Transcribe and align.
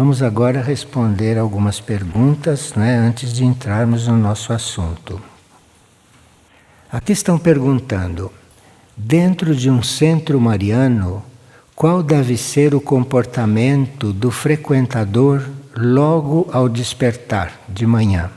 Vamos 0.00 0.22
agora 0.22 0.62
responder 0.62 1.36
algumas 1.36 1.78
perguntas 1.78 2.72
né, 2.74 2.96
antes 2.96 3.34
de 3.34 3.44
entrarmos 3.44 4.08
no 4.08 4.16
nosso 4.16 4.50
assunto. 4.50 5.20
Aqui 6.90 7.12
estão 7.12 7.38
perguntando: 7.38 8.32
dentro 8.96 9.54
de 9.54 9.68
um 9.68 9.82
centro 9.82 10.40
mariano, 10.40 11.22
qual 11.76 12.02
deve 12.02 12.38
ser 12.38 12.74
o 12.74 12.80
comportamento 12.80 14.10
do 14.10 14.30
frequentador 14.30 15.46
logo 15.76 16.48
ao 16.50 16.66
despertar 16.66 17.60
de 17.68 17.86
manhã? 17.86 18.30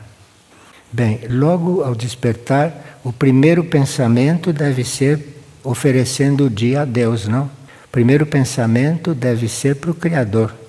Bem, 0.91 1.21
logo 1.29 1.81
ao 1.81 1.95
despertar, 1.95 2.99
o 3.05 3.13
primeiro 3.13 3.63
pensamento 3.63 4.51
deve 4.51 4.83
ser 4.83 5.41
oferecendo 5.63 6.47
o 6.47 6.49
dia 6.49 6.81
a 6.81 6.85
Deus, 6.85 7.25
não? 7.25 7.45
O 7.85 7.89
primeiro 7.89 8.25
pensamento 8.25 9.15
deve 9.15 9.47
ser 9.47 9.77
para 9.77 9.91
o 9.91 9.95
Criador 9.95 10.62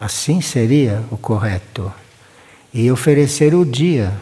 Assim 0.00 0.40
seria 0.40 1.02
o 1.10 1.16
correto. 1.16 1.92
E 2.72 2.90
oferecer 2.90 3.54
o 3.54 3.64
dia, 3.64 4.12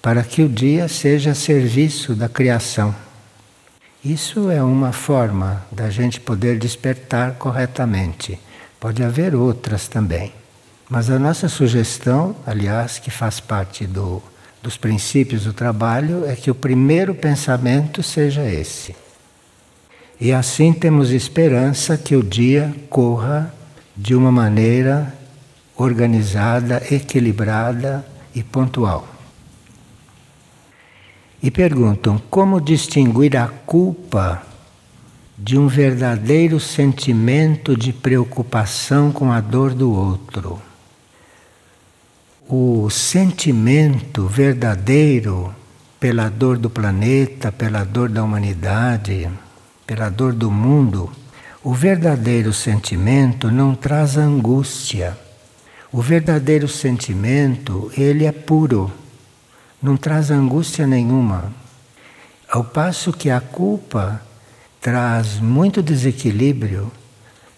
para 0.00 0.22
que 0.22 0.42
o 0.42 0.48
dia 0.48 0.86
seja 0.86 1.34
serviço 1.34 2.14
da 2.14 2.28
criação. 2.28 2.94
Isso 4.04 4.50
é 4.50 4.62
uma 4.62 4.92
forma 4.92 5.64
da 5.72 5.90
gente 5.90 6.20
poder 6.20 6.58
despertar 6.58 7.32
corretamente. 7.32 8.38
Pode 8.78 9.02
haver 9.02 9.34
outras 9.34 9.88
também. 9.88 10.32
Mas 10.88 11.10
a 11.10 11.18
nossa 11.18 11.48
sugestão, 11.48 12.36
aliás, 12.46 13.00
que 13.00 13.10
faz 13.10 13.40
parte 13.40 13.84
do, 13.84 14.22
dos 14.62 14.76
princípios 14.76 15.42
do 15.42 15.52
trabalho, 15.52 16.24
é 16.24 16.36
que 16.36 16.52
o 16.52 16.54
primeiro 16.54 17.12
pensamento 17.12 18.00
seja 18.00 18.48
esse. 18.48 18.94
E 20.20 20.32
assim 20.32 20.72
temos 20.72 21.10
esperança 21.10 21.98
que 21.98 22.14
o 22.14 22.22
dia 22.22 22.72
corra 22.88 23.52
de 23.96 24.14
uma 24.14 24.30
maneira 24.30 25.14
organizada, 25.76 26.82
equilibrada 26.90 28.06
e 28.34 28.42
pontual. 28.42 29.08
E 31.42 31.50
perguntam 31.50 32.20
como 32.30 32.60
distinguir 32.60 33.36
a 33.36 33.46
culpa 33.48 34.42
de 35.38 35.58
um 35.58 35.68
verdadeiro 35.68 36.58
sentimento 36.58 37.76
de 37.76 37.92
preocupação 37.92 39.12
com 39.12 39.30
a 39.30 39.40
dor 39.40 39.74
do 39.74 39.92
outro. 39.92 40.60
O 42.48 42.88
sentimento 42.90 44.26
verdadeiro 44.26 45.54
pela 46.00 46.28
dor 46.28 46.56
do 46.58 46.70
planeta, 46.70 47.50
pela 47.50 47.84
dor 47.84 48.08
da 48.08 48.22
humanidade, 48.22 49.28
pela 49.86 50.08
dor 50.08 50.32
do 50.32 50.50
mundo, 50.50 51.10
o 51.66 51.74
verdadeiro 51.74 52.52
sentimento 52.52 53.50
não 53.50 53.74
traz 53.74 54.16
angústia 54.16 55.18
o 55.96 56.02
verdadeiro 56.02 56.68
sentimento, 56.68 57.90
ele 57.96 58.26
é 58.26 58.30
puro, 58.30 58.92
não 59.82 59.96
traz 59.96 60.30
angústia 60.30 60.86
nenhuma. 60.86 61.50
Ao 62.50 62.62
passo 62.62 63.14
que 63.14 63.30
a 63.30 63.40
culpa 63.40 64.20
traz 64.78 65.40
muito 65.40 65.82
desequilíbrio, 65.82 66.92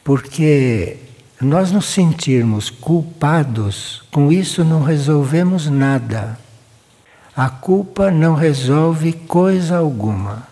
porque 0.04 0.98
nós 1.40 1.72
nos 1.72 1.86
sentirmos 1.86 2.70
culpados, 2.70 4.04
com 4.12 4.30
isso 4.30 4.64
não 4.64 4.84
resolvemos 4.84 5.66
nada. 5.66 6.38
A 7.34 7.50
culpa 7.50 8.08
não 8.08 8.36
resolve 8.36 9.12
coisa 9.12 9.78
alguma. 9.78 10.46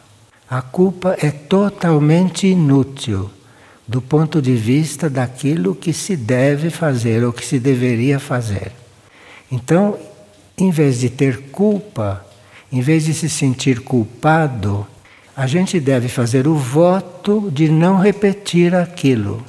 A 0.51 0.61
culpa 0.61 1.17
é 1.21 1.31
totalmente 1.31 2.49
inútil 2.49 3.31
do 3.87 4.03
ponto 4.03 4.43
de 4.43 4.55
vista 4.55 5.09
daquilo 5.09 5.75
que 5.75 5.93
se 5.93 6.17
deve 6.17 6.71
fazer 6.71 7.25
ou 7.25 7.33
que 7.33 7.47
se 7.47 7.59
deveria 7.59 8.19
fazer. 8.19 8.73
Então, 9.51 9.97
em 10.59 10.71
vez 10.71 11.01
de 11.01 11.09
ter 11.09 11.51
culpa, 11.51 12.27
em 12.73 12.81
vez 12.81 13.05
de 13.05 13.15
se 13.15 13.29
sentir 13.29 13.81
culpado, 13.81 14.87
a 15.37 15.47
gente 15.47 15.79
deve 15.79 16.09
fazer 16.09 16.49
o 16.49 16.57
voto 16.57 17.51
de 17.51 17.69
não 17.69 17.99
repetir 17.99 18.75
aquilo. 18.75 19.45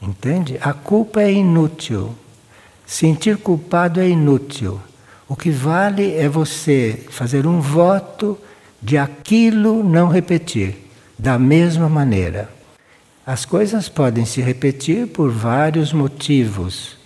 Entende? 0.00 0.56
A 0.60 0.72
culpa 0.72 1.22
é 1.22 1.32
inútil. 1.32 2.14
Sentir 2.86 3.38
culpado 3.38 4.00
é 4.00 4.08
inútil. 4.08 4.80
O 5.28 5.34
que 5.34 5.50
vale 5.50 6.14
é 6.14 6.28
você 6.28 7.04
fazer 7.10 7.46
um 7.46 7.60
voto 7.60 8.38
de 8.80 8.96
aquilo 8.96 9.82
não 9.82 10.08
repetir, 10.08 10.88
da 11.18 11.38
mesma 11.38 11.88
maneira. 11.88 12.57
As 13.28 13.44
coisas 13.44 13.90
podem 13.90 14.24
se 14.24 14.40
repetir 14.40 15.06
por 15.06 15.30
vários 15.30 15.92
motivos, 15.92 16.96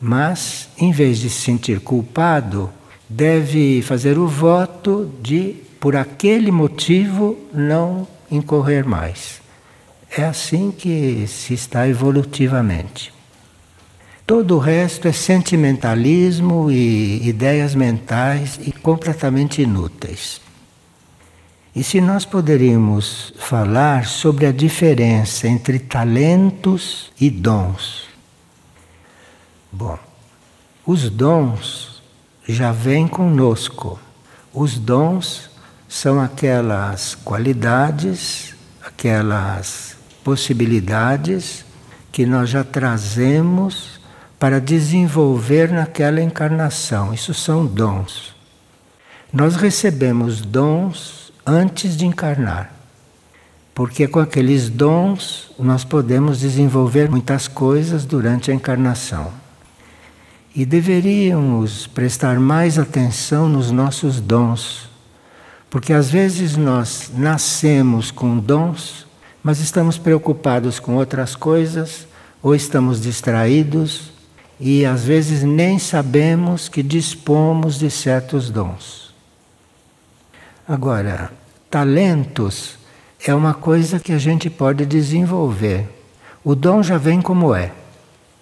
mas 0.00 0.68
em 0.78 0.92
vez 0.92 1.18
de 1.18 1.28
se 1.28 1.40
sentir 1.40 1.80
culpado, 1.80 2.70
deve 3.08 3.82
fazer 3.82 4.16
o 4.16 4.28
voto 4.28 5.10
de, 5.20 5.56
por 5.80 5.96
aquele 5.96 6.52
motivo, 6.52 7.36
não 7.52 8.06
incorrer 8.30 8.86
mais. 8.86 9.42
É 10.16 10.22
assim 10.22 10.70
que 10.70 11.26
se 11.26 11.52
está 11.52 11.88
evolutivamente. 11.88 13.12
Todo 14.24 14.54
o 14.54 14.60
resto 14.60 15.08
é 15.08 15.12
sentimentalismo 15.12 16.70
e 16.70 17.28
ideias 17.28 17.74
mentais 17.74 18.56
e 18.64 18.70
completamente 18.70 19.60
inúteis. 19.60 20.40
E 21.74 21.82
se 21.82 22.02
nós 22.02 22.26
poderíamos 22.26 23.32
falar 23.38 24.04
sobre 24.04 24.44
a 24.44 24.52
diferença 24.52 25.48
entre 25.48 25.78
talentos 25.78 27.10
e 27.18 27.30
dons? 27.30 28.08
Bom, 29.70 29.98
os 30.84 31.08
dons 31.08 32.02
já 32.46 32.72
vêm 32.72 33.08
conosco. 33.08 33.98
Os 34.52 34.78
dons 34.78 35.50
são 35.88 36.20
aquelas 36.20 37.14
qualidades, 37.14 38.54
aquelas 38.84 39.96
possibilidades 40.22 41.64
que 42.12 42.26
nós 42.26 42.50
já 42.50 42.62
trazemos 42.62 43.98
para 44.38 44.60
desenvolver 44.60 45.72
naquela 45.72 46.20
encarnação. 46.20 47.14
Isso 47.14 47.32
são 47.32 47.64
dons. 47.64 48.34
Nós 49.32 49.56
recebemos 49.56 50.42
dons 50.42 51.21
antes 51.46 51.96
de 51.96 52.06
encarnar. 52.06 52.72
Porque 53.74 54.06
com 54.06 54.20
aqueles 54.20 54.68
dons 54.68 55.50
nós 55.58 55.84
podemos 55.84 56.40
desenvolver 56.40 57.10
muitas 57.10 57.48
coisas 57.48 58.04
durante 58.04 58.50
a 58.50 58.54
encarnação. 58.54 59.32
E 60.54 60.66
deveríamos 60.66 61.86
prestar 61.86 62.38
mais 62.38 62.78
atenção 62.78 63.48
nos 63.48 63.70
nossos 63.70 64.20
dons. 64.20 64.90
Porque 65.70 65.94
às 65.94 66.10
vezes 66.10 66.56
nós 66.56 67.10
nascemos 67.16 68.10
com 68.10 68.36
dons, 68.36 69.06
mas 69.42 69.58
estamos 69.58 69.96
preocupados 69.96 70.78
com 70.78 70.96
outras 70.96 71.34
coisas, 71.34 72.06
ou 72.42 72.54
estamos 72.54 73.00
distraídos, 73.00 74.12
e 74.60 74.84
às 74.84 75.02
vezes 75.04 75.42
nem 75.42 75.78
sabemos 75.78 76.68
que 76.68 76.82
dispomos 76.82 77.78
de 77.78 77.90
certos 77.90 78.50
dons. 78.50 79.01
Agora, 80.72 81.30
talentos 81.68 82.78
é 83.22 83.34
uma 83.34 83.52
coisa 83.52 84.00
que 84.00 84.10
a 84.10 84.16
gente 84.16 84.48
pode 84.48 84.86
desenvolver. 84.86 85.86
O 86.42 86.54
dom 86.54 86.82
já 86.82 86.96
vem 86.96 87.20
como 87.20 87.54
é. 87.54 87.72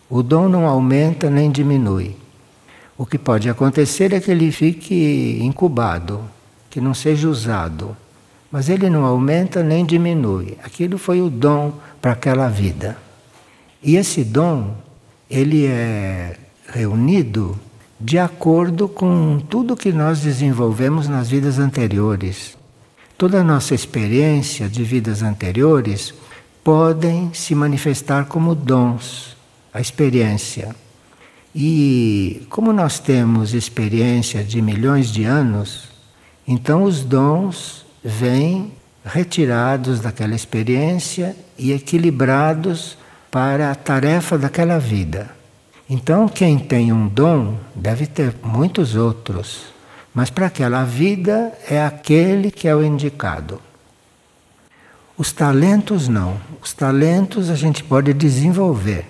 O 0.09 0.23
dom 0.23 0.49
não 0.49 0.65
aumenta 0.65 1.29
nem 1.29 1.51
diminui. 1.51 2.15
O 2.97 3.05
que 3.05 3.19
pode 3.19 3.51
acontecer 3.51 4.13
é 4.13 4.21
que 4.21 4.31
ele 4.31 4.53
fique 4.53 5.41
incubado, 5.43 6.21
que 6.71 6.81
não 6.81 6.95
seja 6.95 7.29
usado. 7.29 7.97
Mas 8.49 8.69
ele 8.69 8.89
não 8.89 9.05
aumenta 9.05 9.61
nem 9.61 9.85
diminui. 9.85 10.57
Aquilo 10.63 10.99
foi 10.99 11.21
o 11.21 11.29
dom 11.29 11.73
para 12.01 12.13
aquela 12.13 12.49
vida. 12.49 12.97
E 13.83 13.97
esse 13.97 14.23
dom, 14.23 14.77
ele 15.29 15.67
é 15.67 16.37
reunido 16.69 17.59
de 18.01 18.19
acordo 18.19 18.89
com 18.89 19.39
tudo 19.39 19.77
que 19.77 19.93
nós 19.93 20.21
desenvolvemos 20.21 21.07
nas 21.07 21.29
vidas 21.29 21.59
anteriores. 21.59 22.57
Toda 23.19 23.41
a 23.41 23.45
nossa 23.45 23.75
experiência 23.75 24.71
de 24.71 24.83
vidas 24.83 25.23
anteriores 25.23 26.15
podem 26.65 27.31
se 27.35 27.55
manifestar 27.55 28.25
como 28.25 28.55
dons, 28.55 29.37
a 29.75 29.81
experiência. 29.81 30.75
E 31.55 32.47
como 32.49 32.73
nós 32.73 32.99
temos 32.99 33.53
experiência 33.53 34.43
de 34.43 34.63
milhões 34.63 35.11
de 35.13 35.25
anos, 35.25 35.91
então 36.49 36.85
os 36.85 37.03
dons 37.03 37.85
vêm 38.03 38.73
retirados 39.05 40.01
daquela 40.01 40.35
experiência 40.35 41.37
e 41.59 41.73
equilibrados 41.73 42.97
para 43.31 43.71
a 43.71 43.75
tarefa 43.75 44.39
daquela 44.39 44.79
vida. 44.79 45.40
Então, 45.93 46.29
quem 46.29 46.57
tem 46.57 46.93
um 46.93 47.09
dom 47.09 47.59
deve 47.75 48.07
ter 48.07 48.33
muitos 48.45 48.95
outros, 48.95 49.65
mas 50.15 50.31
para 50.31 50.47
aquela 50.47 50.85
vida 50.85 51.53
é 51.69 51.85
aquele 51.85 52.53
que 52.53 52.69
é 52.69 52.77
o 52.77 52.85
indicado. 52.85 53.61
Os 55.19 55.33
talentos 55.33 56.07
não. 56.07 56.37
Os 56.63 56.73
talentos 56.73 57.51
a 57.51 57.57
gente 57.57 57.83
pode 57.83 58.15
desenvolver. 58.15 59.05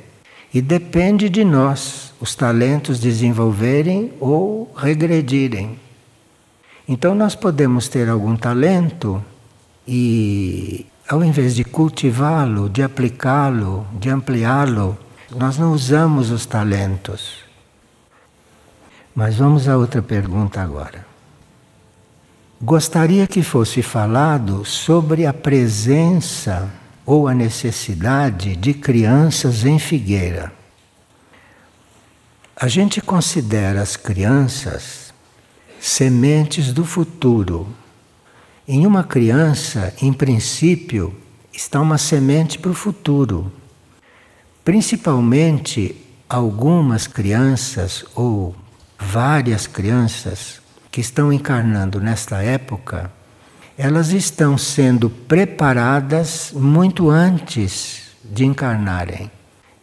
E 0.54 0.62
depende 0.62 1.28
de 1.28 1.44
nós 1.44 2.14
os 2.18 2.34
talentos 2.34 2.98
desenvolverem 2.98 4.14
ou 4.18 4.72
regredirem. 4.74 5.78
Então 6.88 7.14
nós 7.14 7.34
podemos 7.34 7.88
ter 7.88 8.08
algum 8.08 8.34
talento 8.36 9.22
e 9.86 10.86
ao 11.06 11.22
invés 11.22 11.54
de 11.54 11.62
cultivá-lo, 11.62 12.70
de 12.70 12.82
aplicá-lo, 12.82 13.86
de 14.00 14.08
ampliá-lo, 14.08 14.96
nós 15.30 15.56
não 15.56 15.72
usamos 15.72 16.30
os 16.30 16.44
talentos. 16.44 17.44
Mas 19.14 19.36
vamos 19.36 19.68
a 19.68 19.76
outra 19.76 20.02
pergunta 20.02 20.60
agora. 20.60 21.06
Gostaria 22.60 23.26
que 23.26 23.42
fosse 23.42 23.82
falado 23.82 24.64
sobre 24.64 25.24
a 25.24 25.32
presença 25.32 26.68
ou 27.06 27.26
a 27.26 27.34
necessidade 27.34 28.54
de 28.56 28.74
crianças 28.74 29.64
em 29.64 29.78
Figueira. 29.78 30.52
A 32.54 32.68
gente 32.68 33.00
considera 33.00 33.80
as 33.80 33.96
crianças 33.96 35.14
sementes 35.80 36.72
do 36.72 36.84
futuro. 36.84 37.66
Em 38.68 38.86
uma 38.86 39.02
criança, 39.02 39.94
em 40.02 40.12
princípio, 40.12 41.16
está 41.52 41.80
uma 41.80 41.96
semente 41.96 42.58
para 42.58 42.70
o 42.70 42.74
futuro. 42.74 43.50
Principalmente 44.64 45.96
algumas 46.28 47.06
crianças 47.06 48.04
ou 48.14 48.54
várias 48.98 49.66
crianças 49.66 50.60
que 50.90 51.00
estão 51.00 51.32
encarnando 51.32 51.98
nesta 51.98 52.42
época, 52.42 53.10
elas 53.78 54.10
estão 54.10 54.58
sendo 54.58 55.08
preparadas 55.08 56.52
muito 56.54 57.08
antes 57.08 58.10
de 58.22 58.44
encarnarem. 58.44 59.30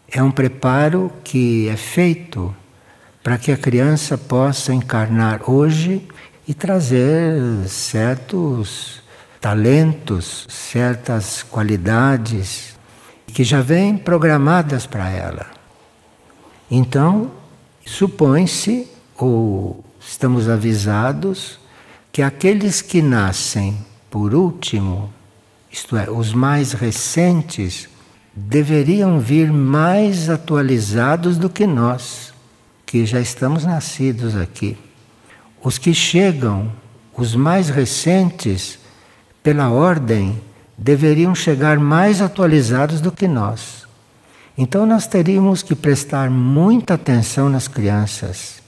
É 0.10 0.22
um 0.22 0.30
preparo 0.30 1.12
que 1.24 1.68
é 1.68 1.76
feito 1.76 2.56
para 3.24 3.38
que 3.40 3.52
a 3.52 3.58
criança 3.58 4.18
possa 4.18 4.74
encarnar 4.74 5.50
hoje 5.50 6.08
e 6.48 6.54
trazer 6.54 7.68
certos 7.68 9.02
talentos, 9.42 10.46
certas 10.48 11.42
qualidades 11.42 12.77
que 13.28 13.44
já 13.44 13.62
vêm 13.62 13.98
programadas 13.98 14.86
para 14.86 15.10
ela. 15.10 15.46
Então, 16.70 17.32
supõe-se, 17.86 18.88
ou 19.18 19.84
estamos 20.00 20.50
avisados, 20.50 21.60
que 22.12 22.22
aqueles 22.22 22.82
que 22.82 23.02
nascem 23.02 23.78
por 24.10 24.34
último, 24.34 25.14
isto 25.72 25.96
é, 25.96 26.10
os 26.10 26.34
mais 26.34 26.72
recentes, 26.72 27.88
deveriam 28.34 29.20
vir 29.20 29.52
mais 29.52 30.30
atualizados 30.30 31.38
do 31.38 31.50
que 31.50 31.68
nós 31.68 32.34
que 32.88 33.06
já 33.06 33.20
estamos 33.20 33.66
nascidos 33.66 34.36
aqui. 34.36 34.78
Os 35.62 35.78
que 35.78 35.94
chegam, 35.94 36.72
os 37.16 37.36
mais 37.36 37.70
recentes, 37.70 38.80
pela 39.44 39.70
ordem, 39.70 40.42
deveriam 40.78 41.34
chegar 41.34 41.80
mais 41.80 42.22
atualizados 42.22 43.02
do 43.02 43.12
que 43.12 43.28
nós. 43.28 43.88
Então 44.58 44.86
nós 44.86 45.08
teríamos 45.08 45.64
que 45.64 45.76
prestar 45.76 46.30
muita 46.30 46.94
atenção 46.94 47.50
nas 47.50 47.68
crianças. 47.68 48.62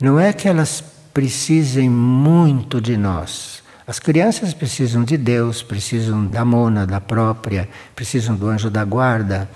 Não 0.00 0.18
é 0.18 0.32
que 0.32 0.48
elas 0.48 0.82
precisem 1.12 1.88
muito 1.88 2.80
de 2.80 2.96
nós. 2.96 3.62
As 3.86 3.98
crianças 3.98 4.54
precisam 4.54 5.02
de 5.02 5.16
Deus, 5.16 5.62
precisam 5.62 6.24
da 6.24 6.44
mona, 6.44 6.86
da 6.86 7.00
própria, 7.00 7.68
precisam 7.94 8.36
do 8.36 8.48
anjo 8.48 8.70
da 8.70 8.84
guarda, 8.84 9.50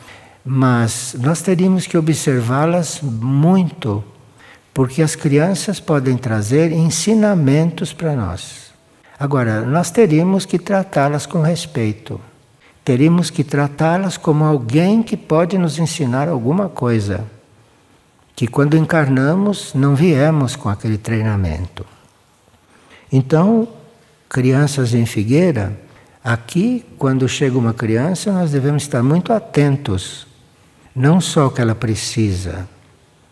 mas 0.45 1.15
nós 1.21 1.41
teríamos 1.41 1.87
que 1.87 1.97
observá-las 1.97 3.01
muito, 3.01 4.03
porque 4.75 5.03
as 5.03 5.15
crianças 5.15 5.79
podem 5.79 6.17
trazer 6.17 6.73
ensinamentos 6.73 7.93
para 7.93 8.17
nós. 8.17 8.74
Agora, 9.19 9.63
nós 9.63 9.91
teríamos 9.91 10.45
que 10.45 10.59
tratá-las 10.59 11.27
com 11.27 11.41
respeito. 11.41 12.21
Teríamos 12.85 13.31
que 13.31 13.45
tratá-las 13.45 14.17
como 14.17 14.45
alguém 14.45 15.03
que 15.03 15.17
pode 15.17 15.57
nos 15.57 15.79
ensinar 15.79 16.29
alguma 16.29 16.69
coisa. 16.69 17.25
Que 18.35 18.47
quando 18.47 18.77
encarnamos 18.77 19.73
não 19.75 19.95
viemos 19.95 20.57
com 20.57 20.69
aquele 20.69 20.99
treinamento. 20.99 21.87
Então, 23.13 23.69
crianças 24.29 24.93
em 24.93 25.07
figueira, 25.07 25.79
aqui, 26.23 26.85
quando 26.99 27.29
chega 27.29 27.57
uma 27.57 27.73
criança, 27.73 28.33
nós 28.33 28.51
devemos 28.51 28.83
estar 28.83 29.03
muito 29.03 29.33
atentos 29.33 30.27
não 30.95 31.21
só 31.21 31.47
o 31.47 31.51
que 31.51 31.61
ela 31.61 31.75
precisa, 31.75 32.69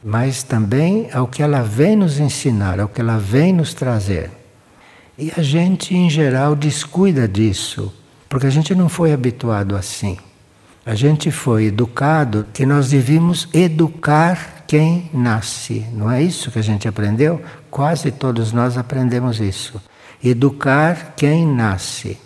mas 0.03 0.43
também 0.43 1.09
ao 1.13 1.29
que 1.29 1.43
ela 1.43 1.63
vem 1.63 1.95
nos 1.95 2.19
ensinar, 2.19 2.81
ao 2.81 2.89
que 2.89 3.01
ela 3.01 3.19
vem 3.19 3.53
nos 3.53 3.73
trazer. 3.73 4.31
E 5.19 5.33
a 5.37 5.43
gente, 5.43 5.95
em 5.95 6.09
geral, 6.09 6.57
descuida 6.57 7.29
disso, 7.29 7.93
porque 8.29 8.47
a 8.47 8.51
gente 8.51 8.75
não 8.75 8.89
foi 8.89 9.13
habituado 9.13 9.77
assim. 9.77 10.17
A 10.85 10.95
gente 10.95 11.31
foi 11.31 11.67
educado 11.67 12.47
que 12.53 12.67
nós 12.67 12.91
devíamos 12.91 13.49
educar 13.53 14.65
quem 14.67 15.11
nasce. 15.13 15.87
Não 15.93 16.11
é 16.11 16.23
isso 16.23 16.51
que 16.51 16.59
a 16.59 16.63
gente 16.63 16.89
aprendeu? 16.89 17.41
Quase 17.71 18.11
todos 18.11 18.53
nós 18.53 18.77
aprendemos 18.77 19.39
isso. 19.39 19.81
Educar 20.25 21.15
quem 21.17 21.47
nasce. 21.47 22.19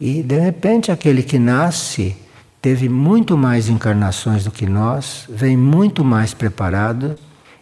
E 0.00 0.22
de 0.22 0.38
repente 0.38 0.90
aquele 0.90 1.22
que 1.22 1.38
nasce 1.38 2.16
teve 2.60 2.88
muito 2.88 3.36
mais 3.36 3.68
encarnações 3.68 4.44
do 4.44 4.50
que 4.50 4.66
nós, 4.66 5.26
vem 5.28 5.56
muito 5.56 6.02
mais 6.02 6.32
preparado. 6.32 7.14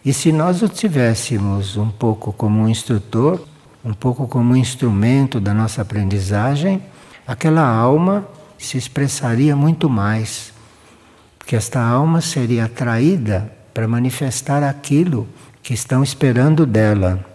E 0.03 0.13
se 0.13 0.31
nós 0.31 0.61
o 0.61 0.69
tivéssemos 0.69 1.75
um 1.75 1.89
pouco 1.89 2.31
como 2.31 2.61
um 2.61 2.69
instrutor, 2.69 3.39
um 3.83 3.93
pouco 3.93 4.27
como 4.27 4.53
um 4.53 4.55
instrumento 4.55 5.39
da 5.39 5.53
nossa 5.53 5.81
aprendizagem, 5.81 6.81
aquela 7.27 7.67
alma 7.67 8.27
se 8.57 8.77
expressaria 8.77 9.55
muito 9.55 9.89
mais. 9.89 10.53
Porque 11.37 11.55
esta 11.55 11.81
alma 11.81 12.21
seria 12.21 12.65
atraída 12.65 13.51
para 13.73 13.87
manifestar 13.87 14.63
aquilo 14.63 15.27
que 15.61 15.73
estão 15.73 16.01
esperando 16.01 16.65
dela. 16.65 17.25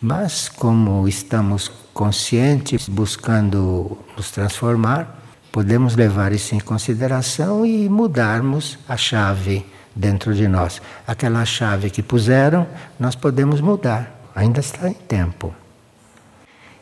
Mas, 0.00 0.48
como 0.48 1.06
estamos 1.08 1.70
conscientes, 1.92 2.88
buscando 2.88 3.98
nos 4.16 4.30
transformar, 4.30 5.18
podemos 5.50 5.96
levar 5.96 6.32
isso 6.32 6.54
em 6.54 6.60
consideração 6.60 7.66
e 7.66 7.88
mudarmos 7.88 8.78
a 8.88 8.96
chave 8.96 9.66
dentro 9.94 10.34
de 10.34 10.46
nós. 10.46 10.80
Aquela 11.06 11.44
chave 11.44 11.90
que 11.90 12.02
puseram, 12.02 12.66
nós 12.98 13.16
podemos 13.16 13.60
mudar, 13.60 14.17
ainda 14.38 14.60
está 14.60 14.88
em 14.88 14.94
tempo. 14.94 15.52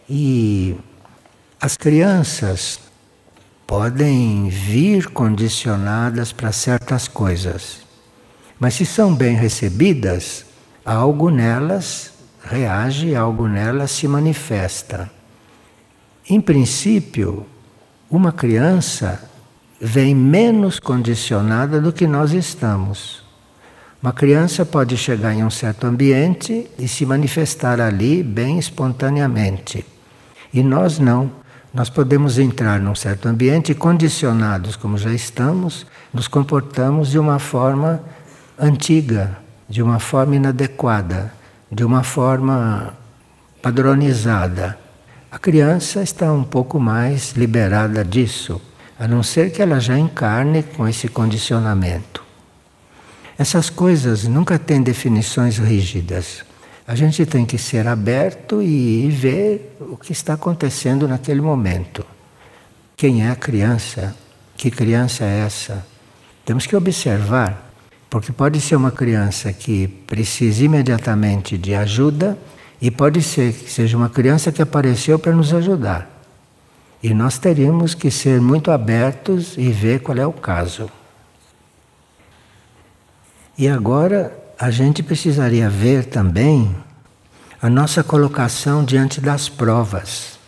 E 0.08 0.76
as 1.58 1.74
crianças 1.74 2.78
podem 3.66 4.50
vir 4.50 5.08
condicionadas 5.08 6.32
para 6.32 6.52
certas 6.52 7.08
coisas, 7.08 7.78
mas 8.60 8.74
se 8.74 8.84
são 8.84 9.14
bem 9.14 9.34
recebidas, 9.34 10.44
algo 10.84 11.30
nelas 11.30 12.12
reage, 12.44 13.16
algo 13.16 13.48
nelas 13.48 13.90
se 13.90 14.06
manifesta. 14.06 15.10
Em 16.28 16.40
princípio, 16.40 17.46
uma 18.10 18.32
criança 18.32 19.28
vem 19.80 20.14
menos 20.14 20.78
condicionada 20.78 21.80
do 21.80 21.92
que 21.92 22.06
nós 22.06 22.32
estamos. 22.32 23.25
Uma 24.02 24.12
criança 24.12 24.64
pode 24.64 24.96
chegar 24.96 25.32
em 25.34 25.42
um 25.42 25.50
certo 25.50 25.86
ambiente 25.86 26.70
e 26.78 26.86
se 26.86 27.06
manifestar 27.06 27.80
ali 27.80 28.22
bem 28.22 28.58
espontaneamente. 28.58 29.84
E 30.52 30.62
nós 30.62 30.98
não. 30.98 31.30
Nós 31.72 31.90
podemos 31.90 32.38
entrar 32.38 32.78
num 32.78 32.94
certo 32.94 33.26
ambiente 33.26 33.72
e, 33.72 33.74
condicionados 33.74 34.76
como 34.76 34.96
já 34.96 35.12
estamos, 35.12 35.86
nos 36.12 36.28
comportamos 36.28 37.10
de 37.10 37.18
uma 37.18 37.38
forma 37.38 38.02
antiga, 38.58 39.38
de 39.68 39.82
uma 39.82 39.98
forma 39.98 40.36
inadequada, 40.36 41.32
de 41.70 41.84
uma 41.84 42.02
forma 42.02 42.94
padronizada. 43.60 44.78
A 45.30 45.38
criança 45.38 46.02
está 46.02 46.32
um 46.32 46.44
pouco 46.44 46.78
mais 46.78 47.32
liberada 47.32 48.04
disso, 48.04 48.60
a 48.98 49.08
não 49.08 49.22
ser 49.22 49.50
que 49.50 49.60
ela 49.60 49.80
já 49.80 49.98
encarne 49.98 50.62
com 50.62 50.86
esse 50.86 51.08
condicionamento. 51.08 52.25
Essas 53.38 53.68
coisas 53.68 54.24
nunca 54.24 54.58
têm 54.58 54.82
definições 54.82 55.58
rígidas. 55.58 56.42
A 56.88 56.94
gente 56.94 57.26
tem 57.26 57.44
que 57.44 57.58
ser 57.58 57.86
aberto 57.86 58.62
e 58.62 59.10
ver 59.10 59.76
o 59.78 59.96
que 59.96 60.12
está 60.12 60.34
acontecendo 60.34 61.06
naquele 61.06 61.42
momento. 61.42 62.04
Quem 62.96 63.26
é 63.26 63.30
a 63.30 63.36
criança? 63.36 64.16
Que 64.56 64.70
criança 64.70 65.24
é 65.24 65.40
essa? 65.40 65.84
Temos 66.46 66.66
que 66.66 66.74
observar, 66.74 67.70
porque 68.08 68.32
pode 68.32 68.58
ser 68.58 68.76
uma 68.76 68.90
criança 68.90 69.52
que 69.52 69.86
precisa 69.86 70.64
imediatamente 70.64 71.58
de 71.58 71.74
ajuda 71.74 72.38
e 72.80 72.90
pode 72.90 73.22
ser 73.22 73.52
que 73.52 73.70
seja 73.70 73.98
uma 73.98 74.08
criança 74.08 74.50
que 74.50 74.62
apareceu 74.62 75.18
para 75.18 75.32
nos 75.32 75.52
ajudar. 75.52 76.08
E 77.02 77.12
nós 77.12 77.36
teríamos 77.36 77.94
que 77.94 78.10
ser 78.10 78.40
muito 78.40 78.70
abertos 78.70 79.58
e 79.58 79.70
ver 79.70 80.00
qual 80.00 80.16
é 80.16 80.26
o 80.26 80.32
caso. 80.32 80.88
E 83.58 83.68
agora 83.68 84.36
a 84.58 84.70
gente 84.70 85.02
precisaria 85.02 85.68
ver 85.68 86.04
também 86.04 86.74
a 87.60 87.70
nossa 87.70 88.04
colocação 88.04 88.84
diante 88.84 89.20
das 89.20 89.48
provas. 89.48 90.38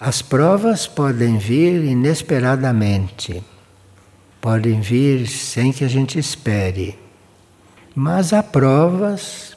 As 0.00 0.22
provas 0.22 0.86
podem 0.86 1.38
vir 1.38 1.84
inesperadamente, 1.84 3.42
podem 4.40 4.80
vir 4.80 5.26
sem 5.26 5.72
que 5.72 5.84
a 5.84 5.88
gente 5.88 6.18
espere. 6.18 6.98
Mas 7.94 8.32
há 8.32 8.42
provas 8.42 9.56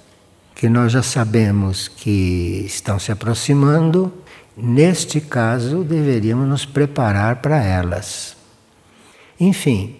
que 0.56 0.68
nós 0.68 0.92
já 0.92 1.02
sabemos 1.02 1.88
que 1.88 2.64
estão 2.66 3.00
se 3.00 3.14
aproximando, 3.14 4.14
neste 4.58 5.22
caso 5.22 5.86
deveríamos 5.86 6.48
nos 6.48 6.66
preparar 6.66 7.38
para 7.38 7.64
elas. 7.64 8.36
Enfim, 9.40 9.99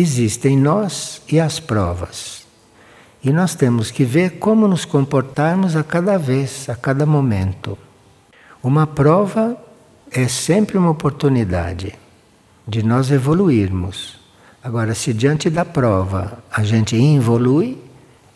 existem 0.00 0.56
nós 0.56 1.22
e 1.30 1.40
as 1.40 1.58
provas. 1.58 2.46
E 3.22 3.32
nós 3.32 3.54
temos 3.54 3.90
que 3.90 4.04
ver 4.04 4.38
como 4.38 4.68
nos 4.68 4.84
comportarmos 4.84 5.74
a 5.74 5.82
cada 5.82 6.16
vez, 6.16 6.68
a 6.68 6.76
cada 6.76 7.04
momento. 7.04 7.76
Uma 8.62 8.86
prova 8.86 9.56
é 10.10 10.28
sempre 10.28 10.78
uma 10.78 10.90
oportunidade 10.90 11.94
de 12.66 12.82
nós 12.82 13.10
evoluirmos. 13.10 14.18
Agora, 14.62 14.94
se 14.94 15.12
diante 15.12 15.50
da 15.50 15.64
prova 15.64 16.38
a 16.50 16.62
gente 16.62 16.96
involui, 16.96 17.78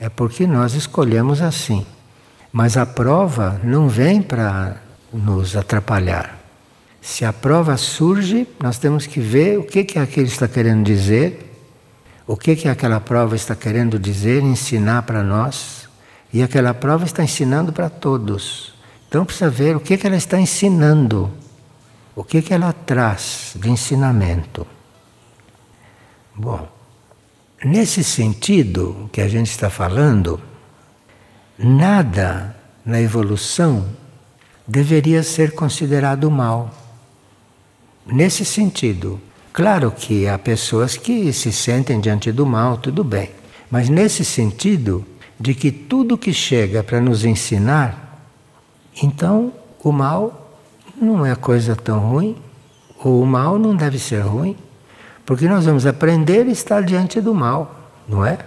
é 0.00 0.08
porque 0.08 0.46
nós 0.46 0.74
escolhemos 0.74 1.40
assim. 1.40 1.86
Mas 2.52 2.76
a 2.76 2.84
prova 2.84 3.60
não 3.62 3.88
vem 3.88 4.20
para 4.20 4.76
nos 5.12 5.56
atrapalhar. 5.56 6.38
Se 7.00 7.24
a 7.24 7.32
prova 7.32 7.76
surge, 7.76 8.46
nós 8.62 8.78
temos 8.78 9.06
que 9.06 9.20
ver 9.20 9.58
o 9.58 9.64
que, 9.64 9.84
que 9.84 9.98
aquilo 9.98 10.26
está 10.26 10.46
querendo 10.46 10.84
dizer, 10.84 11.51
o 12.26 12.36
que, 12.36 12.56
que 12.56 12.68
aquela 12.68 13.00
prova 13.00 13.34
está 13.36 13.54
querendo 13.54 13.98
dizer, 13.98 14.42
ensinar 14.42 15.02
para 15.02 15.22
nós. 15.22 15.88
E 16.32 16.42
aquela 16.42 16.72
prova 16.72 17.04
está 17.04 17.22
ensinando 17.22 17.72
para 17.72 17.90
todos. 17.90 18.72
Então 19.08 19.24
precisa 19.24 19.50
ver 19.50 19.76
o 19.76 19.80
que, 19.80 19.98
que 19.98 20.06
ela 20.06 20.16
está 20.16 20.40
ensinando, 20.40 21.30
o 22.16 22.24
que, 22.24 22.40
que 22.40 22.54
ela 22.54 22.72
traz 22.72 23.54
de 23.56 23.68
ensinamento. 23.68 24.66
Bom, 26.34 26.66
nesse 27.62 28.02
sentido 28.02 29.10
que 29.12 29.20
a 29.20 29.28
gente 29.28 29.50
está 29.50 29.68
falando, 29.68 30.40
nada 31.58 32.56
na 32.84 33.00
evolução 33.00 33.86
deveria 34.66 35.22
ser 35.22 35.52
considerado 35.52 36.30
mal. 36.30 36.70
Nesse 38.06 38.44
sentido, 38.44 39.20
claro 39.52 39.90
que 39.90 40.26
há 40.26 40.38
pessoas 40.38 40.96
que 40.96 41.32
se 41.32 41.52
sentem 41.52 42.00
diante 42.00 42.32
do 42.32 42.46
mal, 42.46 42.78
tudo 42.78 43.04
bem, 43.04 43.30
mas 43.70 43.88
nesse 43.88 44.24
sentido 44.24 45.04
de 45.38 45.54
que 45.54 45.70
tudo 45.72 46.18
que 46.18 46.32
chega 46.32 46.82
para 46.82 47.00
nos 47.00 47.24
ensinar, 47.24 48.22
então 49.02 49.52
o 49.82 49.90
mal 49.90 50.42
não 51.00 51.26
é 51.26 51.34
coisa 51.34 51.74
tão 51.74 51.98
ruim, 51.98 52.36
ou 53.02 53.22
o 53.22 53.26
mal 53.26 53.58
não 53.58 53.74
deve 53.74 53.98
ser 53.98 54.20
ruim. 54.20 54.56
Porque 55.26 55.48
nós 55.48 55.64
vamos 55.64 55.86
aprender 55.86 56.46
a 56.46 56.50
estar 56.50 56.82
diante 56.82 57.20
do 57.20 57.34
mal, 57.34 57.90
não 58.08 58.24
é? 58.24 58.38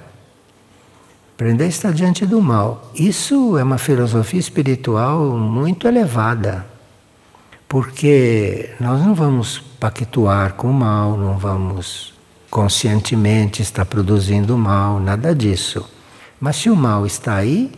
Aprender 1.33 1.65
a 1.65 1.67
estar 1.67 1.91
diante 1.91 2.25
do 2.25 2.41
mal. 2.41 2.91
Isso 2.95 3.57
é 3.57 3.63
uma 3.63 3.77
filosofia 3.77 4.39
espiritual 4.39 5.37
muito 5.37 5.87
elevada. 5.87 6.65
Porque 7.75 8.69
nós 8.79 9.01
não 9.01 9.13
vamos 9.13 9.57
pactuar 9.57 10.53
com 10.53 10.69
o 10.69 10.73
mal, 10.73 11.17
não 11.17 11.37
vamos 11.37 12.13
conscientemente 12.49 13.61
estar 13.61 13.83
produzindo 13.83 14.57
mal, 14.57 14.97
nada 14.97 15.35
disso. 15.35 15.85
Mas 16.39 16.55
se 16.55 16.69
o 16.69 16.75
mal 16.77 17.05
está 17.05 17.35
aí, 17.35 17.69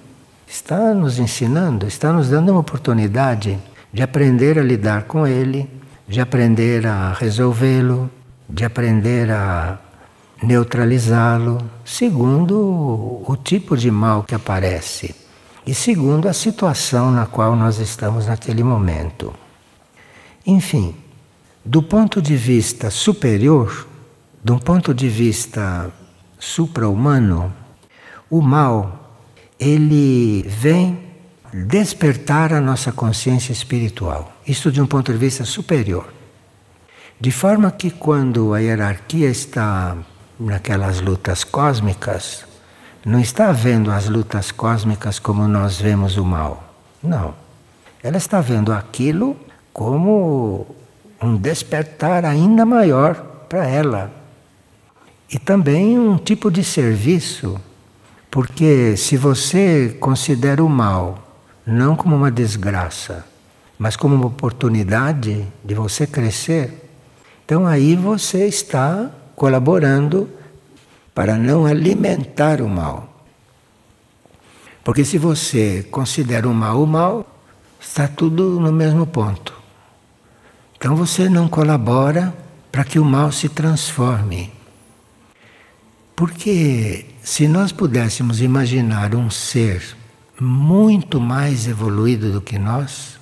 está 0.45 0.93
nos 0.93 1.17
ensinando, 1.17 1.87
está 1.87 2.13
nos 2.13 2.29
dando 2.29 2.51
uma 2.51 2.59
oportunidade 2.59 3.57
de 3.91 4.03
aprender 4.03 4.59
a 4.59 4.61
lidar 4.61 5.05
com 5.05 5.25
ele, 5.25 5.67
de 6.07 6.21
aprender 6.21 6.85
a 6.85 7.13
resolvê-lo, 7.13 8.07
de 8.47 8.63
aprender 8.65 9.31
a 9.31 9.79
neutralizá-lo, 10.43 11.57
segundo 11.83 13.23
o 13.27 13.35
tipo 13.43 13.75
de 13.75 13.89
mal 13.89 14.21
que 14.21 14.35
aparece 14.35 15.15
e 15.65 15.73
segundo 15.73 16.29
a 16.29 16.33
situação 16.33 17.09
na 17.09 17.25
qual 17.25 17.55
nós 17.55 17.79
estamos 17.79 18.27
naquele 18.27 18.63
momento. 18.63 19.33
Enfim, 20.47 20.95
do 21.65 21.83
ponto 21.83 22.21
de 22.21 22.37
vista 22.37 22.89
superior, 22.89 23.85
do 24.41 24.57
ponto 24.57 24.93
de 24.93 25.09
vista 25.09 25.91
supra-humano, 26.39 27.53
o 28.29 28.41
mal 28.41 29.19
ele 29.59 30.43
vem 30.47 30.97
despertar 31.53 32.53
a 32.53 32.61
nossa 32.61 32.93
consciência 32.93 33.51
espiritual. 33.51 34.31
Isso 34.47 34.71
de 34.71 34.81
um 34.81 34.87
ponto 34.87 35.11
de 35.11 35.17
vista 35.17 35.43
superior. 35.43 36.13
De 37.19 37.31
forma 37.31 37.69
que 37.69 37.91
quando 37.91 38.53
a 38.53 38.59
hierarquia 38.59 39.29
está 39.29 39.97
naquelas 40.39 41.01
lutas 41.01 41.43
cósmicas, 41.43 42.45
não 43.03 43.19
está 43.19 43.51
vendo 43.51 43.91
as 43.91 44.07
lutas 44.07 44.49
cósmicas 44.49 45.19
como 45.19 45.45
nós 45.45 45.77
vemos 45.77 46.15
o 46.15 46.23
mal. 46.23 46.73
Não. 47.03 47.33
Ela 48.01 48.17
está 48.17 48.39
vendo 48.39 48.71
aquilo 48.71 49.35
como 49.77 50.65
um 51.21 51.37
despertar 51.37 52.25
ainda 52.25 52.65
maior 52.65 53.13
para 53.47 53.67
ela. 53.67 54.11
E 55.31 55.37
também 55.37 55.99
um 55.99 56.17
tipo 56.17 56.49
de 56.49 56.63
serviço, 56.63 57.61
porque 58.31 58.97
se 58.97 59.15
você 59.15 59.95
considera 59.99 60.63
o 60.63 60.69
mal 60.69 61.19
não 61.63 61.95
como 61.95 62.15
uma 62.15 62.31
desgraça, 62.31 63.23
mas 63.77 63.95
como 63.95 64.15
uma 64.15 64.25
oportunidade 64.25 65.45
de 65.63 65.75
você 65.75 66.07
crescer, 66.07 66.89
então 67.45 67.67
aí 67.67 67.95
você 67.95 68.47
está 68.47 69.11
colaborando 69.35 70.27
para 71.13 71.37
não 71.37 71.67
alimentar 71.67 72.63
o 72.63 72.67
mal. 72.67 73.23
Porque 74.83 75.05
se 75.05 75.19
você 75.19 75.85
considera 75.91 76.49
o 76.49 76.53
mal 76.53 76.81
o 76.81 76.87
mal, 76.87 77.27
está 77.79 78.07
tudo 78.07 78.59
no 78.59 78.71
mesmo 78.71 79.05
ponto. 79.05 79.56
Então 80.77 80.95
você 80.95 81.27
não 81.27 81.47
colabora 81.47 82.33
para 82.71 82.83
que 82.83 82.99
o 82.99 83.05
mal 83.05 83.31
se 83.31 83.49
transforme. 83.49 84.51
Porque 86.15 87.05
se 87.23 87.47
nós 87.47 87.71
pudéssemos 87.71 88.41
imaginar 88.41 89.15
um 89.15 89.29
ser 89.29 89.97
muito 90.39 91.19
mais 91.19 91.67
evoluído 91.67 92.31
do 92.31 92.41
que 92.41 92.59
nós, 92.59 93.19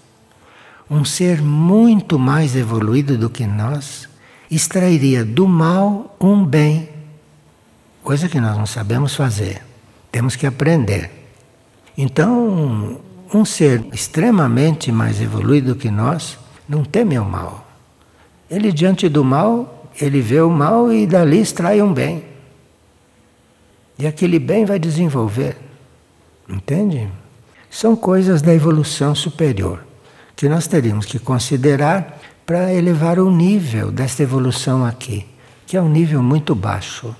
um 0.89 1.05
ser 1.05 1.41
muito 1.41 2.19
mais 2.19 2.55
evoluído 2.55 3.17
do 3.17 3.29
que 3.29 3.45
nós, 3.45 4.07
extrairia 4.51 5.23
do 5.23 5.47
mal 5.47 6.15
um 6.19 6.45
bem, 6.45 6.89
coisa 8.03 8.27
que 8.27 8.39
nós 8.39 8.57
não 8.57 8.65
sabemos 8.65 9.15
fazer. 9.15 9.61
Temos 10.11 10.35
que 10.35 10.45
aprender. 10.45 11.09
Então, 11.97 12.99
um 13.33 13.45
ser 13.45 13.85
extremamente 13.93 14.91
mais 14.91 15.21
evoluído 15.21 15.75
que 15.75 15.89
nós 15.89 16.37
não 16.67 16.83
teme 16.83 17.17
o 17.19 17.25
mal. 17.25 17.65
Ele, 18.49 18.71
diante 18.71 19.09
do 19.09 19.23
mal, 19.23 19.89
ele 19.99 20.21
vê 20.21 20.41
o 20.41 20.49
mal 20.49 20.91
e 20.91 21.07
dali 21.07 21.39
extrai 21.39 21.81
um 21.81 21.93
bem. 21.93 22.23
E 23.97 24.05
aquele 24.05 24.39
bem 24.39 24.65
vai 24.65 24.77
desenvolver. 24.77 25.57
Entende? 26.47 27.09
São 27.69 27.95
coisas 27.95 28.41
da 28.41 28.53
evolução 28.53 29.15
superior 29.15 29.85
que 30.35 30.49
nós 30.49 30.67
teríamos 30.67 31.05
que 31.05 31.17
considerar 31.17 32.19
para 32.45 32.73
elevar 32.73 33.19
o 33.19 33.31
nível 33.31 33.91
desta 33.91 34.21
evolução 34.21 34.85
aqui, 34.85 35.25
que 35.65 35.77
é 35.77 35.81
um 35.81 35.89
nível 35.89 36.21
muito 36.21 36.53
baixo. 36.53 37.15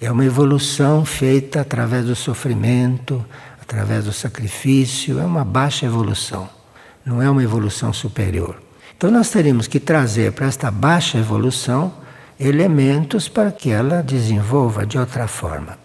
É 0.00 0.10
uma 0.10 0.24
evolução 0.24 1.04
feita 1.04 1.60
através 1.60 2.04
do 2.04 2.14
sofrimento, 2.14 3.24
através 3.62 4.04
do 4.04 4.12
sacrifício, 4.12 5.18
é 5.18 5.24
uma 5.24 5.44
baixa 5.44 5.86
evolução, 5.86 6.48
não 7.04 7.22
é 7.22 7.30
uma 7.30 7.42
evolução 7.42 7.92
superior. 7.92 8.65
Então 8.96 9.10
nós 9.10 9.28
teríamos 9.30 9.66
que 9.66 9.78
trazer 9.78 10.32
para 10.32 10.46
esta 10.46 10.70
baixa 10.70 11.18
evolução 11.18 11.92
elementos 12.40 13.28
para 13.28 13.52
que 13.52 13.70
ela 13.70 14.02
desenvolva 14.02 14.86
de 14.86 14.98
outra 14.98 15.28
forma. 15.28 15.78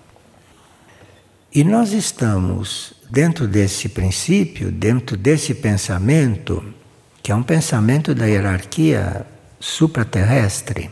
E 1.54 1.64
nós 1.66 1.92
estamos 1.92 2.94
dentro 3.10 3.46
desse 3.48 3.90
princípio, 3.90 4.72
dentro 4.72 5.18
desse 5.18 5.54
pensamento, 5.54 6.64
que 7.22 7.32
é 7.32 7.36
um 7.36 7.44
pensamento 7.44 8.16
da 8.16 8.26
hierarquia 8.26 9.26
supraterrestre. 9.60 10.90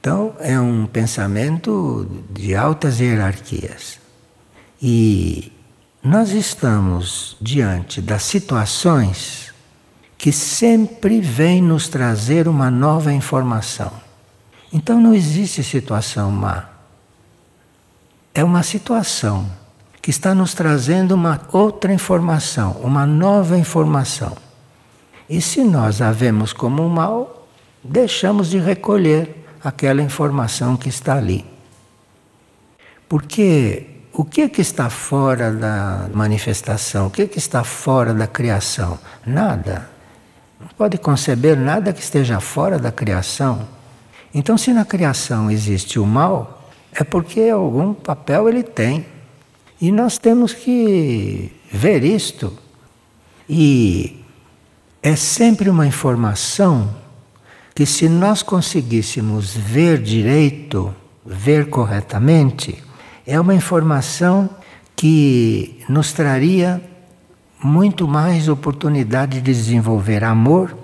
Então, 0.00 0.34
é 0.40 0.58
um 0.58 0.86
pensamento 0.86 2.08
de 2.30 2.56
altas 2.56 2.98
hierarquias. 2.98 4.00
E 4.82 5.52
nós 6.02 6.30
estamos 6.30 7.36
diante 7.40 8.00
das 8.00 8.22
situações 8.22 9.47
que 10.18 10.32
sempre 10.32 11.20
vêm 11.20 11.62
nos 11.62 11.88
trazer 11.88 12.48
uma 12.48 12.70
nova 12.70 13.12
informação. 13.12 13.92
Então, 14.72 15.00
não 15.00 15.14
existe 15.14 15.62
situação 15.62 16.30
má. 16.32 16.64
é 18.34 18.44
uma 18.44 18.62
situação 18.62 19.48
que 20.02 20.10
está 20.10 20.34
nos 20.34 20.54
trazendo 20.54 21.14
uma 21.14 21.40
outra 21.52 21.92
informação, 21.92 22.72
uma 22.82 23.06
nova 23.06 23.56
informação. 23.56 24.36
E 25.28 25.40
se 25.40 25.62
nós 25.62 26.02
a 26.02 26.10
vemos 26.10 26.52
como 26.52 26.82
um 26.82 26.88
mal, 26.88 27.46
deixamos 27.82 28.48
de 28.50 28.58
recolher 28.58 29.44
aquela 29.62 30.02
informação 30.02 30.76
que 30.76 30.88
está 30.88 31.16
ali. 31.16 31.44
Porque 33.08 33.86
o 34.12 34.24
que, 34.24 34.42
é 34.42 34.48
que 34.48 34.60
está 34.60 34.90
fora 34.90 35.52
da 35.52 36.08
manifestação? 36.12 37.06
O 37.06 37.10
que, 37.10 37.22
é 37.22 37.26
que 37.26 37.38
está 37.38 37.62
fora 37.62 38.12
da 38.12 38.26
criação? 38.26 38.98
Nada. 39.24 39.97
Não 40.60 40.68
pode 40.76 40.98
conceber 40.98 41.56
nada 41.56 41.92
que 41.92 42.00
esteja 42.00 42.40
fora 42.40 42.78
da 42.78 42.90
criação. 42.90 43.68
Então, 44.34 44.58
se 44.58 44.72
na 44.72 44.84
criação 44.84 45.50
existe 45.50 45.98
o 45.98 46.06
mal, 46.06 46.70
é 46.92 47.04
porque 47.04 47.42
algum 47.42 47.94
papel 47.94 48.48
ele 48.48 48.62
tem. 48.62 49.06
E 49.80 49.92
nós 49.92 50.18
temos 50.18 50.52
que 50.52 51.52
ver 51.72 52.02
isto. 52.04 52.52
E 53.48 54.24
é 55.02 55.14
sempre 55.14 55.70
uma 55.70 55.86
informação 55.86 56.94
que, 57.74 57.86
se 57.86 58.08
nós 58.08 58.42
conseguíssemos 58.42 59.54
ver 59.54 60.02
direito, 60.02 60.94
ver 61.24 61.70
corretamente, 61.70 62.82
é 63.24 63.38
uma 63.38 63.54
informação 63.54 64.50
que 64.96 65.84
nos 65.88 66.12
traria 66.12 66.82
muito 67.62 68.06
mais 68.06 68.48
oportunidade 68.48 69.40
de 69.40 69.52
desenvolver 69.52 70.22
amor, 70.22 70.76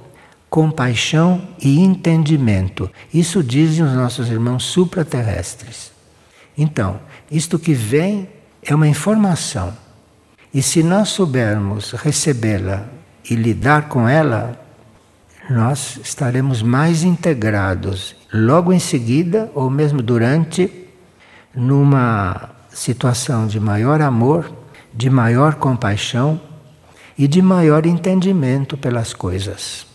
compaixão 0.50 1.48
e 1.60 1.80
entendimento. 1.80 2.90
Isso 3.12 3.42
dizem 3.42 3.84
os 3.84 3.92
nossos 3.92 4.28
irmãos 4.28 4.64
supraterrestres. 4.64 5.92
Então, 6.56 7.00
isto 7.30 7.58
que 7.58 7.72
vem 7.72 8.28
é 8.62 8.74
uma 8.74 8.88
informação. 8.88 9.72
E 10.52 10.62
se 10.62 10.82
nós 10.82 11.08
soubermos 11.08 11.92
recebê-la 11.92 12.86
e 13.28 13.34
lidar 13.34 13.88
com 13.88 14.08
ela, 14.08 14.60
nós 15.50 15.98
estaremos 16.02 16.62
mais 16.62 17.02
integrados 17.02 18.14
logo 18.32 18.72
em 18.72 18.78
seguida 18.78 19.50
ou 19.54 19.68
mesmo 19.68 20.00
durante 20.00 20.70
numa 21.54 22.50
situação 22.70 23.46
de 23.46 23.60
maior 23.60 24.00
amor, 24.00 24.52
de 24.92 25.10
maior 25.10 25.54
compaixão 25.54 26.40
e 27.16 27.28
de 27.28 27.40
maior 27.40 27.86
entendimento 27.86 28.76
pelas 28.76 29.12
coisas. 29.12 29.86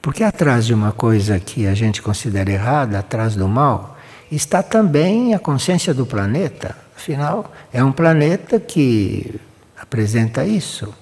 Porque 0.00 0.24
atrás 0.24 0.66
de 0.66 0.74
uma 0.74 0.92
coisa 0.92 1.38
que 1.38 1.66
a 1.66 1.74
gente 1.74 2.02
considera 2.02 2.50
errada, 2.50 2.98
atrás 2.98 3.36
do 3.36 3.46
mal, 3.46 3.96
está 4.30 4.62
também 4.62 5.34
a 5.34 5.38
consciência 5.38 5.94
do 5.94 6.04
planeta. 6.04 6.76
Afinal, 6.96 7.52
é 7.72 7.82
um 7.84 7.92
planeta 7.92 8.58
que 8.58 9.40
apresenta 9.80 10.44
isso. 10.44 10.92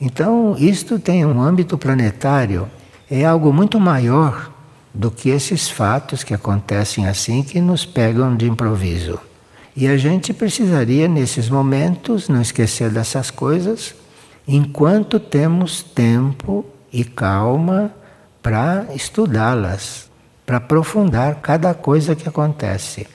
Então, 0.00 0.56
isto 0.58 0.98
tem 0.98 1.26
um 1.26 1.40
âmbito 1.40 1.76
planetário, 1.76 2.68
é 3.10 3.24
algo 3.24 3.52
muito 3.52 3.78
maior 3.78 4.50
do 4.94 5.10
que 5.10 5.28
esses 5.28 5.68
fatos 5.68 6.24
que 6.24 6.32
acontecem 6.32 7.06
assim 7.06 7.42
que 7.42 7.60
nos 7.60 7.84
pegam 7.84 8.34
de 8.34 8.48
improviso. 8.48 9.20
E 9.76 9.86
a 9.86 9.96
gente 9.96 10.32
precisaria, 10.32 11.06
nesses 11.06 11.48
momentos, 11.48 12.28
não 12.28 12.40
esquecer 12.40 12.90
dessas 12.90 13.30
coisas, 13.30 13.94
enquanto 14.56 15.20
temos 15.20 15.80
tempo 15.80 16.66
e 16.92 17.04
calma 17.04 17.92
para 18.42 18.86
estudá-las, 18.92 20.10
para 20.44 20.56
aprofundar 20.56 21.36
cada 21.36 21.72
coisa 21.72 22.16
que 22.16 22.28
acontece. 22.28 23.06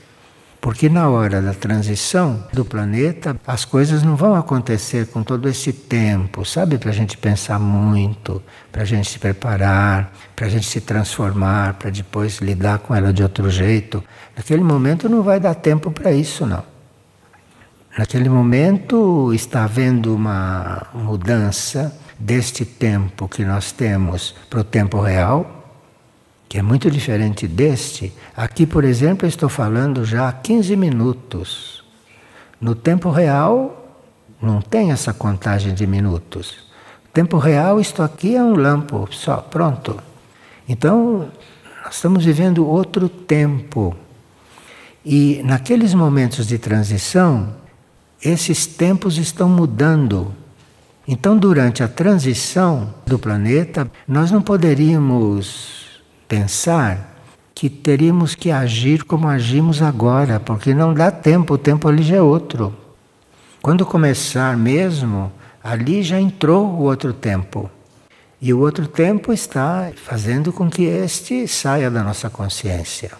Porque 0.62 0.88
na 0.88 1.10
hora 1.10 1.42
da 1.42 1.54
transição 1.54 2.48
do 2.53 2.64
planeta, 2.64 3.36
as 3.46 3.66
coisas 3.66 4.01
não 4.01 4.16
vão 4.16 4.33
acontecer 4.33 5.07
com 5.07 5.22
todo 5.22 5.50
esse 5.50 5.74
tempo, 5.74 6.46
sabe? 6.46 6.77
Para 6.77 6.90
a 6.90 6.94
gente 6.94 7.18
pensar 7.18 7.59
muito, 7.59 8.42
para 8.72 8.83
a 8.83 8.86
gente 8.86 9.09
se 9.09 9.20
preparar, 9.20 10.14
para 10.36 10.48
a 10.48 10.50
gente 10.50 10.66
se 10.66 10.79
transformar, 10.79 11.74
para 11.74 11.92
depois 11.92 12.38
lidar 12.38 12.79
com 12.79 12.96
ela 12.96 13.12
de 13.12 13.22
outro 13.22 13.50
jeito. 13.50 14.01
Naquele 14.36 14.64
momento 14.64 15.09
não 15.09 15.22
vai 15.22 15.40
dar 15.40 15.53
tempo 15.53 15.92
para 15.92 16.14
isso, 16.14 16.46
não. 16.46 16.75
Naquele 17.98 18.29
momento 18.29 19.34
está 19.34 19.64
havendo 19.64 20.14
uma 20.14 20.88
mudança 20.94 21.98
deste 22.20 22.66
tempo 22.66 23.27
que 23.27 23.44
nós 23.44 23.72
temos 23.72 24.36
para 24.50 24.60
o 24.60 24.64
tempo 24.64 25.00
real 25.00 25.55
que 26.48 26.60
é 26.60 26.62
muito 26.62 26.90
diferente 26.90 27.48
deste. 27.48 28.14
Aqui, 28.36 28.66
por 28.66 28.84
exemplo, 28.84 29.25
eu 29.25 29.29
estou 29.29 29.50
falando 29.50 30.05
já 30.05 30.29
há 30.29 30.31
15 30.31 30.75
minutos. 30.75 31.84
No 32.62 32.75
tempo 32.75 33.10
real, 33.10 34.00
não 34.42 34.62
tem 34.62 34.92
essa 34.92 35.14
contagem 35.14 35.74
de 35.74 35.86
minutos. 35.88 36.55
Tempo 37.14 37.38
real, 37.38 37.79
isto 37.79 38.03
aqui 38.03 38.36
é 38.36 38.44
um 38.44 38.55
lampo 38.55 39.08
só, 39.12 39.38
pronto. 39.38 39.98
Então, 40.68 41.29
nós 41.84 41.96
estamos 41.96 42.24
vivendo 42.24 42.66
outro 42.66 43.10
tempo. 43.10 43.96
E 45.03 45.42
naqueles 45.44 45.94
momentos 45.94 46.48
de 46.48 46.58
transição, 46.58 47.53
esses 48.25 48.66
tempos 48.66 49.18
estão 49.18 49.48
mudando. 49.48 50.33
Então, 51.07 51.38
durante 51.38 51.83
a 51.83 51.88
transição 51.88 52.94
do 53.05 53.20
planeta, 53.20 53.90
nós 54.07 54.31
não 54.31 54.42
poderíamos 54.42 56.01
pensar 56.27 57.16
que 57.53 57.70
teríamos 57.70 58.33
que 58.33 58.51
agir 58.51 59.03
como 59.03 59.27
agimos 59.27 59.81
agora, 59.81 60.40
porque 60.40 60.74
não 60.74 60.94
dá 60.94 61.11
tempo, 61.11 61.53
o 61.53 61.57
tempo 61.57 61.88
ali 61.88 62.01
já 62.01 62.16
é 62.16 62.22
outro. 62.22 62.75
Quando 63.61 63.85
começar 63.85 64.57
mesmo, 64.57 65.31
ali 65.64 66.01
já 66.01 66.20
entrou 66.20 66.66
o 66.66 66.81
outro 66.81 67.14
tempo. 67.14 67.70
E 68.42 68.51
o 68.53 68.59
outro 68.59 68.88
tempo 68.88 69.31
está 69.31 69.92
fazendo 69.96 70.51
com 70.51 70.70
que 70.70 70.83
este 70.83 71.48
saia 71.48 71.90
da 71.90 72.03
nossa 72.03 72.29
consciência. 72.29 73.11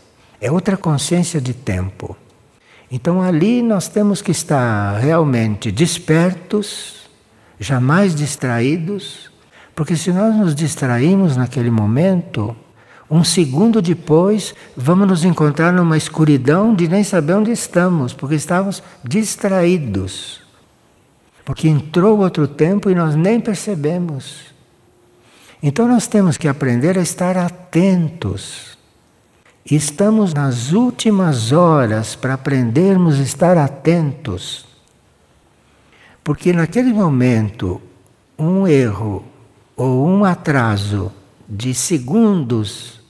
É 0.42 0.52
outra 0.52 0.76
consciência 0.76 1.40
de 1.40 1.54
tempo. 1.54 2.18
Então 2.92 3.22
ali 3.22 3.62
nós 3.62 3.88
temos 3.88 4.22
que 4.22 4.32
estar 4.32 4.98
realmente 5.00 5.72
despertos, 5.72 7.10
jamais 7.60 8.14
distraídos, 8.14 9.32
porque 9.76 9.96
se 9.96 10.12
nós 10.12 10.36
nos 10.36 10.56
distraímos 10.56 11.36
naquele 11.36 11.70
momento, 11.70 12.56
um 13.10 13.24
segundo 13.24 13.82
depois, 13.82 14.56
vamos 14.76 15.08
nos 15.08 15.24
encontrar 15.24 15.72
numa 15.72 15.98
escuridão 15.98 16.74
de 16.74 16.88
nem 16.88 17.04
saber 17.04 17.34
onde 17.34 17.52
estamos, 17.52 18.14
porque 18.14 18.36
estávamos 18.36 18.82
distraídos. 19.04 20.42
Porque 21.44 21.68
entrou 21.68 22.20
outro 22.20 22.48
tempo 22.48 22.90
e 22.90 22.96
nós 22.96 23.16
nem 23.16 23.40
percebemos. 23.40 24.56
Então 25.62 25.88
nós 25.88 26.08
temos 26.08 26.38
que 26.38 26.48
aprender 26.48 26.98
a 26.98 27.02
estar 27.02 27.38
atentos. 27.38 28.75
Estamos 29.70 30.32
nas 30.32 30.74
últimas 30.74 31.52
horas 31.52 32.16
para 32.16 32.36
aprendermos 32.36 33.20
a 33.20 33.24
estar 33.24 33.58
atentos. 33.58 34.68
Porque 36.24 36.54
naquele 36.54 36.94
momento, 36.94 37.82
um 38.38 38.68
erro 38.68 39.26
ou 39.76 40.08
um 40.08 40.24
atraso 40.24 41.12
de 41.50 41.74
segundos 41.74 43.02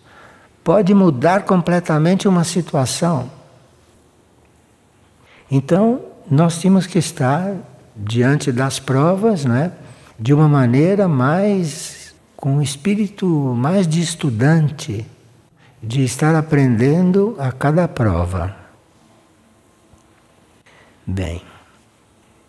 pode 0.64 0.94
mudar 0.94 1.44
completamente 1.44 2.26
uma 2.26 2.46
situação. 2.46 3.30
Então, 5.52 6.04
nós 6.32 6.58
temos 6.60 6.88
que 6.88 6.98
estar 6.98 7.54
diante 7.94 8.50
das 8.50 8.80
provas, 8.80 9.44
né, 9.44 9.74
de 10.18 10.34
uma 10.34 10.48
maneira 10.48 11.06
mais 11.06 12.16
com 12.38 12.56
um 12.56 12.62
espírito 12.62 13.28
mais 13.28 13.86
de 13.86 14.02
estudante, 14.02 15.06
de 15.86 16.04
estar 16.04 16.36
aprendendo 16.36 17.36
a 17.40 17.52
cada 17.52 17.88
prova. 17.88 18.56
Bem, 21.06 21.42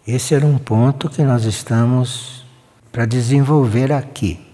esse 0.07 0.35
era 0.35 0.46
um 0.46 0.59
ponto 0.59 1.11
que 1.11 1.22
nós 1.22 1.44
estamos 1.44 2.44
para 2.90 3.05
desenvolver 3.05 3.92
aqui 3.92 4.46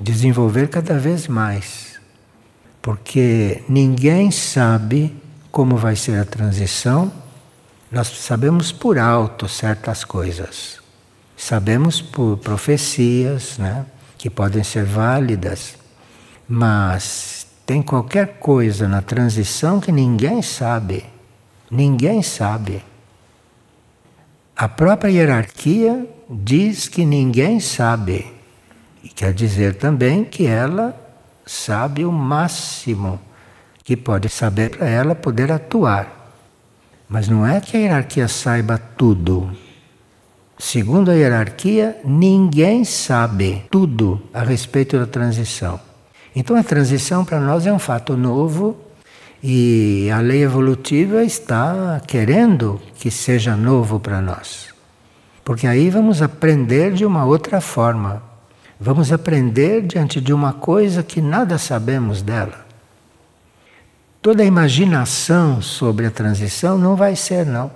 desenvolver 0.00 0.68
cada 0.68 0.98
vez 0.98 1.28
mais, 1.28 2.00
porque 2.80 3.62
ninguém 3.68 4.30
sabe 4.30 5.14
como 5.52 5.76
vai 5.76 5.94
ser 5.94 6.18
a 6.18 6.24
transição. 6.24 7.12
Nós 7.92 8.08
sabemos 8.08 8.72
por 8.72 8.98
alto 8.98 9.46
certas 9.46 10.04
coisas, 10.04 10.78
sabemos 11.36 12.00
por 12.00 12.38
profecias, 12.38 13.58
né, 13.58 13.84
que 14.16 14.30
podem 14.30 14.64
ser 14.64 14.84
válidas, 14.84 15.74
mas 16.48 17.39
tem 17.70 17.82
qualquer 17.82 18.40
coisa 18.40 18.88
na 18.88 19.00
transição 19.00 19.78
que 19.78 19.92
ninguém 19.92 20.42
sabe. 20.42 21.04
Ninguém 21.70 22.20
sabe. 22.20 22.82
A 24.56 24.68
própria 24.68 25.08
hierarquia 25.08 26.04
diz 26.28 26.88
que 26.88 27.04
ninguém 27.04 27.60
sabe. 27.60 28.26
E 29.04 29.08
quer 29.08 29.32
dizer 29.32 29.76
também 29.76 30.24
que 30.24 30.48
ela 30.48 31.00
sabe 31.46 32.04
o 32.04 32.10
máximo 32.10 33.20
que 33.84 33.96
pode 33.96 34.28
saber 34.28 34.76
para 34.76 34.88
ela 34.88 35.14
poder 35.14 35.52
atuar. 35.52 36.32
Mas 37.08 37.28
não 37.28 37.46
é 37.46 37.60
que 37.60 37.76
a 37.76 37.80
hierarquia 37.80 38.26
saiba 38.26 38.78
tudo. 38.78 39.48
Segundo 40.58 41.08
a 41.08 41.14
hierarquia, 41.14 42.00
ninguém 42.04 42.84
sabe 42.84 43.64
tudo 43.70 44.20
a 44.34 44.42
respeito 44.42 44.98
da 44.98 45.06
transição. 45.06 45.88
Então 46.34 46.56
a 46.56 46.62
transição 46.62 47.24
para 47.24 47.40
nós 47.40 47.66
é 47.66 47.72
um 47.72 47.78
fato 47.78 48.16
novo 48.16 48.76
e 49.42 50.08
a 50.12 50.20
lei 50.20 50.42
evolutiva 50.42 51.24
está 51.24 52.00
querendo 52.06 52.80
que 52.96 53.10
seja 53.10 53.56
novo 53.56 53.98
para 53.98 54.20
nós. 54.20 54.68
Porque 55.44 55.66
aí 55.66 55.90
vamos 55.90 56.22
aprender 56.22 56.92
de 56.92 57.04
uma 57.04 57.24
outra 57.24 57.60
forma. 57.60 58.22
Vamos 58.78 59.12
aprender 59.12 59.82
diante 59.82 60.20
de 60.20 60.32
uma 60.32 60.52
coisa 60.52 61.02
que 61.02 61.20
nada 61.20 61.58
sabemos 61.58 62.22
dela. 62.22 62.66
Toda 64.22 64.42
a 64.42 64.46
imaginação 64.46 65.62
sobre 65.62 66.06
a 66.06 66.10
transição 66.10 66.78
não 66.78 66.94
vai 66.94 67.16
ser, 67.16 67.46
não. 67.46 67.70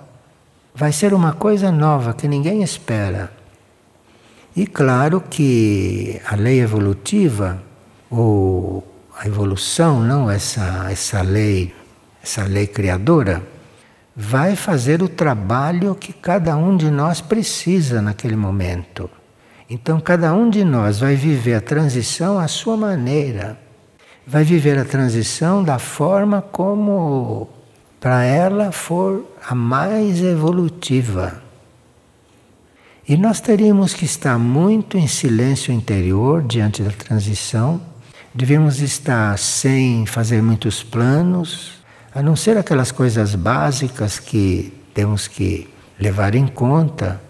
Vai 0.73 0.91
ser 0.91 1.13
uma 1.13 1.33
coisa 1.33 1.71
nova 1.71 2.13
que 2.13 2.27
ninguém 2.27 2.61
espera. 2.61 3.31
E 4.55 4.65
claro 4.67 5.19
que 5.19 6.21
a 6.25 6.35
lei 6.35 6.61
evolutiva, 6.61 7.61
ou 8.09 8.85
a 9.17 9.27
evolução, 9.27 10.01
não 10.01 10.29
essa, 10.29 10.87
essa 10.89 11.21
lei, 11.21 11.73
essa 12.21 12.43
lei 12.43 12.67
criadora, 12.67 13.41
vai 14.15 14.55
fazer 14.55 15.01
o 15.01 15.09
trabalho 15.09 15.95
que 15.95 16.13
cada 16.13 16.55
um 16.55 16.75
de 16.75 16.89
nós 16.89 17.21
precisa 17.21 18.01
naquele 18.01 18.35
momento. 18.35 19.09
Então, 19.69 19.99
cada 19.99 20.33
um 20.33 20.49
de 20.49 20.63
nós 20.63 20.99
vai 20.99 21.15
viver 21.15 21.55
a 21.55 21.61
transição 21.61 22.39
à 22.39 22.47
sua 22.47 22.77
maneira 22.77 23.65
vai 24.25 24.43
viver 24.43 24.77
a 24.77 24.85
transição 24.85 25.63
da 25.63 25.77
forma 25.77 26.41
como 26.41 27.47
para 27.99 28.23
ela 28.23 28.71
for 28.71 29.23
a 29.47 29.53
mais 29.53 30.21
evolutiva. 30.21 31.41
E 33.07 33.15
nós 33.15 33.39
teríamos 33.39 33.93
que 33.93 34.05
estar 34.05 34.39
muito 34.39 34.97
em 34.97 35.07
silêncio 35.07 35.71
interior 35.71 36.41
diante 36.41 36.81
da 36.81 36.89
transição, 36.89 37.79
devemos 38.35 38.81
estar 38.81 39.39
sem 39.39 40.05
fazer 40.05 40.43
muitos 40.43 40.83
planos, 40.83 41.71
a 42.13 42.21
não 42.21 42.35
ser 42.35 42.57
aquelas 42.57 42.91
coisas 42.91 43.33
básicas 43.33 44.19
que 44.19 44.73
temos 44.93 45.25
que 45.25 45.69
levar 45.97 46.35
em 46.35 46.45
conta. 46.45 47.21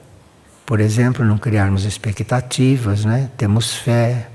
Por 0.65 0.79
exemplo, 0.79 1.23
não 1.23 1.37
criarmos 1.37 1.85
expectativas, 1.85 3.05
né? 3.05 3.29
Temos 3.37 3.75
fé, 3.75 4.29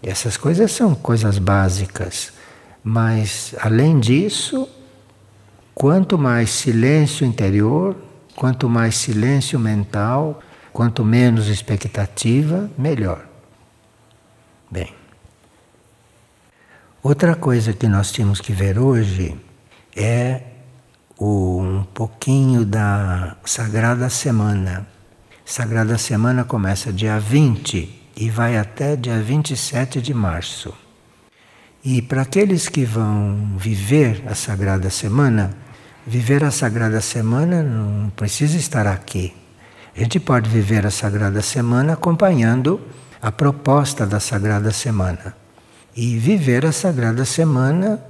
essas 0.00 0.36
coisas 0.36 0.70
são 0.70 0.94
coisas 0.94 1.38
básicas, 1.38 2.32
mas 2.84 3.52
além 3.60 3.98
disso, 3.98 4.68
quanto 5.74 6.16
mais 6.16 6.50
silêncio 6.50 7.26
interior, 7.26 7.96
quanto 8.36 8.68
mais 8.68 8.94
silêncio 8.94 9.58
mental, 9.58 10.40
quanto 10.72 11.04
menos 11.04 11.48
expectativa, 11.48 12.70
melhor. 12.78 13.31
Outra 17.04 17.34
coisa 17.34 17.72
que 17.72 17.88
nós 17.88 18.12
temos 18.12 18.40
que 18.40 18.52
ver 18.52 18.78
hoje 18.78 19.36
é 19.96 20.40
um 21.20 21.82
pouquinho 21.92 22.64
da 22.64 23.36
Sagrada 23.44 24.08
Semana. 24.08 24.86
Sagrada 25.44 25.98
Semana 25.98 26.44
começa 26.44 26.92
dia 26.92 27.18
20 27.18 28.12
e 28.16 28.30
vai 28.30 28.56
até 28.56 28.94
dia 28.94 29.20
27 29.20 30.00
de 30.00 30.14
março. 30.14 30.72
E 31.84 32.00
para 32.00 32.22
aqueles 32.22 32.68
que 32.68 32.84
vão 32.84 33.56
viver 33.56 34.22
a 34.24 34.36
Sagrada 34.36 34.88
Semana, 34.88 35.50
viver 36.06 36.44
a 36.44 36.52
Sagrada 36.52 37.00
Semana 37.00 37.64
não 37.64 38.10
precisa 38.10 38.56
estar 38.56 38.86
aqui. 38.86 39.34
A 39.96 39.98
gente 39.98 40.20
pode 40.20 40.48
viver 40.48 40.86
a 40.86 40.90
Sagrada 40.92 41.42
Semana 41.42 41.94
acompanhando 41.94 42.80
a 43.20 43.32
proposta 43.32 44.06
da 44.06 44.20
Sagrada 44.20 44.70
Semana. 44.70 45.41
E 45.94 46.18
viver 46.18 46.64
a 46.64 46.72
Sagrada 46.72 47.24
Semana 47.24 48.02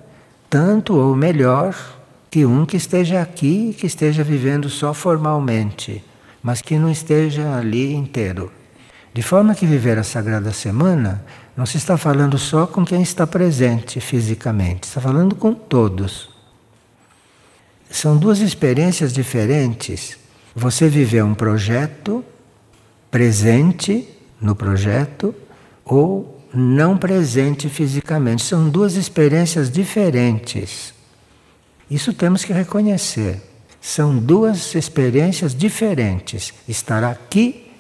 tanto 0.49 0.95
ou 0.95 1.17
melhor 1.17 1.75
que 2.31 2.45
um 2.45 2.67
que 2.67 2.77
esteja 2.77 3.23
aqui, 3.23 3.75
que 3.79 3.87
esteja 3.87 4.23
vivendo 4.23 4.69
só 4.69 4.93
formalmente, 4.93 6.05
mas 6.43 6.61
que 6.61 6.79
não 6.79 6.91
esteja 6.91 7.57
ali 7.57 7.95
inteiro. 7.95 8.53
De 9.15 9.23
forma 9.23 9.55
que 9.55 9.67
viver 9.67 9.99
a 9.99 10.03
Sagrada 10.03 10.53
Semana 10.53 11.25
não 11.57 11.67
se 11.67 11.77
está 11.77 11.97
falando 11.97 12.39
só 12.39 12.67
com 12.67 12.85
quem 12.85 13.03
está 13.03 13.27
presente 13.27 14.01
fisicamente, 14.01 14.85
está 14.85 15.01
falando 15.01 15.35
com 15.35 15.53
todos. 15.53 16.31
São 17.91 18.17
duas 18.17 18.41
experiências 18.41 19.13
diferentes. 19.13 20.19
Você 20.55 20.89
viver 20.89 21.23
um 21.23 21.35
projeto 21.35 22.25
presente 23.11 24.09
no 24.41 24.57
projeto 24.57 25.35
ou 25.85 26.42
não 26.55 26.97
presente 26.97 27.69
fisicamente. 27.69 28.43
São 28.43 28.69
duas 28.69 28.95
experiências 28.95 29.71
diferentes. 29.71 30.93
Isso 31.91 32.13
temos 32.13 32.45
que 32.45 32.53
reconhecer. 32.53 33.41
São 33.81 34.17
duas 34.17 34.75
experiências 34.75 35.55
diferentes. 35.55 36.53
Estar 36.69 37.05
aqui 37.05 37.71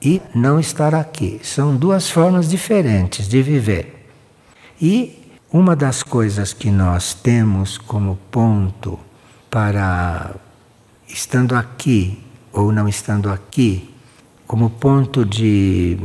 e 0.00 0.20
não 0.34 0.60
estar 0.60 0.94
aqui. 0.94 1.40
São 1.42 1.76
duas 1.76 2.10
formas 2.10 2.48
diferentes 2.48 3.28
de 3.28 3.42
viver. 3.42 4.06
E 4.80 5.20
uma 5.52 5.74
das 5.74 6.02
coisas 6.02 6.52
que 6.52 6.70
nós 6.70 7.12
temos 7.12 7.76
como 7.76 8.18
ponto 8.30 8.98
para 9.50 10.34
estando 11.08 11.54
aqui 11.56 12.22
ou 12.52 12.72
não 12.72 12.88
estando 12.88 13.30
aqui, 13.30 13.92
como 14.46 14.70
ponto 14.70 15.24
de 15.24 15.98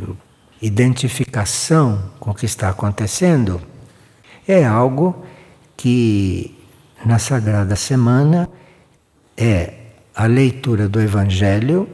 identificação 0.61 2.11
com 2.19 2.31
o 2.31 2.35
que 2.35 2.45
está 2.45 2.69
acontecendo, 2.69 3.61
é 4.47 4.65
algo 4.65 5.25
que 5.75 6.55
na 7.05 7.19
Sagrada 7.19 7.75
Semana 7.75 8.49
é 9.37 9.73
a 10.15 10.25
leitura 10.25 10.87
do 10.87 11.01
Evangelho 11.01 11.87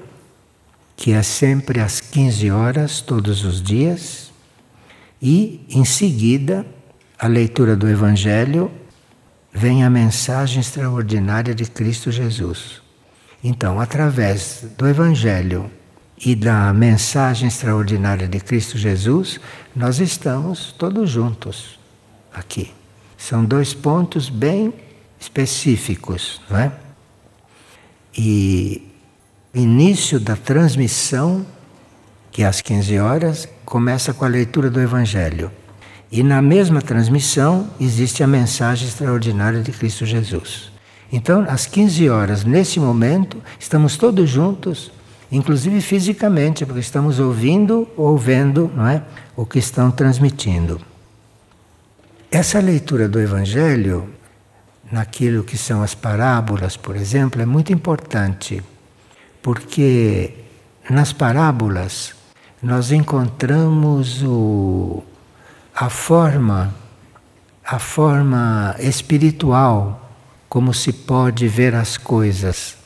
que 1.02 1.14
é 1.14 1.24
sempre 1.24 1.80
às 1.80 2.00
15 2.00 2.52
horas, 2.52 3.02
todos 3.02 3.44
os 3.44 3.60
dias, 3.60 4.32
e 5.20 5.66
em 5.68 5.84
seguida, 5.84 6.64
a 7.18 7.26
leitura 7.26 7.76
do 7.76 7.90
Evangelho, 7.90 8.72
vem 9.52 9.84
a 9.84 9.90
mensagem 9.90 10.62
extraordinária 10.62 11.56
de 11.56 11.66
Cristo 11.66 12.12
Jesus. 12.12 12.84
Então, 13.44 13.80
através 13.80 14.64
do 14.78 14.88
Evangelho 14.88 15.72
e 16.24 16.36
da 16.36 16.72
mensagem 16.72 17.48
extraordinária 17.48 18.28
de 18.28 18.40
Cristo 18.40 18.78
Jesus, 18.78 19.40
nós 19.76 20.00
estamos 20.00 20.72
todos 20.78 21.10
juntos 21.10 21.80
aqui. 22.32 22.72
São 23.18 23.44
dois 23.44 23.74
pontos 23.74 24.30
bem 24.30 24.74
específicos, 25.20 26.40
não 26.50 26.58
é? 26.58 26.72
E 28.16 28.88
início 29.54 30.20
da 30.20 30.36
transmissão, 30.36 31.46
que 32.32 32.44
é 32.44 32.46
às 32.46 32.62
15 32.62 33.00
horas, 33.00 33.48
começa 33.66 34.14
com 34.14 34.24
a 34.24 34.28
leitura 34.28 34.70
do 34.70 34.80
Evangelho. 34.80 35.52
E 36.12 36.24
na 36.24 36.42
mesma 36.42 36.82
transmissão 36.82 37.70
existe 37.80 38.24
a 38.24 38.28
mensagem 38.28 38.88
extraordinária 38.88 39.62
de 39.62 39.72
Cristo 39.72 40.06
Jesus. 40.06 40.72
Então, 41.12 41.46
às 41.48 41.66
15 41.66 42.10
horas, 42.10 42.44
nesse 42.44 42.80
momento, 42.80 43.42
estamos 43.60 43.98
todos 43.98 44.30
juntos, 44.30 44.92
inclusive 45.32 45.82
fisicamente, 45.82 46.66
porque 46.66 46.82
estamos 46.82 47.20
ouvindo 47.20 47.88
ou 47.96 48.18
vendo 48.18 48.70
não 48.76 48.88
é, 48.88 49.04
o 49.36 49.46
que 49.46 49.60
estão 49.60 49.90
transmitindo. 49.90 50.82
Essa 52.30 52.60
leitura 52.60 53.08
do 53.08 53.20
Evangelho, 53.20 54.10
naquilo 54.92 55.44
que 55.44 55.58
são 55.58 55.82
as 55.82 55.96
parábolas, 55.96 56.76
por 56.76 56.96
exemplo, 56.96 57.42
é 57.42 57.46
muito 57.46 57.72
importante 57.72 58.62
porque 59.42 60.34
nas 60.90 61.12
parábolas 61.12 62.14
nós 62.62 62.92
encontramos 62.92 64.22
o, 64.24 65.04
a 65.76 65.90
forma, 65.90 66.74
a 67.66 67.80
forma 67.80 68.76
espiritual 68.80 70.12
como 70.48 70.74
se 70.74 70.92
pode 70.94 71.48
ver 71.48 71.74
as 71.74 71.98
coisas. 71.98 72.78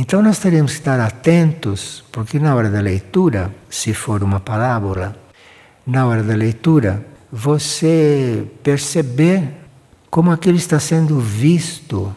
Então 0.00 0.22
nós 0.22 0.38
teremos 0.38 0.72
que 0.72 0.78
estar 0.78 0.98
atentos, 0.98 2.02
porque 2.10 2.38
na 2.38 2.54
hora 2.54 2.70
da 2.70 2.80
leitura, 2.80 3.54
se 3.68 3.92
for 3.92 4.22
uma 4.22 4.40
parábola, 4.40 5.14
na 5.86 6.06
hora 6.06 6.22
da 6.22 6.34
leitura, 6.34 7.04
você 7.30 8.46
perceber 8.62 9.46
como 10.08 10.30
aquilo 10.30 10.56
está 10.56 10.80
sendo 10.80 11.20
visto, 11.20 12.16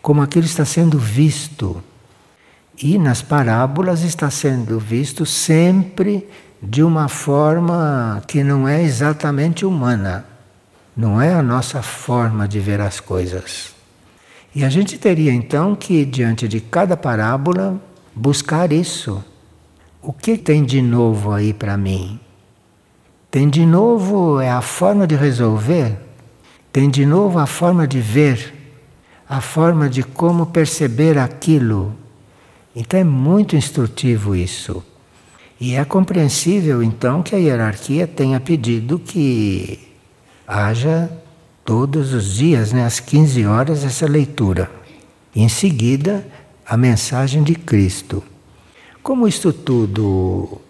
como 0.00 0.22
aquilo 0.22 0.46
está 0.46 0.64
sendo 0.64 0.98
visto 0.98 1.84
e 2.82 2.98
nas 2.98 3.20
parábolas 3.20 4.00
está 4.00 4.30
sendo 4.30 4.80
visto 4.80 5.26
sempre 5.26 6.26
de 6.62 6.82
uma 6.82 7.08
forma 7.10 8.22
que 8.26 8.42
não 8.42 8.66
é 8.66 8.82
exatamente 8.82 9.66
humana. 9.66 10.24
Não 10.96 11.20
é 11.20 11.34
a 11.34 11.42
nossa 11.42 11.82
forma 11.82 12.48
de 12.48 12.58
ver 12.58 12.80
as 12.80 13.00
coisas. 13.00 13.73
E 14.54 14.64
a 14.64 14.68
gente 14.68 14.96
teria 14.98 15.32
então 15.32 15.74
que, 15.74 16.04
diante 16.04 16.46
de 16.46 16.60
cada 16.60 16.96
parábola, 16.96 17.80
buscar 18.14 18.72
isso. 18.72 19.24
O 20.00 20.12
que 20.12 20.38
tem 20.38 20.64
de 20.64 20.80
novo 20.80 21.32
aí 21.32 21.52
para 21.52 21.76
mim? 21.76 22.20
Tem 23.30 23.48
de 23.48 23.66
novo 23.66 24.40
é 24.40 24.48
a 24.48 24.62
forma 24.62 25.08
de 25.08 25.16
resolver, 25.16 25.98
tem 26.72 26.88
de 26.88 27.04
novo 27.04 27.40
a 27.40 27.46
forma 27.46 27.84
de 27.84 27.98
ver, 27.98 28.54
a 29.28 29.40
forma 29.40 29.88
de 29.88 30.04
como 30.04 30.46
perceber 30.46 31.18
aquilo. 31.18 31.92
Então 32.76 33.00
é 33.00 33.02
muito 33.02 33.56
instrutivo 33.56 34.36
isso. 34.36 34.84
E 35.60 35.74
é 35.74 35.84
compreensível 35.84 36.80
então 36.80 37.24
que 37.24 37.34
a 37.34 37.38
hierarquia 37.38 38.06
tenha 38.06 38.38
pedido 38.38 39.00
que 39.00 39.80
haja 40.46 41.10
todos 41.64 42.12
os 42.12 42.34
dias, 42.34 42.72
né, 42.72 42.84
às 42.84 43.00
15 43.00 43.46
horas, 43.46 43.84
essa 43.84 44.06
leitura. 44.06 44.70
Em 45.34 45.48
seguida, 45.48 46.26
a 46.66 46.76
mensagem 46.76 47.42
de 47.42 47.54
Cristo. 47.54 48.22
Como 49.02 49.26
isto 49.26 49.52
tudo, 49.52 50.60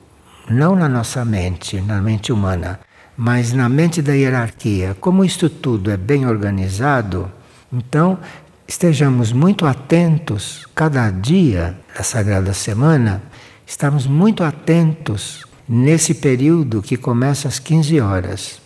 não 0.48 0.74
na 0.74 0.88
nossa 0.88 1.24
mente, 1.24 1.80
na 1.80 2.00
mente 2.00 2.32
humana, 2.32 2.80
mas 3.16 3.52
na 3.52 3.68
mente 3.68 4.00
da 4.02 4.12
hierarquia, 4.12 4.96
como 5.00 5.24
isto 5.24 5.48
tudo 5.48 5.90
é 5.90 5.96
bem 5.96 6.26
organizado, 6.26 7.30
então 7.72 8.18
estejamos 8.66 9.32
muito 9.32 9.66
atentos 9.66 10.66
cada 10.74 11.10
dia 11.10 11.78
da 11.96 12.02
Sagrada 12.02 12.52
Semana, 12.52 13.22
estamos 13.66 14.06
muito 14.06 14.42
atentos 14.42 15.44
nesse 15.68 16.14
período 16.14 16.82
que 16.82 16.96
começa 16.96 17.46
às 17.46 17.58
15 17.58 18.00
horas, 18.00 18.60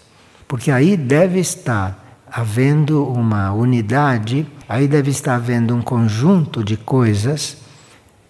porque 0.46 0.70
aí 0.70 0.96
deve 0.96 1.40
estar 1.40 2.07
havendo 2.32 3.04
uma 3.04 3.52
unidade, 3.52 4.46
aí 4.68 4.86
deve 4.86 5.10
estar 5.10 5.34
havendo 5.34 5.74
um 5.74 5.82
conjunto 5.82 6.62
de 6.62 6.76
coisas 6.76 7.58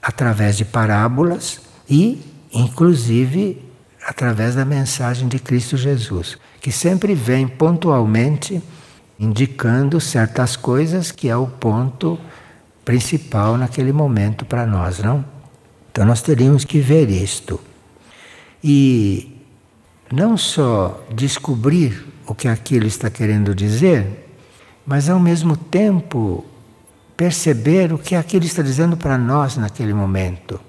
através 0.02 0.56
de 0.56 0.64
parábolas 0.64 1.60
e, 1.88 2.20
inclusive, 2.52 3.62
através 4.06 4.54
da 4.54 4.64
mensagem 4.64 5.28
de 5.28 5.38
Cristo 5.38 5.76
Jesus, 5.76 6.38
que 6.60 6.72
sempre 6.72 7.14
vem 7.14 7.46
pontualmente 7.46 8.62
indicando 9.18 10.00
certas 10.00 10.56
coisas 10.56 11.10
que 11.10 11.28
é 11.28 11.36
o 11.36 11.46
ponto 11.46 12.18
principal 12.84 13.56
naquele 13.56 13.92
momento 13.92 14.44
para 14.44 14.64
nós, 14.64 15.00
não? 15.00 15.24
Então 15.90 16.06
nós 16.06 16.22
teríamos 16.22 16.64
que 16.64 16.78
ver 16.78 17.10
isto. 17.10 17.60
E 18.62 19.36
não 20.12 20.36
só 20.36 21.04
descobrir 21.14 22.06
o 22.28 22.34
que 22.34 22.46
aquilo 22.46 22.86
está 22.86 23.08
querendo 23.08 23.54
dizer, 23.54 24.28
mas 24.86 25.08
ao 25.08 25.18
mesmo 25.18 25.56
tempo 25.56 26.44
perceber 27.16 27.92
o 27.92 27.98
que 27.98 28.14
aquilo 28.14 28.44
está 28.44 28.62
dizendo 28.62 28.96
para 28.96 29.16
nós 29.16 29.56
naquele 29.56 29.94
momento. 29.94 30.60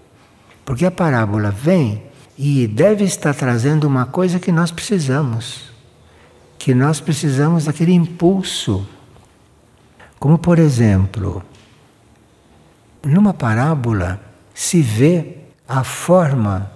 Porque 0.64 0.86
a 0.86 0.92
parábola 0.92 1.52
vem 1.52 2.02
e 2.38 2.66
deve 2.66 3.04
estar 3.04 3.36
trazendo 3.36 3.86
uma 3.86 4.06
coisa 4.06 4.40
que 4.40 4.52
nós 4.52 4.72
precisamos. 4.72 5.70
Que 6.58 6.74
nós 6.74 7.02
precisamos 7.02 7.66
daquele 7.66 7.94
impulso. 7.94 8.88
Como, 10.18 10.38
por 10.38 10.60
exemplo, 10.60 11.44
numa 13.04 13.34
parábola 13.34 14.22
se 14.54 14.82
vê 14.82 15.38
a 15.68 15.84
forma 15.84 16.72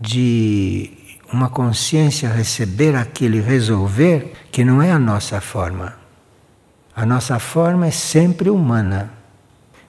de 0.00 1.05
uma 1.32 1.48
consciência 1.48 2.28
receber 2.28 2.94
aquilo 2.94 3.36
e 3.36 3.40
resolver 3.40 4.32
que 4.50 4.64
não 4.64 4.80
é 4.80 4.90
a 4.92 4.98
nossa 4.98 5.40
forma. 5.40 5.94
A 6.94 7.04
nossa 7.04 7.38
forma 7.38 7.86
é 7.86 7.90
sempre 7.90 8.48
humana. 8.48 9.12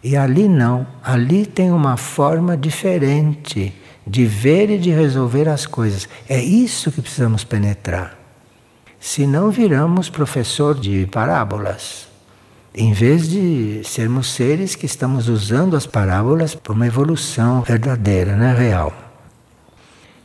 E 0.03 0.15
ali 0.15 0.47
não, 0.47 0.85
ali 1.03 1.45
tem 1.45 1.71
uma 1.71 1.97
forma 1.97 2.57
diferente 2.57 3.73
de 4.05 4.25
ver 4.25 4.69
e 4.69 4.77
de 4.77 4.89
resolver 4.89 5.47
as 5.49 5.65
coisas. 5.65 6.07
É 6.29 6.41
isso 6.41 6.91
que 6.91 7.01
precisamos 7.01 7.43
penetrar. 7.43 8.17
Senão 8.99 9.51
viramos 9.51 10.09
professor 10.09 10.79
de 10.79 11.05
parábolas. 11.07 12.07
Em 12.73 12.93
vez 12.93 13.27
de 13.29 13.81
sermos 13.83 14.31
seres 14.33 14.75
que 14.75 14.85
estamos 14.85 15.29
usando 15.29 15.75
as 15.75 15.85
parábolas 15.85 16.55
para 16.55 16.73
uma 16.73 16.87
evolução 16.87 17.61
verdadeira, 17.61 18.35
né, 18.35 18.53
real. 18.53 19.06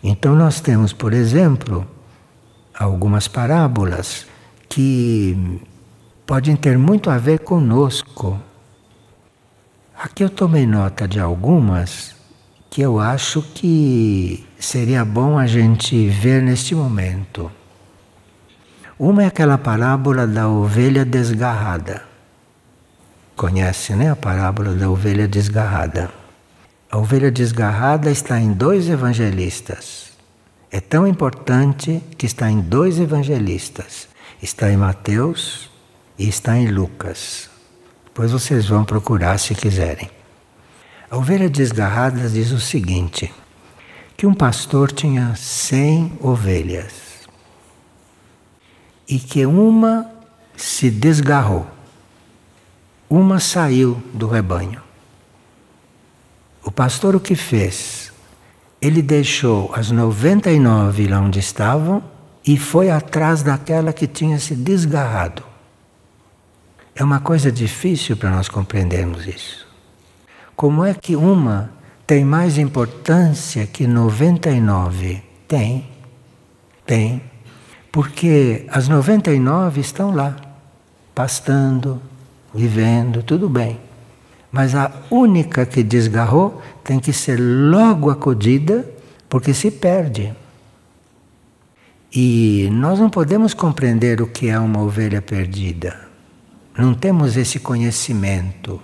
Então 0.03 0.35
nós 0.35 0.61
temos, 0.61 0.93
por 0.93 1.13
exemplo, 1.13 1.87
algumas 2.77 3.29
parábolas 3.29 4.27
que 4.69 5.61
podem 6.27 6.57
ter 6.57 6.77
muito 6.77 7.09
a 7.09 7.19
ver 7.19 7.41
conosco. 7.41 8.41
Aqui 9.97 10.25
eu 10.25 10.31
tomei 10.31 10.67
nota 10.67 11.07
de 11.07 11.21
algumas 11.21 12.17
que 12.69 12.81
eu 12.81 12.99
acho 12.99 13.43
que 13.43 14.47
seria 14.59 15.05
bom 15.05 15.39
a 15.39 15.47
gente 15.47 16.09
ver 16.09 16.43
neste 16.43 16.75
momento. 16.75 17.53
Uma 18.99 19.25
é 19.25 19.27
aquela 19.27 19.59
parábola 19.59 20.27
da 20.27 20.49
ovelha 20.49 21.05
desgarrada. 21.05 22.03
Conhece, 23.37 23.95
né? 23.95 24.11
A 24.11 24.17
parábola 24.17 24.75
da 24.75 24.89
ovelha 24.89 25.29
desgarrada. 25.29 26.22
A 26.93 26.99
ovelha 26.99 27.31
desgarrada 27.31 28.11
está 28.11 28.39
em 28.39 28.53
dois 28.53 28.87
evangelistas. 28.91 30.13
É 30.71 30.79
tão 30.79 31.07
importante 31.07 32.03
que 32.19 32.27
está 32.27 32.51
em 32.51 32.61
dois 32.61 33.01
evangelistas. 33.01 34.09
Está 34.43 34.71
em 34.71 34.77
Mateus 34.77 35.71
e 36.19 36.29
está 36.29 36.55
em 36.59 36.67
Lucas. 36.67 37.49
Depois 38.05 38.31
vocês 38.31 38.69
vão 38.69 38.85
procurar 38.85 39.39
se 39.39 39.55
quiserem. 39.55 40.11
A 41.11 41.17
ovelha 41.17 41.49
desgarrada 41.49 42.29
diz 42.29 42.51
o 42.51 42.61
seguinte: 42.61 43.33
que 44.15 44.27
um 44.27 44.35
pastor 44.35 44.93
tinha 44.93 45.35
cem 45.35 46.13
ovelhas 46.21 47.27
e 49.09 49.19
que 49.19 49.47
uma 49.47 50.11
se 50.55 50.91
desgarrou, 50.91 51.67
uma 53.09 53.41
saiu 53.41 53.95
do 54.13 54.29
rebanho. 54.29 54.92
O 56.65 56.71
pastor 56.71 57.17
o 57.17 57.21
que 57.21 57.35
fez? 57.35 58.13
Ele 58.81 59.03
deixou 59.03 59.73
as 59.75 59.91
99 59.91 61.07
lá 61.09 61.21
onde 61.21 61.39
estavam 61.39 62.03
e 62.47 62.57
foi 62.57 62.91
atrás 62.91 63.43
daquela 63.43 63.93
que 63.93 64.07
tinha 64.07 64.39
se 64.39 64.55
desgarrado. 64.55 65.43
É 66.95 67.03
uma 67.03 67.21
coisa 67.21 67.51
difícil 67.51 68.17
para 68.17 68.31
nós 68.31 68.49
compreendermos 68.49 69.27
isso. 69.27 69.67
Como 70.55 70.85
é 70.85 70.95
que 70.95 71.17
uma 71.17 71.71
tem 72.07 72.25
mais 72.25 72.59
importância 72.59 73.67
que 73.67 73.87
99? 73.87 75.23
Tem, 75.49 75.89
tem. 76.87 77.23
Porque 77.91 78.67
as 78.69 78.89
99 78.89 79.81
estão 79.81 80.15
lá, 80.15 80.37
pastando, 81.15 82.01
vivendo, 82.55 83.23
tudo 83.23 83.49
bem. 83.49 83.81
Mas 84.53 84.75
a 84.75 84.93
única 85.11 85.65
que 85.65 85.83
desgarrou 85.83 86.61
tem 86.85 87.01
que 87.01 87.13
ser 87.13 87.41
logo 87.41 88.11
acudida, 88.11 88.87
porque 89.27 89.55
se 89.55 89.71
perde. 89.71 90.35
E 92.15 92.69
nós 92.71 92.99
não 92.99 93.09
podemos 93.09 93.55
compreender 93.55 94.21
o 94.21 94.27
que 94.27 94.51
é 94.51 94.59
uma 94.59 94.83
ovelha 94.83 95.23
perdida. 95.23 95.99
Não 96.77 96.93
temos 96.93 97.39
esse 97.39 97.59
conhecimento. 97.59 98.79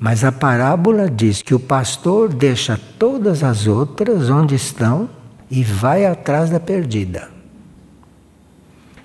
Mas 0.00 0.24
a 0.24 0.32
parábola 0.32 1.10
diz 1.10 1.42
que 1.42 1.54
o 1.54 1.60
pastor 1.60 2.32
deixa 2.32 2.80
todas 2.98 3.42
as 3.42 3.66
outras 3.66 4.30
onde 4.30 4.54
estão 4.54 5.10
e 5.50 5.62
vai 5.62 6.06
atrás 6.06 6.48
da 6.48 6.58
perdida. 6.58 7.30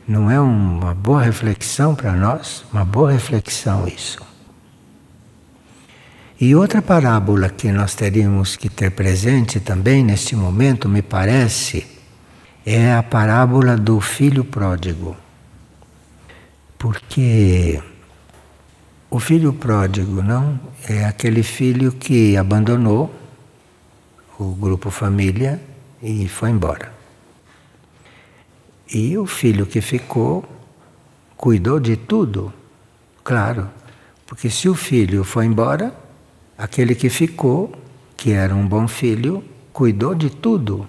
Não 0.08 0.30
é 0.30 0.40
uma 0.40 0.94
boa 0.94 1.22
reflexão 1.22 1.96
para 1.96 2.14
nós? 2.14 2.64
Uma 2.72 2.86
boa 2.86 3.12
reflexão 3.12 3.86
isso. 3.88 4.33
E 6.46 6.54
outra 6.54 6.82
parábola 6.82 7.48
que 7.48 7.72
nós 7.72 7.96
teríamos 7.96 8.58
que 8.58 8.68
ter 8.68 8.92
presente 8.92 9.62
também 9.62 10.04
neste 10.04 10.36
momento, 10.36 10.90
me 10.90 11.02
parece, 11.02 11.88
é 12.66 12.94
a 12.94 13.02
parábola 13.02 13.78
do 13.78 14.02
filho 14.02 14.44
pródigo. 14.44 15.16
Porque 16.78 17.82
o 19.10 19.22
filho 19.22 19.54
pródigo, 19.54 20.22
não, 20.22 20.60
é 20.86 21.06
aquele 21.06 21.44
filho 21.44 21.94
que 21.94 22.36
abandonou 22.36 23.10
o 24.38 24.54
grupo 24.54 24.92
família 24.92 25.62
e 26.02 26.28
foi 26.28 26.50
embora. 26.50 26.92
E 28.94 29.18
o 29.18 29.26
filho 29.26 29.66
que 29.66 29.80
ficou 29.80 30.44
cuidou 31.38 31.80
de 31.80 31.96
tudo, 31.96 32.52
claro, 33.24 33.70
porque 34.28 34.50
se 34.50 34.68
o 34.68 34.76
filho 34.76 35.24
foi 35.24 35.46
embora, 35.46 36.03
Aquele 36.58 36.96
que 36.96 37.10
ficou, 37.10 37.72
que 38.16 38.32
era 38.32 38.54
um 38.54 38.68
bom 38.68 38.88
filho, 38.88 39.44
cuidou 39.72 40.14
de 40.14 40.30
tudo 40.30 40.88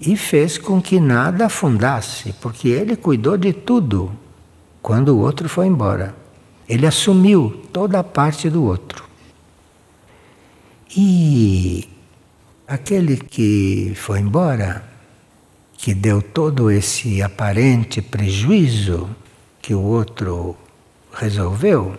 e 0.00 0.16
fez 0.16 0.58
com 0.58 0.82
que 0.82 0.98
nada 0.98 1.46
afundasse, 1.46 2.34
porque 2.40 2.68
ele 2.68 2.96
cuidou 2.96 3.36
de 3.36 3.52
tudo 3.52 4.12
quando 4.82 5.10
o 5.10 5.20
outro 5.20 5.48
foi 5.48 5.66
embora. 5.66 6.14
Ele 6.68 6.86
assumiu 6.86 7.62
toda 7.72 8.00
a 8.00 8.04
parte 8.04 8.50
do 8.50 8.64
outro. 8.64 9.04
E 10.94 11.88
aquele 12.66 13.16
que 13.16 13.92
foi 13.94 14.18
embora, 14.18 14.84
que 15.78 15.94
deu 15.94 16.20
todo 16.20 16.70
esse 16.70 17.22
aparente 17.22 18.02
prejuízo 18.02 19.08
que 19.60 19.74
o 19.74 19.80
outro 19.80 20.56
resolveu, 21.12 21.96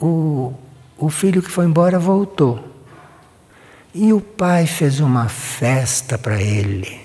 o, 0.00 0.52
o 0.98 1.08
filho 1.08 1.42
que 1.42 1.50
foi 1.50 1.66
embora 1.66 1.98
voltou. 1.98 2.72
E 3.94 4.12
o 4.12 4.20
pai 4.20 4.66
fez 4.66 5.00
uma 5.00 5.28
festa 5.28 6.16
para 6.16 6.40
ele. 6.40 7.00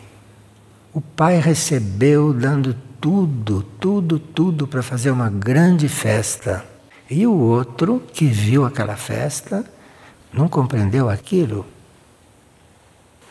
O 0.93 1.02
pai 1.02 1.39
recebeu 1.39 2.32
dando 2.34 2.76
tudo, 3.02 3.63
tudo, 3.80 4.19
tudo 4.19 4.67
para 4.67 4.82
fazer 4.82 5.12
uma 5.12 5.30
grande 5.30 5.89
festa. 5.89 6.65
E 7.10 7.28
o 7.28 7.34
outro 7.34 8.02
que 8.13 8.26
viu 8.26 8.65
aquela 8.65 8.95
festa 8.95 9.65
não 10.34 10.47
compreendeu 10.47 11.10
aquilo. 11.10 11.65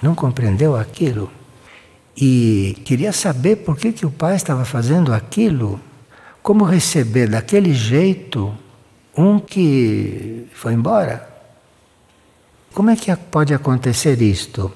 Não 0.02 0.14
compreendeu 0.14 0.76
aquilo. 0.76 1.30
E 2.16 2.80
queria 2.84 3.12
saber 3.12 3.56
por 3.56 3.76
que, 3.76 3.92
que 3.92 4.06
o 4.06 4.10
pai 4.10 4.36
estava 4.36 4.64
fazendo 4.64 5.12
aquilo. 5.12 5.80
Como 6.42 6.64
receber 6.64 7.28
daquele 7.28 7.74
jeito 7.74 8.54
um 9.16 9.38
que 9.38 10.46
foi 10.52 10.74
embora? 10.74 11.28
Como 12.74 12.90
é 12.90 12.96
que 12.96 13.14
pode 13.16 13.54
acontecer 13.54 14.20
isto? 14.20 14.72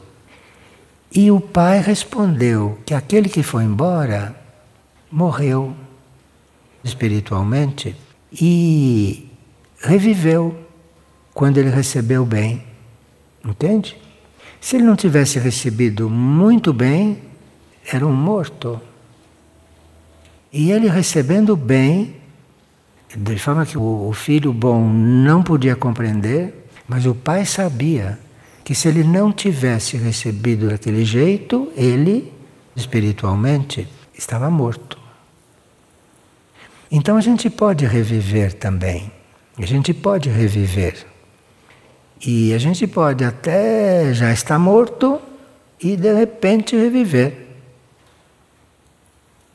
E 1.12 1.30
o 1.30 1.40
pai 1.40 1.80
respondeu 1.80 2.78
que 2.86 2.94
aquele 2.94 3.28
que 3.28 3.42
foi 3.42 3.64
embora 3.64 4.34
morreu 5.10 5.74
espiritualmente 6.84 7.96
e 8.32 9.28
reviveu 9.80 10.56
quando 11.34 11.58
ele 11.58 11.70
recebeu 11.70 12.24
bem. 12.24 12.64
Entende? 13.44 13.96
Se 14.60 14.76
ele 14.76 14.84
não 14.84 14.94
tivesse 14.94 15.38
recebido 15.38 16.08
muito 16.08 16.72
bem, 16.72 17.22
era 17.90 18.06
um 18.06 18.12
morto. 18.12 18.80
E 20.52 20.70
ele 20.70 20.88
recebendo 20.88 21.56
bem, 21.56 22.19
de 23.16 23.38
forma 23.38 23.66
que 23.66 23.76
o 23.76 24.12
filho 24.12 24.52
bom 24.52 24.88
não 24.88 25.42
podia 25.42 25.74
compreender, 25.74 26.68
mas 26.86 27.06
o 27.06 27.14
pai 27.14 27.44
sabia 27.44 28.18
que 28.64 28.74
se 28.74 28.88
ele 28.88 29.02
não 29.02 29.32
tivesse 29.32 29.96
recebido 29.96 30.68
daquele 30.68 31.04
jeito, 31.04 31.72
ele, 31.76 32.32
espiritualmente, 32.76 33.88
estava 34.16 34.50
morto. 34.50 34.98
Então 36.90 37.16
a 37.16 37.20
gente 37.20 37.48
pode 37.48 37.86
reviver 37.86 38.52
também. 38.52 39.10
A 39.58 39.66
gente 39.66 39.92
pode 39.94 40.28
reviver. 40.28 41.06
E 42.24 42.52
a 42.52 42.58
gente 42.58 42.86
pode 42.86 43.24
até 43.24 44.12
já 44.12 44.32
estar 44.32 44.58
morto 44.58 45.20
e 45.80 45.96
de 45.96 46.12
repente 46.12 46.76
reviver. 46.76 47.39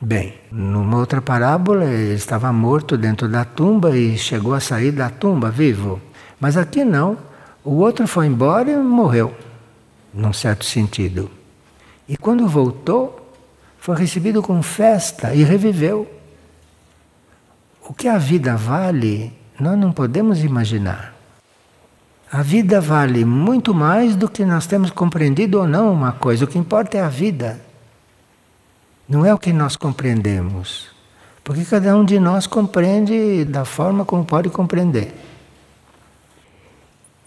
Bem, 0.00 0.34
numa 0.52 0.98
outra 0.98 1.22
parábola, 1.22 1.86
ele 1.86 2.14
estava 2.14 2.52
morto 2.52 2.98
dentro 2.98 3.28
da 3.28 3.46
tumba 3.46 3.96
e 3.96 4.18
chegou 4.18 4.52
a 4.52 4.60
sair 4.60 4.92
da 4.92 5.08
tumba 5.08 5.50
vivo. 5.50 6.00
Mas 6.38 6.56
aqui 6.56 6.84
não. 6.84 7.16
O 7.64 7.76
outro 7.76 8.06
foi 8.06 8.26
embora 8.26 8.70
e 8.70 8.76
morreu, 8.76 9.34
num 10.12 10.32
certo 10.32 10.64
sentido. 10.64 11.30
E 12.06 12.16
quando 12.16 12.46
voltou, 12.46 13.34
foi 13.78 13.96
recebido 13.96 14.42
com 14.42 14.62
festa 14.62 15.34
e 15.34 15.42
reviveu. 15.42 16.06
O 17.88 17.94
que 17.94 18.06
a 18.06 18.18
vida 18.18 18.54
vale, 18.54 19.32
nós 19.58 19.78
não 19.78 19.92
podemos 19.92 20.44
imaginar. 20.44 21.14
A 22.30 22.42
vida 22.42 22.80
vale 22.80 23.24
muito 23.24 23.72
mais 23.72 24.14
do 24.14 24.28
que 24.28 24.44
nós 24.44 24.66
temos 24.66 24.90
compreendido 24.90 25.58
ou 25.58 25.66
não 25.66 25.92
uma 25.92 26.12
coisa. 26.12 26.44
O 26.44 26.48
que 26.48 26.58
importa 26.58 26.98
é 26.98 27.00
a 27.00 27.08
vida. 27.08 27.65
Não 29.08 29.24
é 29.24 29.32
o 29.32 29.38
que 29.38 29.52
nós 29.52 29.76
compreendemos. 29.76 30.88
Porque 31.44 31.64
cada 31.64 31.96
um 31.96 32.04
de 32.04 32.18
nós 32.18 32.46
compreende 32.46 33.44
da 33.44 33.64
forma 33.64 34.04
como 34.04 34.24
pode 34.24 34.48
compreender. 34.50 35.14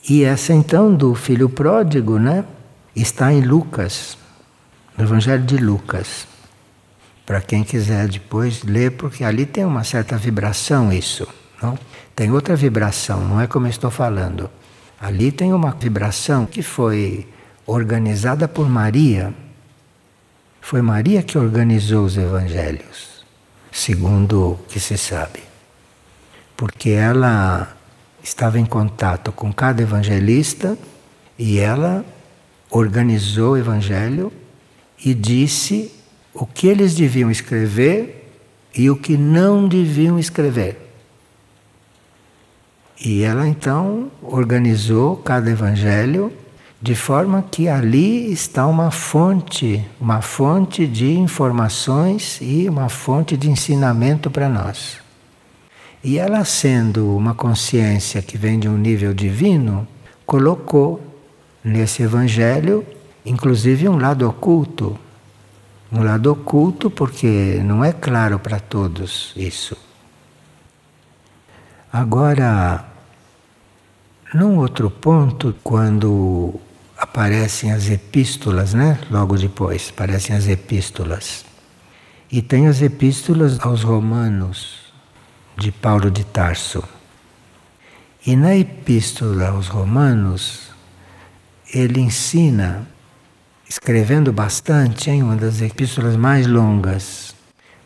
E 0.10 0.24
essa 0.24 0.54
então 0.54 0.94
do 0.94 1.16
filho 1.16 1.50
pródigo, 1.50 2.18
né? 2.18 2.44
Está 2.96 3.32
em 3.32 3.42
Lucas, 3.42 4.18
no 4.98 5.06
Evangelho 5.06 5.44
de 5.44 5.58
Lucas 5.58 6.28
para 7.30 7.42
quem 7.42 7.64
quiser 7.64 8.08
depois 8.08 8.64
ler, 8.64 8.94
porque 8.94 9.24
ali 9.24 9.46
tem 9.46 9.64
uma 9.64 9.84
certa 9.84 10.18
vibração 10.18 10.92
isso. 10.92 11.28
Não? 11.62 11.78
Tem 12.16 12.32
outra 12.32 12.56
vibração, 12.56 13.24
não 13.24 13.40
é 13.40 13.46
como 13.46 13.68
eu 13.68 13.70
estou 13.70 13.92
falando. 13.92 14.50
Ali 15.00 15.32
tem 15.32 15.54
uma 15.54 15.70
vibração 15.70 16.48
que 16.48 16.64
foi 16.64 17.28
organizada 17.68 18.48
por 18.48 18.68
Maria. 18.68 19.32
Foi 20.70 20.84
Maria 20.84 21.24
que 21.24 21.36
organizou 21.36 22.06
os 22.06 22.16
evangelhos, 22.16 23.26
segundo 23.72 24.52
o 24.52 24.56
que 24.68 24.80
se 24.80 25.00
sabe. 25.00 25.40
Porque 26.56 26.92
ela 26.92 27.76
estava 28.22 28.60
em 28.60 28.66
contato 28.68 29.32
com 29.32 29.52
cada 29.52 29.82
evangelista 29.82 30.78
e 31.40 31.58
ela 31.58 32.06
organizou 32.70 33.54
o 33.54 33.58
evangelho 33.58 34.32
e 35.04 35.16
disse 35.16 35.92
o 36.36 36.46
que 36.46 36.68
eles 36.68 36.94
deviam 36.94 37.32
escrever 37.32 38.32
e 38.76 38.92
o 38.92 38.96
que 38.96 39.18
não 39.18 39.68
deviam 39.68 40.20
escrever. 40.20 40.78
E 43.04 43.24
ela 43.24 43.48
então 43.48 44.12
organizou 44.22 45.18
cada 45.18 45.50
evangelho 45.50 46.32
de 46.82 46.96
forma 46.96 47.44
que 47.44 47.68
ali 47.68 48.32
está 48.32 48.66
uma 48.66 48.92
fonte, 48.92 49.86
uma 50.00 50.22
fonte 50.22 50.88
de 50.88 51.18
informações 51.18 52.40
e 52.42 52.70
uma 52.70 52.90
fonte 52.90 53.36
de 53.36 53.50
ensinamento 53.50 54.32
para 54.32 54.48
nós. 54.48 54.98
E 56.04 56.18
ela, 56.18 56.46
sendo 56.46 57.16
uma 57.16 57.34
consciência 57.34 58.22
que 58.22 58.38
vem 58.38 58.58
de 58.58 58.70
um 58.70 58.78
nível 58.78 59.14
divino, 59.14 59.88
colocou 60.26 61.02
nesse 61.64 62.04
evangelho, 62.04 62.86
inclusive, 63.26 63.90
um 63.90 63.98
lado 63.98 64.28
oculto 64.28 64.98
um 65.92 66.04
lado 66.04 66.32
oculto, 66.32 66.90
porque 66.90 67.60
não 67.64 67.84
é 67.84 67.92
claro 67.92 68.38
para 68.38 68.60
todos 68.60 69.34
isso. 69.36 69.76
Agora, 71.92 72.86
num 74.34 74.58
outro 74.58 74.92
ponto, 74.92 75.56
quando 75.64 76.54
aparecem 77.00 77.72
as 77.72 77.90
epístolas, 77.90 78.74
né? 78.74 79.00
Logo 79.10 79.38
depois, 79.38 79.90
aparecem 79.90 80.36
as 80.36 80.48
epístolas. 80.48 81.46
E 82.30 82.42
tem 82.42 82.68
as 82.68 82.82
epístolas 82.82 83.58
aos 83.62 83.84
Romanos, 83.84 84.92
de 85.58 85.72
Paulo 85.72 86.12
de 86.12 86.26
Tarso. 86.26 86.84
E 88.26 88.36
na 88.36 88.56
epístola 88.56 89.48
aos 89.48 89.68
Romanos, 89.68 90.72
ele 91.74 92.02
ensina 92.02 92.86
escrevendo 93.68 94.34
bastante, 94.34 95.10
em 95.10 95.24
uma 95.24 95.38
das 95.38 95.62
epístolas 95.62 96.18
mais 96.18 96.46
longas, 96.48 97.34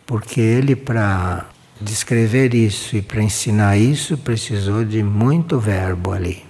porque 0.08 0.42
ele, 0.42 0.76
para 0.76 1.46
descrever 1.80 2.56
isso 2.56 2.96
e 2.96 3.02
para 3.02 3.22
ensinar 3.22 3.78
isso, 3.78 4.18
precisou 4.18 4.84
de 4.84 5.04
muito 5.04 5.60
verbo 5.60 6.14
ali, 6.14 6.44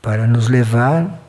para 0.00 0.26
nos 0.26 0.48
levar 0.48 1.21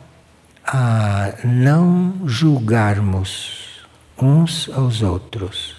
a 0.65 1.33
não 1.43 2.13
julgarmos 2.25 3.85
uns 4.21 4.69
aos 4.73 5.01
outros. 5.01 5.75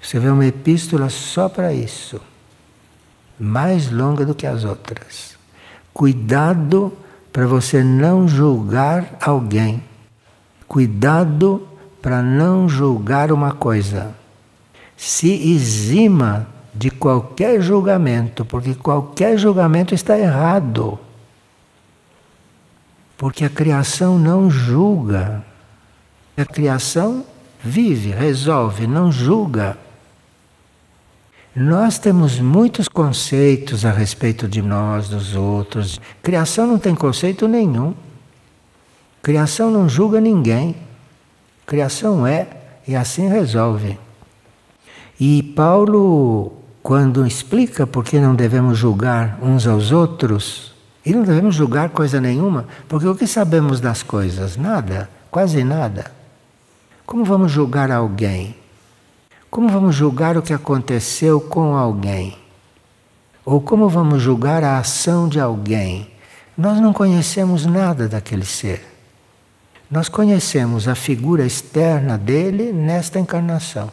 Você 0.00 0.18
vê 0.18 0.28
uma 0.28 0.46
epístola 0.46 1.10
só 1.10 1.48
para 1.48 1.72
isso, 1.72 2.20
mais 3.38 3.90
longa 3.90 4.24
do 4.24 4.34
que 4.34 4.46
as 4.46 4.64
outras. 4.64 5.36
Cuidado 5.92 6.92
para 7.32 7.46
você 7.46 7.82
não 7.84 8.26
julgar 8.26 9.16
alguém 9.20 9.82
Cuidado 10.70 11.66
para 12.00 12.22
não 12.22 12.68
julgar 12.68 13.32
uma 13.32 13.50
coisa. 13.50 14.14
Se 14.96 15.28
exima 15.52 16.46
de 16.72 16.92
qualquer 16.92 17.60
julgamento, 17.60 18.44
porque 18.44 18.76
qualquer 18.76 19.36
julgamento 19.36 19.96
está 19.96 20.16
errado. 20.16 20.96
Porque 23.20 23.44
a 23.44 23.50
criação 23.50 24.18
não 24.18 24.50
julga. 24.50 25.44
A 26.38 26.44
criação 26.46 27.22
vive, 27.62 28.12
resolve, 28.12 28.86
não 28.86 29.12
julga. 29.12 29.76
Nós 31.54 31.98
temos 31.98 32.40
muitos 32.40 32.88
conceitos 32.88 33.84
a 33.84 33.90
respeito 33.90 34.48
de 34.48 34.62
nós, 34.62 35.10
dos 35.10 35.36
outros. 35.36 36.00
Criação 36.22 36.66
não 36.66 36.78
tem 36.78 36.94
conceito 36.94 37.46
nenhum. 37.46 37.94
Criação 39.20 39.70
não 39.70 39.86
julga 39.86 40.18
ninguém. 40.18 40.74
Criação 41.66 42.26
é 42.26 42.48
e 42.88 42.96
assim 42.96 43.28
resolve. 43.28 43.98
E 45.20 45.42
Paulo 45.42 46.54
quando 46.82 47.26
explica 47.26 47.86
por 47.86 48.02
que 48.02 48.18
não 48.18 48.34
devemos 48.34 48.78
julgar 48.78 49.38
uns 49.42 49.66
aos 49.66 49.92
outros, 49.92 50.79
e 51.04 51.12
não 51.12 51.22
devemos 51.22 51.54
julgar 51.54 51.90
coisa 51.90 52.20
nenhuma, 52.20 52.66
porque 52.88 53.06
o 53.06 53.14
que 53.14 53.26
sabemos 53.26 53.80
das 53.80 54.02
coisas? 54.02 54.56
Nada, 54.56 55.08
quase 55.30 55.64
nada. 55.64 56.10
Como 57.06 57.24
vamos 57.24 57.50
julgar 57.50 57.90
alguém? 57.90 58.54
Como 59.50 59.68
vamos 59.68 59.94
julgar 59.94 60.36
o 60.36 60.42
que 60.42 60.52
aconteceu 60.52 61.40
com 61.40 61.74
alguém? 61.74 62.38
Ou 63.44 63.60
como 63.60 63.88
vamos 63.88 64.22
julgar 64.22 64.62
a 64.62 64.78
ação 64.78 65.28
de 65.28 65.40
alguém? 65.40 66.10
Nós 66.56 66.78
não 66.78 66.92
conhecemos 66.92 67.64
nada 67.64 68.06
daquele 68.06 68.44
ser. 68.44 68.86
Nós 69.90 70.08
conhecemos 70.08 70.86
a 70.86 70.94
figura 70.94 71.44
externa 71.44 72.16
dele 72.16 72.72
nesta 72.72 73.18
encarnação. 73.18 73.90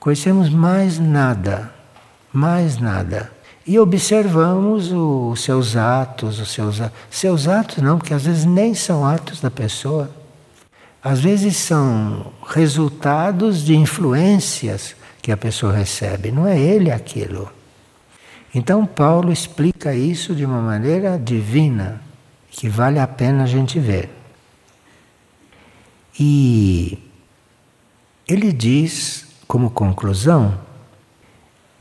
Conhecemos 0.00 0.48
mais 0.48 0.98
nada, 0.98 1.72
mais 2.32 2.78
nada. 2.78 3.30
E 3.70 3.78
observamos 3.78 4.90
os 4.90 5.44
seus 5.44 5.76
atos, 5.76 6.40
os 6.40 6.50
seus, 6.50 6.82
seus 7.08 7.46
atos 7.46 7.76
não, 7.76 7.98
porque 7.98 8.12
às 8.12 8.24
vezes 8.24 8.44
nem 8.44 8.74
são 8.74 9.06
atos 9.06 9.40
da 9.40 9.48
pessoa. 9.48 10.10
Às 11.00 11.20
vezes 11.20 11.56
são 11.56 12.32
resultados 12.48 13.64
de 13.64 13.76
influências 13.76 14.96
que 15.22 15.30
a 15.30 15.36
pessoa 15.36 15.72
recebe, 15.72 16.32
não 16.32 16.48
é 16.48 16.58
ele 16.58 16.90
aquilo. 16.90 17.48
Então 18.52 18.84
Paulo 18.84 19.30
explica 19.30 19.94
isso 19.94 20.34
de 20.34 20.44
uma 20.44 20.60
maneira 20.60 21.16
divina, 21.16 22.02
que 22.50 22.68
vale 22.68 22.98
a 22.98 23.06
pena 23.06 23.44
a 23.44 23.46
gente 23.46 23.78
ver. 23.78 24.10
E 26.18 26.98
ele 28.26 28.52
diz, 28.52 29.26
como 29.46 29.70
conclusão, 29.70 30.58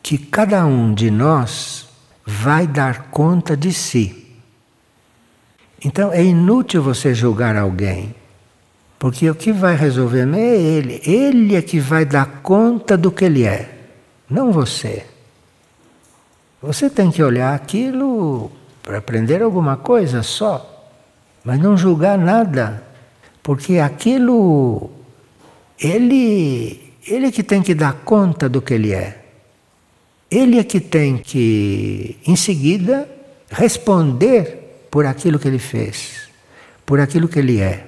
que 0.10 0.18
cada 0.18 0.66
um 0.66 0.91
de 0.91 1.12
nós 1.12 1.88
vai 2.26 2.66
dar 2.66 3.12
conta 3.12 3.55
de 3.55 3.72
si. 3.72 4.26
Então 5.86 6.12
é 6.12 6.24
inútil 6.24 6.82
você 6.82 7.14
julgar 7.14 7.55
alguém, 7.55 8.16
porque 8.97 9.30
o 9.30 9.36
que 9.36 9.51
vai 9.51 9.76
resolver 9.76 10.28
é 10.34 10.60
ele. 10.60 10.99
Ele 11.05 11.55
é 11.55 11.62
que 11.62 11.80
vai 11.80 12.05
dar 12.05 12.41
conta 12.41 12.97
do 12.97 13.12
que 13.12 13.24
ele 13.24 13.45
é, 13.45 13.70
não 14.28 14.51
você. 14.51 15.05
Você 16.60 16.89
tem 16.89 17.12
que 17.12 17.22
olhar 17.22 17.53
aquilo 17.53 18.51
para 18.82 18.97
aprender 18.97 19.43
alguma 19.43 19.78
coisa 19.78 20.24
só, 20.24 20.91
mas 21.43 21.60
não 21.60 21.78
julgar 21.78 22.18
nada, 22.18 22.84
porque 23.43 23.78
aquilo 23.78 24.89
ele 25.80 26.95
ele 27.05 27.32
que 27.32 27.43
tem 27.43 27.62
que 27.62 27.76
dar 27.76 27.93
conta 27.93 28.49
do 28.49 28.60
que 28.60 28.74
ele 28.74 28.91
é. 28.91 29.19
Ele 30.30 30.60
é 30.60 30.64
que 30.64 30.80
tem 30.80 31.18
que 31.18 32.18
em 32.26 32.36
seguida 32.36 33.10
responder 33.50 34.88
por 34.92 35.06
aquilo 35.06 35.40
que 35.40 35.48
ele 35.48 35.60
fez, 35.60 36.30
por 36.86 37.00
aquilo 37.00 37.28
que 37.28 37.40
ele 37.40 37.60
é, 37.60 37.86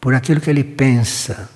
por 0.00 0.14
aquilo 0.14 0.40
que 0.40 0.48
ele 0.48 0.64
pensa, 0.64 1.50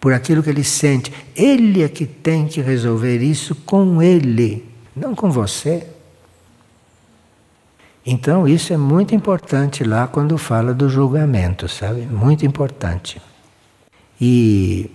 por 0.00 0.12
aquilo 0.12 0.42
que 0.42 0.50
ele 0.50 0.62
sente. 0.62 1.12
Ele 1.34 1.82
é 1.82 1.88
que 1.88 2.06
tem 2.06 2.46
que 2.46 2.60
resolver 2.60 3.18
isso 3.18 3.54
com 3.54 4.00
ele, 4.00 4.64
não 4.94 5.14
com 5.14 5.30
você. 5.30 5.86
Então 8.06 8.46
isso 8.46 8.72
é 8.72 8.76
muito 8.76 9.14
importante 9.14 9.82
lá 9.82 10.06
quando 10.06 10.36
fala 10.36 10.74
do 10.74 10.88
julgamento, 10.88 11.68
sabe? 11.68 12.02
Muito 12.02 12.44
importante. 12.46 13.20
E 14.20 14.90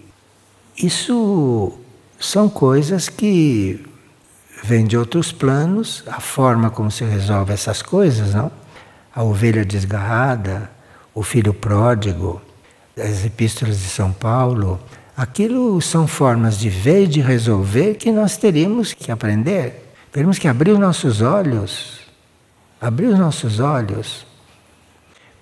isso 0.77 1.73
são 2.19 2.47
coisas 2.47 3.09
que 3.09 3.88
vêm 4.63 4.85
de 4.85 4.97
outros 4.97 5.31
planos, 5.31 6.03
a 6.07 6.19
forma 6.19 6.69
como 6.69 6.91
se 6.91 7.03
resolve 7.03 7.53
essas 7.53 7.81
coisas, 7.81 8.33
não? 8.33 8.51
A 9.13 9.23
ovelha 9.23 9.65
desgarrada, 9.65 10.69
o 11.13 11.23
filho 11.23 11.53
pródigo, 11.53 12.41
as 12.97 13.25
epístolas 13.25 13.79
de 13.79 13.89
São 13.89 14.11
Paulo, 14.11 14.79
aquilo 15.15 15.81
são 15.81 16.07
formas 16.07 16.57
de 16.57 16.69
ver 16.69 17.03
e 17.03 17.07
de 17.07 17.21
resolver 17.21 17.95
que 17.95 18.11
nós 18.11 18.37
teríamos 18.37 18.93
que 18.93 19.11
aprender. 19.11 19.93
Temos 20.11 20.37
que 20.37 20.47
abrir 20.47 20.71
os 20.71 20.79
nossos 20.79 21.21
olhos 21.21 21.99
abrir 22.79 23.07
os 23.07 23.19
nossos 23.19 23.59
olhos, 23.59 24.25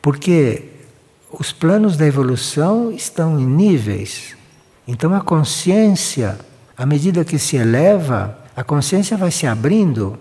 porque 0.02 0.64
os 1.32 1.52
planos 1.52 1.98
da 1.98 2.06
evolução 2.06 2.92
estão 2.92 3.40
em 3.40 3.46
níveis. 3.46 4.36
Então 4.88 5.14
a 5.14 5.22
consciência, 5.22 6.38
à 6.76 6.86
medida 6.86 7.26
que 7.26 7.38
se 7.38 7.58
eleva, 7.58 8.38
a 8.58 8.64
consciência 8.64 9.16
vai 9.16 9.30
se 9.30 9.46
abrindo. 9.46 10.18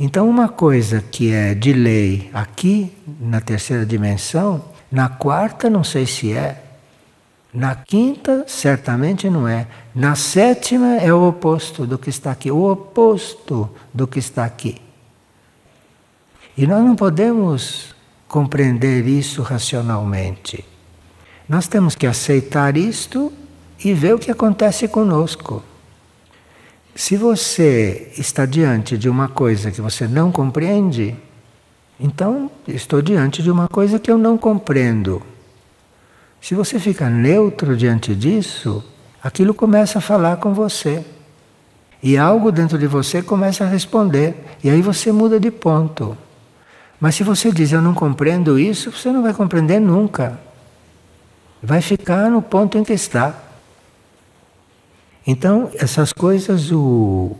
Então 0.00 0.26
uma 0.26 0.48
coisa 0.48 1.02
que 1.02 1.30
é 1.30 1.54
de 1.54 1.74
lei 1.74 2.30
aqui, 2.32 2.90
na 3.20 3.42
terceira 3.42 3.84
dimensão, 3.84 4.64
na 4.90 5.10
quarta 5.10 5.68
não 5.68 5.84
sei 5.84 6.06
se 6.06 6.32
é. 6.32 6.64
Na 7.52 7.74
quinta, 7.74 8.46
certamente 8.48 9.28
não 9.28 9.46
é. 9.46 9.66
Na 9.94 10.14
sétima 10.14 10.96
é 10.96 11.12
o 11.12 11.28
oposto 11.28 11.86
do 11.86 11.98
que 11.98 12.08
está 12.08 12.30
aqui. 12.30 12.50
O 12.50 12.72
oposto 12.72 13.68
do 13.92 14.06
que 14.06 14.18
está 14.18 14.46
aqui. 14.46 14.80
E 16.56 16.66
nós 16.66 16.82
não 16.82 16.96
podemos 16.96 17.94
compreender 18.26 19.06
isso 19.06 19.42
racionalmente. 19.42 20.64
Nós 21.46 21.68
temos 21.68 21.94
que 21.94 22.06
aceitar 22.06 22.78
isto 22.78 23.30
e 23.84 23.92
ver 23.92 24.14
o 24.14 24.18
que 24.18 24.30
acontece 24.30 24.88
conosco. 24.88 25.62
Se 26.94 27.16
você 27.16 28.12
está 28.18 28.44
diante 28.44 28.98
de 28.98 29.08
uma 29.08 29.28
coisa 29.28 29.70
que 29.70 29.80
você 29.80 30.06
não 30.06 30.30
compreende, 30.30 31.16
então 31.98 32.50
estou 32.68 33.00
diante 33.00 33.42
de 33.42 33.50
uma 33.50 33.66
coisa 33.66 33.98
que 33.98 34.10
eu 34.10 34.18
não 34.18 34.36
compreendo. 34.36 35.22
Se 36.40 36.54
você 36.54 36.78
fica 36.78 37.08
neutro 37.08 37.76
diante 37.76 38.14
disso, 38.14 38.84
aquilo 39.22 39.54
começa 39.54 39.98
a 39.98 40.02
falar 40.02 40.36
com 40.36 40.52
você. 40.52 41.02
E 42.02 42.18
algo 42.18 42.50
dentro 42.50 42.76
de 42.76 42.86
você 42.86 43.22
começa 43.22 43.64
a 43.64 43.68
responder. 43.68 44.34
E 44.62 44.68
aí 44.68 44.82
você 44.82 45.12
muda 45.12 45.38
de 45.38 45.50
ponto. 45.50 46.18
Mas 47.00 47.14
se 47.14 47.22
você 47.22 47.50
diz 47.52 47.72
eu 47.72 47.80
não 47.80 47.94
compreendo 47.94 48.58
isso, 48.58 48.90
você 48.90 49.10
não 49.10 49.22
vai 49.22 49.32
compreender 49.32 49.80
nunca. 49.80 50.38
Vai 51.62 51.80
ficar 51.80 52.28
no 52.28 52.42
ponto 52.42 52.76
em 52.76 52.84
que 52.84 52.92
está. 52.92 53.34
Então, 55.26 55.70
essas 55.74 56.12
coisas 56.12 56.70
o, 56.72 57.36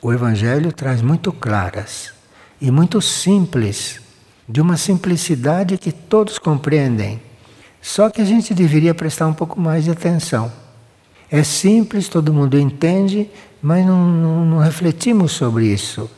o 0.00 0.12
Evangelho 0.12 0.72
traz 0.72 1.02
muito 1.02 1.32
claras 1.32 2.12
e 2.60 2.70
muito 2.70 3.00
simples, 3.00 4.00
de 4.48 4.60
uma 4.60 4.76
simplicidade 4.76 5.78
que 5.78 5.92
todos 5.92 6.38
compreendem. 6.38 7.20
Só 7.80 8.10
que 8.10 8.20
a 8.20 8.24
gente 8.24 8.52
deveria 8.52 8.94
prestar 8.94 9.26
um 9.26 9.34
pouco 9.34 9.60
mais 9.60 9.84
de 9.84 9.90
atenção. 9.90 10.52
É 11.30 11.42
simples, 11.42 12.08
todo 12.08 12.32
mundo 12.32 12.58
entende, 12.58 13.30
mas 13.62 13.86
não, 13.86 14.06
não, 14.06 14.44
não 14.44 14.58
refletimos 14.58 15.32
sobre 15.32 15.66
isso. 15.66 16.10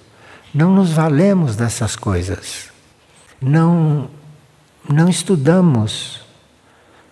Não 0.55 0.75
nos 0.75 0.91
valemos 0.91 1.57
dessas 1.57 1.95
coisas 1.95 2.73
não, 3.43 4.09
não 4.89 5.09
estudamos, 5.09 6.21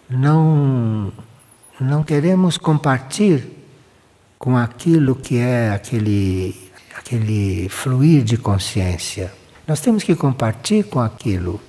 não, 0.08 1.12
não 1.80 2.04
queremos 2.04 2.56
compartilhar 2.56 3.59
com 4.40 4.56
aquilo 4.56 5.14
que 5.14 5.36
é 5.36 5.70
aquele, 5.70 6.58
aquele 6.96 7.68
fluir 7.68 8.24
de 8.24 8.38
consciência. 8.38 9.30
Nós 9.68 9.82
temos 9.82 10.02
que 10.02 10.16
compartilhar 10.16 10.84
com 10.84 10.98
aquilo. 10.98 11.60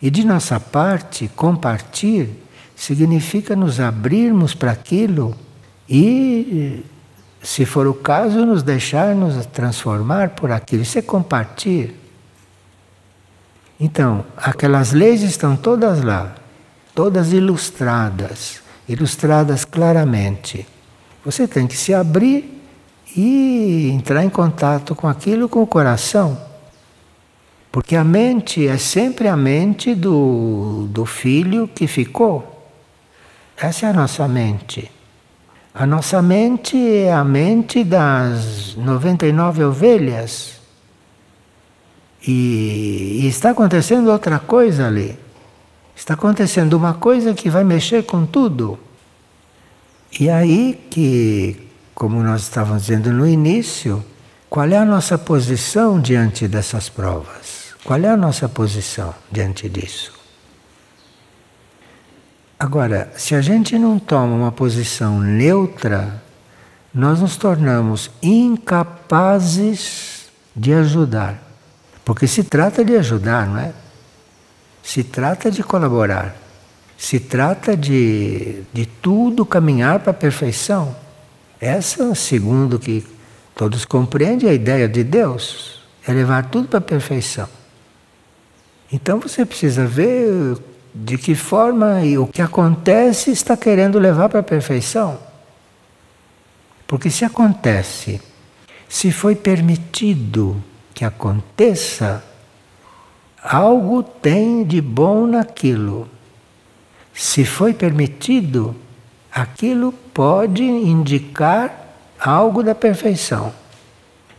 E 0.00 0.10
de 0.10 0.22
nossa 0.22 0.60
parte, 0.60 1.28
compartilhar 1.34 2.28
significa 2.76 3.56
nos 3.56 3.80
abrirmos 3.80 4.52
para 4.52 4.70
aquilo 4.70 5.34
e, 5.88 6.84
se 7.42 7.64
for 7.64 7.86
o 7.86 7.94
caso, 7.94 8.44
nos 8.44 8.62
deixarmos 8.62 9.46
transformar 9.46 10.28
por 10.30 10.50
aquilo. 10.50 10.82
Isso 10.82 10.98
é 10.98 11.02
compartilhar. 11.02 11.94
Então, 13.80 14.26
aquelas 14.36 14.92
leis 14.92 15.22
estão 15.22 15.56
todas 15.56 16.02
lá, 16.02 16.34
todas 16.94 17.32
ilustradas, 17.32 18.60
ilustradas 18.86 19.64
claramente. 19.64 20.66
Você 21.28 21.46
tem 21.46 21.66
que 21.66 21.76
se 21.76 21.92
abrir 21.92 22.58
e 23.14 23.90
entrar 23.90 24.24
em 24.24 24.30
contato 24.30 24.94
com 24.94 25.06
aquilo 25.06 25.46
com 25.46 25.60
o 25.62 25.66
coração. 25.66 26.40
Porque 27.70 27.94
a 27.94 28.02
mente 28.02 28.66
é 28.66 28.78
sempre 28.78 29.28
a 29.28 29.36
mente 29.36 29.94
do, 29.94 30.88
do 30.88 31.04
filho 31.04 31.68
que 31.68 31.86
ficou. 31.86 32.70
Essa 33.58 33.84
é 33.84 33.90
a 33.90 33.92
nossa 33.92 34.26
mente. 34.26 34.90
A 35.74 35.84
nossa 35.84 36.22
mente 36.22 36.78
é 36.78 37.12
a 37.12 37.22
mente 37.22 37.84
das 37.84 38.74
99 38.76 39.64
ovelhas 39.64 40.58
e, 42.26 43.20
e 43.20 43.26
está 43.28 43.50
acontecendo 43.50 44.10
outra 44.10 44.38
coisa 44.38 44.86
ali. 44.86 45.14
Está 45.94 46.14
acontecendo 46.14 46.72
uma 46.72 46.94
coisa 46.94 47.34
que 47.34 47.50
vai 47.50 47.64
mexer 47.64 48.04
com 48.06 48.24
tudo. 48.24 48.78
E 50.20 50.30
aí 50.30 50.86
que, 50.90 51.68
como 51.94 52.22
nós 52.22 52.42
estávamos 52.42 52.82
dizendo 52.82 53.12
no 53.12 53.26
início, 53.26 54.04
qual 54.48 54.66
é 54.66 54.76
a 54.76 54.84
nossa 54.84 55.18
posição 55.18 56.00
diante 56.00 56.48
dessas 56.48 56.88
provas? 56.88 57.74
Qual 57.84 58.00
é 58.00 58.08
a 58.08 58.16
nossa 58.16 58.48
posição 58.48 59.14
diante 59.30 59.68
disso? 59.68 60.12
Agora, 62.58 63.12
se 63.16 63.34
a 63.34 63.40
gente 63.40 63.78
não 63.78 63.98
toma 63.98 64.34
uma 64.34 64.50
posição 64.50 65.20
neutra, 65.20 66.22
nós 66.92 67.20
nos 67.20 67.36
tornamos 67.36 68.10
incapazes 68.22 70.28
de 70.56 70.72
ajudar. 70.72 71.40
Porque 72.04 72.26
se 72.26 72.42
trata 72.42 72.84
de 72.84 72.96
ajudar, 72.96 73.46
não 73.46 73.58
é? 73.58 73.72
Se 74.82 75.04
trata 75.04 75.50
de 75.50 75.62
colaborar. 75.62 76.34
Se 76.98 77.18
trata 77.18 77.74
de, 77.74 78.62
de 78.74 78.84
tudo 78.84 79.46
caminhar 79.46 80.00
para 80.00 80.10
a 80.10 80.14
perfeição. 80.14 80.94
Essa, 81.58 82.14
segundo 82.14 82.78
que 82.78 83.06
todos 83.54 83.86
compreendem, 83.86 84.48
é 84.48 84.52
a 84.52 84.54
ideia 84.54 84.86
de 84.86 85.02
Deus 85.02 85.78
é 86.08 86.12
levar 86.12 86.46
tudo 86.46 86.68
para 86.68 86.78
a 86.78 86.82
perfeição. 86.82 87.46
Então 88.90 89.20
você 89.20 89.44
precisa 89.44 89.86
ver 89.86 90.56
de 90.94 91.18
que 91.18 91.34
forma 91.34 92.02
e 92.02 92.16
o 92.16 92.26
que 92.26 92.40
acontece 92.40 93.30
está 93.30 93.56
querendo 93.58 93.98
levar 93.98 94.30
para 94.30 94.40
a 94.40 94.42
perfeição. 94.42 95.18
Porque 96.86 97.10
se 97.10 97.26
acontece, 97.26 98.22
se 98.88 99.12
foi 99.12 99.36
permitido 99.36 100.56
que 100.94 101.04
aconteça, 101.04 102.24
algo 103.42 104.02
tem 104.02 104.64
de 104.64 104.80
bom 104.80 105.26
naquilo. 105.26 106.08
Se 107.18 107.44
foi 107.44 107.74
permitido, 107.74 108.76
aquilo 109.32 109.92
pode 110.14 110.62
indicar 110.62 111.96
algo 112.16 112.62
da 112.62 112.76
perfeição. 112.76 113.52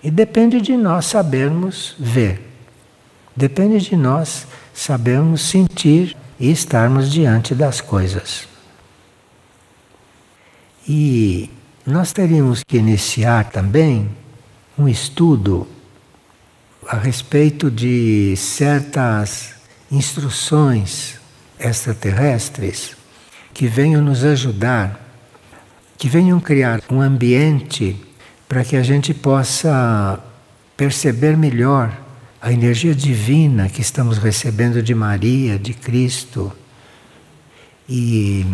E 0.01 0.09
depende 0.09 0.61
de 0.61 0.77
nós 0.77 1.05
sabermos 1.07 1.93
ver. 1.99 2.41
Depende 3.36 3.82
de 3.82 3.97
nós 3.97 4.47
sabermos 4.73 5.41
sentir 5.41 6.15
e 6.39 6.49
estarmos 6.49 7.11
diante 7.11 7.53
das 7.53 7.82
coisas. 7.82 8.47
E 10.88 11.49
nós 11.86 12.13
teríamos 12.13 12.63
que 12.63 12.77
iniciar 12.77 13.51
também 13.51 14.09
um 14.77 14.88
estudo 14.88 15.67
a 16.88 16.95
respeito 16.95 17.69
de 17.69 18.38
certas 18.38 19.53
instruções 19.91 21.18
extraterrestres 21.60 22.95
que 23.53 23.68
venham 23.68 24.01
nos 24.01 24.24
ajudar, 24.24 24.99
que 25.97 26.07
venham 26.07 26.39
criar 26.39 26.82
um 26.89 27.01
ambiente 27.01 27.95
para 28.47 28.64
que 28.64 28.76
a 28.76 28.84
gente 28.84 29.14
possa 29.14 30.20
perceber 30.78 31.36
melhor 31.36 31.91
a 32.41 32.53
energia 32.53 32.95
divina 32.95 33.68
que 33.68 33.82
estamos 33.82 34.18
recebendo 34.18 34.82
de 34.82 34.95
Maria, 34.95 35.60
de 35.60 35.74
Cristo. 35.74 36.51
E 37.88 38.45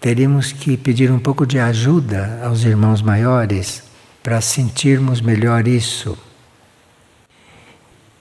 teríamos 0.00 0.50
que 0.50 0.76
pedir 0.76 1.10
um 1.10 1.18
pouco 1.18 1.46
de 1.46 1.58
ajuda 1.58 2.40
aos 2.44 2.64
irmãos 2.64 3.00
maiores 3.00 3.84
para 4.22 4.40
sentirmos 4.40 5.20
melhor 5.20 5.68
isso. 5.68 6.18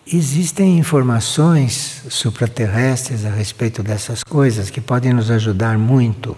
Existem 0.08 0.78
informações 0.78 2.04
supraterrestres 2.10 3.26
a 3.26 3.32
respeito 3.32 3.82
dessas 3.82 4.24
coisas 4.24 4.70
que 4.70 4.80
podem 4.80 5.12
nos 5.12 5.32
ajudar 5.32 5.80
muito. 5.80 6.38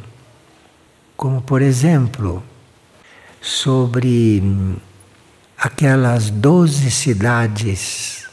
Como, 1.18 1.42
por 1.42 1.62
exemplo, 1.62 2.42
sobre 3.42 4.42
aquelas 5.58 6.30
doze 6.30 6.90
cidades 6.90 8.26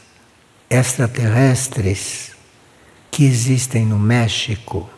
extraterrestres 0.69 2.31
que 3.11 3.25
existem 3.25 3.85
no 3.85 3.99
México 3.99 4.89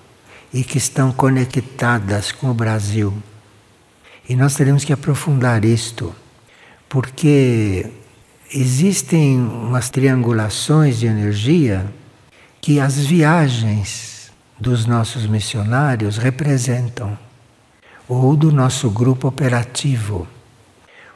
e 0.54 0.64
que 0.64 0.78
estão 0.78 1.12
conectadas 1.12 2.32
com 2.32 2.52
o 2.52 2.54
Brasil. 2.54 3.12
E 4.30 4.36
nós 4.36 4.54
teremos 4.54 4.86
que 4.86 4.94
aprofundar 4.94 5.66
isto, 5.66 6.16
porque 6.88 7.92
existem 8.54 9.40
umas 9.40 9.90
triangulações 9.90 11.00
de 11.00 11.06
energia 11.06 11.86
que 12.62 12.80
as 12.80 12.98
viagens 12.98 14.32
dos 14.60 14.86
nossos 14.86 15.26
missionários 15.28 16.18
representam, 16.18 17.18
ou 18.08 18.36
do 18.36 18.52
nosso 18.52 18.90
grupo 18.90 19.28
operativo. 19.28 20.28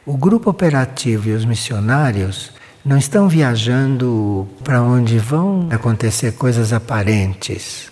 O 0.05 0.17
grupo 0.17 0.49
operativo 0.49 1.29
e 1.29 1.33
os 1.33 1.45
missionários 1.45 2.51
não 2.83 2.97
estão 2.97 3.29
viajando 3.29 4.47
para 4.63 4.81
onde 4.81 5.17
vão 5.17 5.69
acontecer 5.71 6.33
coisas 6.33 6.73
aparentes. 6.73 7.91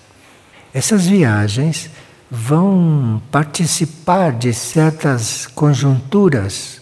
Essas 0.74 1.08
viagens 1.08 1.90
vão 2.30 3.22
participar 3.32 4.32
de 4.34 4.54
certas 4.54 5.48
conjunturas. 5.48 6.82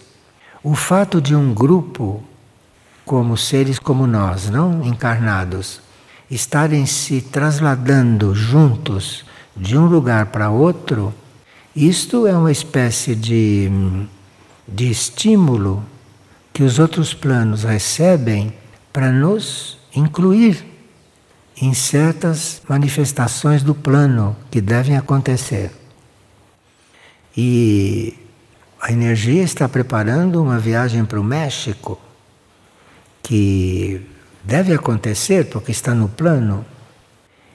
O 0.62 0.74
fato 0.74 1.20
de 1.20 1.34
um 1.34 1.54
grupo 1.54 2.22
como 3.08 3.38
seres 3.38 3.78
como 3.78 4.06
nós, 4.06 4.50
não 4.50 4.84
encarnados, 4.84 5.80
estarem 6.30 6.84
se 6.84 7.22
trasladando 7.22 8.34
juntos 8.34 9.24
de 9.56 9.78
um 9.78 9.86
lugar 9.86 10.26
para 10.26 10.50
outro, 10.50 11.14
isto 11.74 12.26
é 12.26 12.36
uma 12.36 12.52
espécie 12.52 13.14
de, 13.14 13.70
de 14.68 14.90
estímulo 14.90 15.82
que 16.52 16.62
os 16.62 16.78
outros 16.78 17.14
planos 17.14 17.64
recebem 17.64 18.52
para 18.92 19.10
nos 19.10 19.78
incluir 19.96 20.66
em 21.56 21.72
certas 21.72 22.60
manifestações 22.68 23.62
do 23.62 23.74
plano 23.74 24.36
que 24.50 24.60
devem 24.60 24.98
acontecer. 24.98 25.72
E 27.34 28.18
a 28.78 28.92
energia 28.92 29.42
está 29.42 29.66
preparando 29.66 30.42
uma 30.42 30.58
viagem 30.58 31.06
para 31.06 31.18
o 31.18 31.24
México 31.24 31.98
que 33.28 34.00
deve 34.42 34.72
acontecer 34.72 35.50
porque 35.50 35.70
está 35.70 35.94
no 35.94 36.08
plano. 36.08 36.64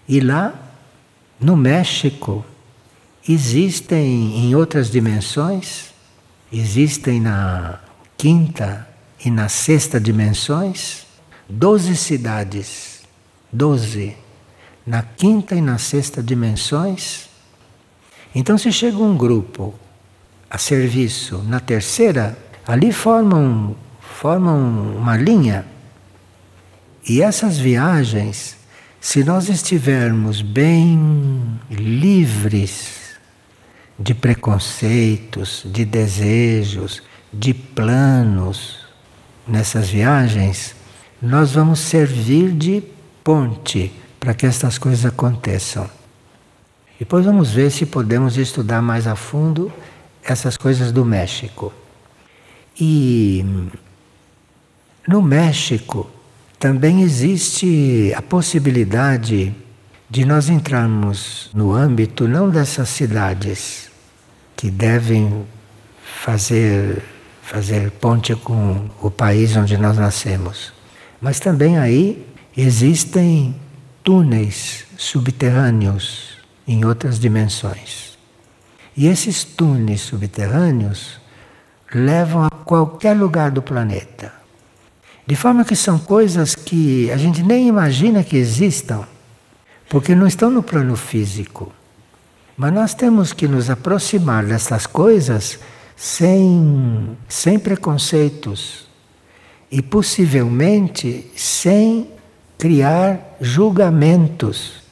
E 0.07 0.19
lá, 0.19 0.53
no 1.39 1.57
México, 1.57 2.45
existem 3.27 4.37
em 4.37 4.53
outras 4.53 4.91
dimensões, 4.91 5.85
existem 6.51 7.19
na 7.19 7.79
quinta 8.15 8.87
e 9.25 9.31
na 9.31 9.49
sexta 9.49 9.99
dimensões, 9.99 11.07
doze 11.49 11.95
cidades, 11.95 13.01
doze, 13.51 14.15
na 14.85 15.01
quinta 15.01 15.55
e 15.55 15.61
na 15.61 15.79
sexta 15.79 16.21
dimensões. 16.21 17.27
Então, 18.35 18.59
se 18.59 18.71
chega 18.71 18.97
um 18.97 19.17
grupo 19.17 19.73
a 20.47 20.59
serviço 20.59 21.39
na 21.47 21.59
terceira, 21.59 22.37
ali 22.67 22.91
formam 22.91 23.75
formam 24.23 24.95
uma 24.95 25.17
linha. 25.17 25.65
E 27.05 27.21
essas 27.21 27.57
viagens, 27.57 28.55
se 29.01 29.21
nós 29.21 29.49
estivermos 29.49 30.41
bem 30.41 31.59
livres 31.69 33.17
de 33.99 34.13
preconceitos, 34.13 35.63
de 35.65 35.83
desejos, 35.83 37.03
de 37.33 37.53
planos 37.53 38.77
nessas 39.45 39.89
viagens, 39.89 40.73
nós 41.21 41.51
vamos 41.51 41.79
servir 41.79 42.53
de 42.53 42.81
ponte 43.25 43.91
para 44.21 44.33
que 44.33 44.45
estas 44.45 44.77
coisas 44.77 45.05
aconteçam. 45.05 45.89
Depois 46.97 47.25
vamos 47.25 47.51
ver 47.51 47.69
se 47.69 47.85
podemos 47.85 48.37
estudar 48.37 48.81
mais 48.81 49.05
a 49.05 49.17
fundo 49.17 49.69
essas 50.23 50.55
coisas 50.55 50.93
do 50.93 51.03
México. 51.03 51.73
E 52.79 53.45
no 55.07 55.21
México 55.21 56.09
também 56.57 57.01
existe 57.01 58.13
a 58.15 58.21
possibilidade 58.21 59.53
de 60.09 60.25
nós 60.25 60.47
entrarmos 60.47 61.49
no 61.53 61.73
âmbito 61.73 62.27
não 62.27 62.49
dessas 62.49 62.89
cidades 62.89 63.89
que 64.55 64.71
devem 64.71 65.45
fazer 66.23 67.03
fazer 67.41 67.91
ponte 67.91 68.33
com 68.35 68.89
o 69.01 69.11
país 69.11 69.55
onde 69.57 69.77
nós 69.77 69.97
nascemos, 69.97 70.71
mas 71.19 71.39
também 71.39 71.77
aí 71.77 72.25
existem 72.55 73.53
túneis 74.01 74.85
subterrâneos 74.97 76.37
em 76.65 76.85
outras 76.85 77.19
dimensões. 77.19 78.17
E 78.95 79.07
esses 79.07 79.43
túneis 79.43 80.01
subterrâneos 80.01 81.19
levam 81.93 82.45
a 82.45 82.49
qualquer 82.49 83.13
lugar 83.15 83.51
do 83.51 83.61
planeta. 83.61 84.42
De 85.25 85.35
forma 85.35 85.63
que 85.63 85.75
são 85.75 85.97
coisas 85.97 86.53
que 86.53 87.09
a 87.11 87.17
gente 87.17 87.41
nem 87.43 87.67
imagina 87.67 88.23
que 88.23 88.35
existam, 88.35 89.07
porque 89.89 90.13
não 90.13 90.27
estão 90.27 90.49
no 90.49 90.61
plano 90.61 90.95
físico. 90.95 91.71
Mas 92.57 92.73
nós 92.73 92.93
temos 92.93 93.31
que 93.31 93.47
nos 93.47 93.69
aproximar 93.69 94.45
dessas 94.45 94.85
coisas 94.85 95.59
sem, 95.95 97.17
sem 97.27 97.57
preconceitos 97.57 98.87
e 99.71 99.81
possivelmente 99.81 101.31
sem 101.35 102.09
criar 102.57 103.35
julgamentos, 103.39 104.83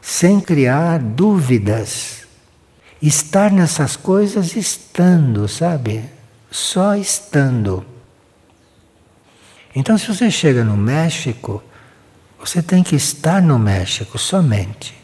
sem 0.00 0.40
criar 0.40 0.98
dúvidas. 0.98 2.22
Estar 3.00 3.50
nessas 3.50 3.96
coisas 3.96 4.54
estando, 4.54 5.48
sabe? 5.48 6.04
Só 6.50 6.94
estando. 6.94 7.91
Então, 9.74 9.96
se 9.96 10.06
você 10.06 10.30
chega 10.30 10.64
no 10.64 10.76
México, 10.76 11.62
você 12.38 12.62
tem 12.62 12.82
que 12.82 12.96
estar 12.96 13.40
no 13.40 13.58
México 13.58 14.18
somente. 14.18 14.94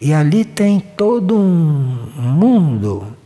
E 0.00 0.12
ali 0.12 0.44
tem 0.44 0.78
todo 0.78 1.36
um 1.36 2.22
mundo 2.22 3.16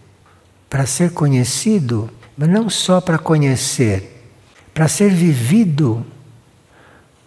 para 0.69 0.87
ser 0.87 1.13
conhecido, 1.13 2.09
mas 2.37 2.49
não 2.49 2.71
só 2.71 3.01
para 3.01 3.19
conhecer, 3.19 4.25
para 4.73 4.87
ser 4.87 5.11
vivido 5.11 6.07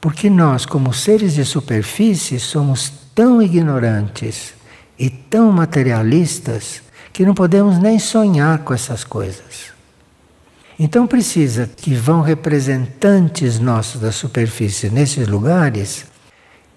porque 0.03 0.29
nós, 0.29 0.65
como 0.65 0.93
seres 0.93 1.33
de 1.33 1.45
superfície, 1.45 2.37
somos 2.37 2.91
tão 3.15 3.41
ignorantes 3.41 4.53
e 4.99 5.09
tão 5.09 5.49
materialistas 5.49 6.81
que 7.13 7.25
não 7.25 7.33
podemos 7.33 7.79
nem 7.79 7.97
sonhar 7.97 8.59
com 8.59 8.73
essas 8.73 9.05
coisas. 9.05 9.72
Então 10.79 11.05
precisa 11.05 11.69
que 11.75 11.93
vão 11.93 12.21
representantes 12.21 13.59
nossos 13.59 14.01
da 14.01 14.11
superfície 14.11 14.89
nesses 14.89 15.27
lugares, 15.27 16.05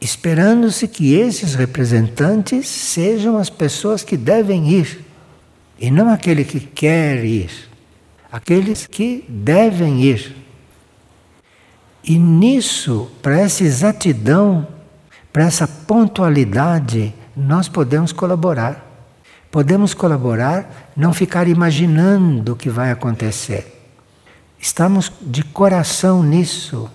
esperando-se 0.01 0.87
que 0.87 1.15
esses 1.15 1.55
representantes 1.55 2.69
sejam 2.69 3.39
as 3.39 3.49
pessoas 3.49 4.03
que 4.03 4.17
devem 4.17 4.69
ir, 4.71 5.05
e 5.79 5.91
não 5.91 6.11
aquele 6.11 6.45
que 6.45 6.61
quer 6.61 7.25
ir, 7.25 7.51
aqueles 8.31 8.87
que 8.87 9.25
devem 9.29 10.03
ir. 10.03 10.37
E 12.05 12.19
nisso, 12.19 13.11
para 13.21 13.39
essa 13.41 13.65
exatidão, 13.65 14.69
para 15.33 15.45
essa 15.45 15.67
pontualidade, 15.67 17.13
nós 17.37 17.69
podemos 17.69 18.13
colaborar. 18.13 18.85
Podemos 19.51 19.93
colaborar, 19.93 20.93
não 20.97 21.13
ficar 21.13 21.49
imaginando 21.49 22.53
o 22.53 22.57
que 22.57 22.69
vai 22.69 22.91
acontecer. 22.91 23.76
Estamos 24.67 25.13
de 25.23 25.45
coração 25.45 26.25
nisso. 26.25 26.91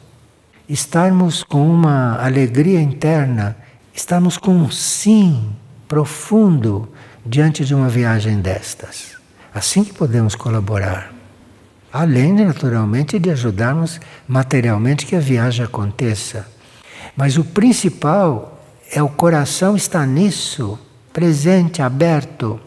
Estarmos 0.67 1.41
com 1.41 1.73
uma 1.73 2.21
alegria 2.21 2.81
interna, 2.81 3.55
estamos 3.93 4.37
com 4.37 4.51
um 4.51 4.69
sim 4.69 5.55
profundo 5.87 6.89
diante 7.25 7.63
de 7.63 7.73
uma 7.73 7.87
viagem 7.87 8.41
destas. 8.41 9.13
Assim 9.53 9.85
que 9.85 9.93
podemos 9.93 10.35
colaborar. 10.35 11.13
Além, 11.93 12.33
naturalmente, 12.33 13.17
de 13.17 13.29
ajudarmos 13.29 14.01
materialmente 14.27 15.05
que 15.05 15.15
a 15.15 15.21
viagem 15.21 15.63
aconteça. 15.63 16.45
Mas 17.15 17.37
o 17.37 17.45
principal 17.45 18.61
é 18.91 19.01
o 19.01 19.07
coração 19.07 19.77
estar 19.77 20.05
nisso, 20.05 20.77
presente, 21.13 21.81
aberto, 21.81 22.59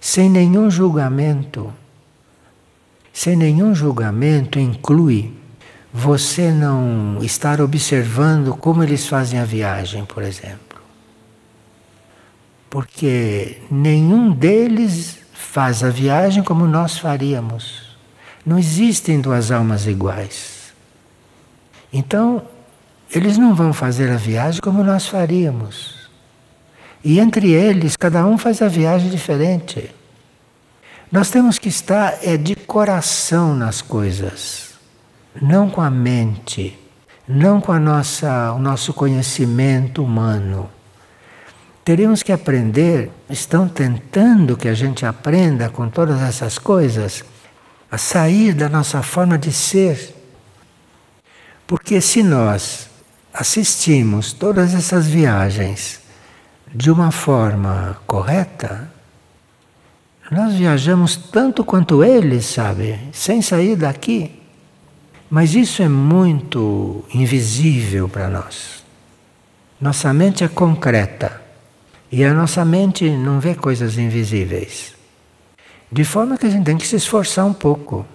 sem 0.00 0.28
nenhum 0.28 0.68
julgamento. 0.68 1.72
Sem 3.12 3.36
nenhum 3.36 3.74
julgamento 3.74 4.58
inclui 4.58 5.32
você 5.92 6.50
não 6.50 7.18
estar 7.22 7.60
observando 7.60 8.54
como 8.54 8.82
eles 8.82 9.06
fazem 9.06 9.38
a 9.40 9.44
viagem, 9.44 10.04
por 10.04 10.22
exemplo. 10.22 10.80
Porque 12.68 13.60
nenhum 13.70 14.30
deles 14.30 15.18
faz 15.32 15.82
a 15.82 15.90
viagem 15.90 16.42
como 16.44 16.66
nós 16.66 16.96
faríamos. 16.96 17.96
Não 18.46 18.58
existem 18.58 19.20
duas 19.20 19.50
almas 19.50 19.86
iguais. 19.86 20.72
Então, 21.92 22.42
eles 23.12 23.36
não 23.36 23.54
vão 23.54 23.72
fazer 23.72 24.08
a 24.10 24.16
viagem 24.16 24.60
como 24.60 24.84
nós 24.84 25.08
faríamos. 25.08 26.08
E 27.02 27.18
entre 27.18 27.50
eles, 27.50 27.96
cada 27.96 28.24
um 28.24 28.38
faz 28.38 28.62
a 28.62 28.68
viagem 28.68 29.10
diferente. 29.10 29.90
Nós 31.10 31.28
temos 31.28 31.58
que 31.58 31.68
estar 31.68 32.18
é 32.22 32.36
de 32.36 32.54
coração 32.54 33.52
nas 33.52 33.82
coisas, 33.82 34.74
não 35.42 35.68
com 35.68 35.80
a 35.80 35.90
mente, 35.90 36.78
não 37.26 37.60
com 37.60 37.72
a 37.72 37.80
nossa, 37.80 38.52
o 38.52 38.60
nosso 38.60 38.94
conhecimento 38.94 40.04
humano. 40.04 40.70
Teríamos 41.84 42.22
que 42.22 42.30
aprender, 42.30 43.10
estão 43.28 43.68
tentando 43.68 44.56
que 44.56 44.68
a 44.68 44.74
gente 44.74 45.04
aprenda 45.04 45.68
com 45.68 45.88
todas 45.88 46.22
essas 46.22 46.58
coisas, 46.58 47.24
a 47.90 47.98
sair 47.98 48.54
da 48.54 48.68
nossa 48.68 49.02
forma 49.02 49.36
de 49.36 49.52
ser. 49.52 50.14
Porque 51.66 52.00
se 52.00 52.22
nós 52.22 52.88
assistimos 53.34 54.32
todas 54.32 54.74
essas 54.74 55.08
viagens 55.08 55.98
de 56.72 56.88
uma 56.88 57.10
forma 57.10 57.98
correta, 58.06 58.99
nós 60.30 60.54
viajamos 60.54 61.16
tanto 61.16 61.64
quanto 61.64 62.04
eles, 62.04 62.46
sabe? 62.46 62.98
Sem 63.12 63.42
sair 63.42 63.74
daqui. 63.74 64.30
Mas 65.28 65.54
isso 65.54 65.82
é 65.82 65.88
muito 65.88 67.04
invisível 67.12 68.08
para 68.08 68.28
nós. 68.28 68.84
Nossa 69.80 70.12
mente 70.12 70.44
é 70.44 70.48
concreta 70.48 71.40
e 72.12 72.24
a 72.24 72.34
nossa 72.34 72.64
mente 72.64 73.08
não 73.08 73.40
vê 73.40 73.54
coisas 73.54 73.96
invisíveis. 73.96 74.94
De 75.90 76.04
forma 76.04 76.36
que 76.36 76.46
a 76.46 76.50
gente 76.50 76.64
tem 76.64 76.76
que 76.76 76.86
se 76.86 76.96
esforçar 76.96 77.46
um 77.46 77.52
pouco. 77.52 78.06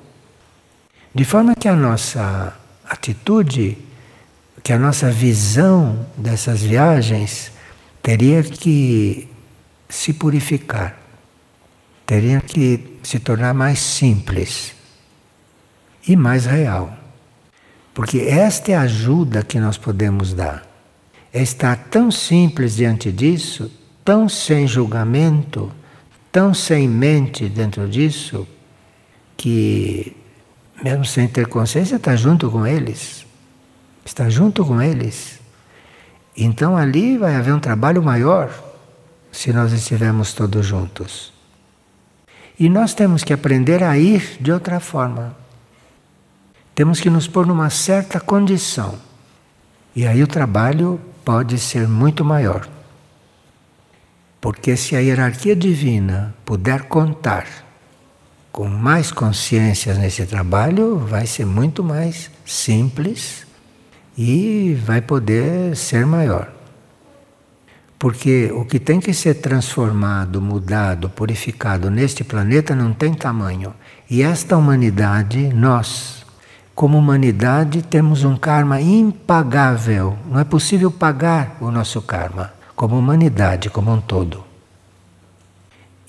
De 1.14 1.26
forma 1.26 1.56
que 1.56 1.68
a 1.68 1.76
nossa 1.76 2.54
atitude, 2.90 3.78
que 4.64 4.72
a 4.72 4.80
nossa 4.80 5.10
visão 5.10 6.06
dessas 6.18 6.62
viagens 6.62 7.52
teria 8.02 8.44
que 8.44 9.28
se 9.90 10.14
purificar, 10.14 11.05
teria 12.06 12.42
que 12.42 13.00
se 13.04 13.20
tornar 13.20 13.54
mais 13.54 13.80
simples 13.80 14.74
e 16.08 16.16
mais 16.16 16.46
real. 16.46 16.96
Porque 17.94 18.20
esta 18.20 18.72
é 18.72 18.76
a 18.76 18.82
ajuda 18.82 19.44
que 19.44 19.60
nós 19.60 19.78
podemos 19.78 20.34
dar. 20.34 20.66
É 21.34 21.42
estar 21.42 21.76
tão 21.90 22.12
simples 22.12 22.76
diante 22.76 23.12
disso, 23.12 23.72
tão 24.04 24.28
sem 24.30 24.68
julgamento 24.68 25.72
tão 26.36 26.54
sem 26.54 26.86
mente 26.86 27.48
dentro 27.48 27.88
disso 27.88 28.46
que, 29.38 30.14
mesmo 30.84 31.06
sem 31.06 31.30
ter 31.30 31.48
consciência, 31.48 31.96
está 31.96 32.14
junto 32.14 32.52
com 32.52 32.68
eles. 32.68 33.26
Está 34.04 34.30
junto 34.30 34.66
com 34.66 34.82
eles. 34.82 35.40
Então 36.36 36.76
ali 36.76 37.18
vai 37.18 37.38
haver 37.38 37.54
um 37.54 37.60
trabalho 37.60 38.04
maior 38.04 38.52
se 39.32 39.54
nós 39.54 39.72
estivermos 39.72 40.34
todos 40.34 40.66
juntos. 40.66 41.32
E 42.60 42.70
nós 42.70 42.94
temos 42.94 43.24
que 43.24 43.34
aprender 43.34 43.84
a 43.84 43.98
ir 43.98 44.38
de 44.40 44.52
outra 44.52 44.80
forma. 44.80 45.36
Temos 46.74 47.00
que 47.00 47.10
nos 47.10 47.28
pôr 47.28 47.46
numa 47.46 47.70
certa 47.70 48.20
condição. 48.20 48.98
E 49.96 50.06
aí 50.06 50.22
o 50.24 50.28
trabalho 50.28 51.00
pode 51.24 51.58
ser 51.58 51.88
muito 51.88 52.24
maior. 52.24 52.68
Porque 54.40 54.78
se 54.78 54.96
a 54.96 55.00
hierarquia 55.00 55.56
divina 55.56 56.36
puder 56.46 56.84
contar 56.84 57.46
com 58.52 58.68
mais 58.68 59.12
consciências 59.12 59.98
nesse 59.98 60.26
trabalho, 60.26 60.98
vai 60.98 61.26
ser 61.26 61.46
muito 61.46 61.84
mais 61.84 62.32
simples 62.46 63.46
e 64.18 64.80
vai 64.86 65.02
poder 65.02 65.76
ser 65.76 66.06
maior. 66.06 66.55
Porque 67.98 68.52
o 68.54 68.66
que 68.66 68.80
tem 68.80 69.00
que 69.00 69.14
ser 69.14 69.36
transformado, 69.36 70.42
mudado, 70.42 71.10
purificado 71.10 71.90
neste 71.90 72.24
planeta 72.24 72.76
não 72.76 72.94
tem 72.94 73.14
tamanho. 73.14 73.74
E 74.10 74.22
esta 74.22 74.58
humanidade, 74.58 75.54
nós, 75.54 76.26
como 76.74 76.98
humanidade, 76.98 77.82
temos 77.82 78.24
um 78.24 78.36
karma 78.36 78.82
impagável. 78.82 80.18
Não 80.30 80.40
é 80.40 80.44
possível 80.44 80.92
pagar 80.92 81.58
o 81.62 81.72
nosso 81.72 82.02
karma 82.02 82.54
como 82.76 82.98
humanidade, 82.98 83.70
como 83.70 83.92
um 83.94 84.02
todo. 84.02 84.44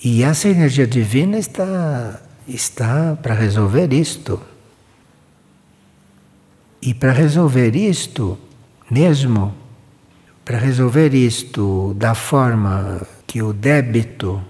E 0.03 0.23
essa 0.23 0.49
energia 0.49 0.85
divina 0.85 1.39
está, 1.39 2.19
está 2.47 3.17
para 3.21 3.33
resolver 3.33 3.91
isto. 3.93 4.39
E 6.81 6.93
para 6.93 7.11
resolver 7.11 7.75
isto, 7.75 8.37
mesmo 8.91 9.55
para 10.47 10.59
resolver 10.59 11.13
isto 11.13 11.93
da 11.97 12.15
forma 12.15 13.05
que 13.27 13.41
o 13.41 13.51
débito 13.51 14.41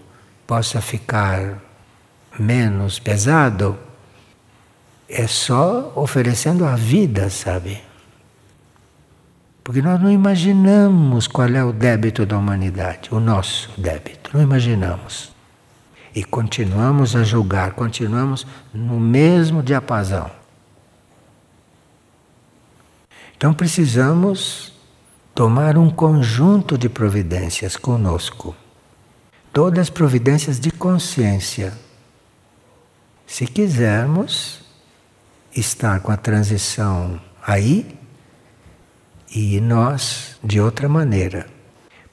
possa 0.45 0.79
ficar 0.79 1.57
menos 2.37 2.99
pesado, 2.99 3.75
é 5.09 5.25
só 5.25 5.91
oferecendo 5.95 6.65
a 6.65 6.75
vida, 6.75 7.31
sabe? 7.31 7.81
Porque 9.63 9.81
nós 9.81 9.99
não 9.99 10.11
imaginamos 10.11 11.27
qual 11.27 11.49
é 11.49 11.63
o 11.63 11.73
débito 11.73 12.27
da 12.27 12.37
humanidade, 12.37 13.09
o 13.11 13.19
nosso 13.19 13.71
débito, 13.75 14.29
não 14.35 14.43
imaginamos. 14.43 15.31
E 16.13 16.23
continuamos 16.23 17.15
a 17.15 17.23
julgar, 17.23 17.71
continuamos 17.71 18.45
no 18.71 18.99
mesmo 18.99 19.63
diapasão. 19.63 20.29
Então 23.35 23.51
precisamos 23.51 24.76
tomar 25.37 25.77
um 25.77 25.87
conjunto 25.87 26.79
de 26.79 26.89
providências 26.89 27.77
conosco. 27.77 28.55
Todas 29.53 29.81
as 29.81 29.89
providências 29.91 30.59
de 30.59 30.71
consciência. 30.71 31.73
Se 33.27 33.45
quisermos 33.45 34.61
estar 35.55 35.99
com 35.99 36.11
a 36.11 36.17
transição 36.17 37.21
aí 37.45 37.99
e 39.29 39.61
nós 39.61 40.39
de 40.43 40.59
outra 40.59 40.89
maneira. 40.89 41.45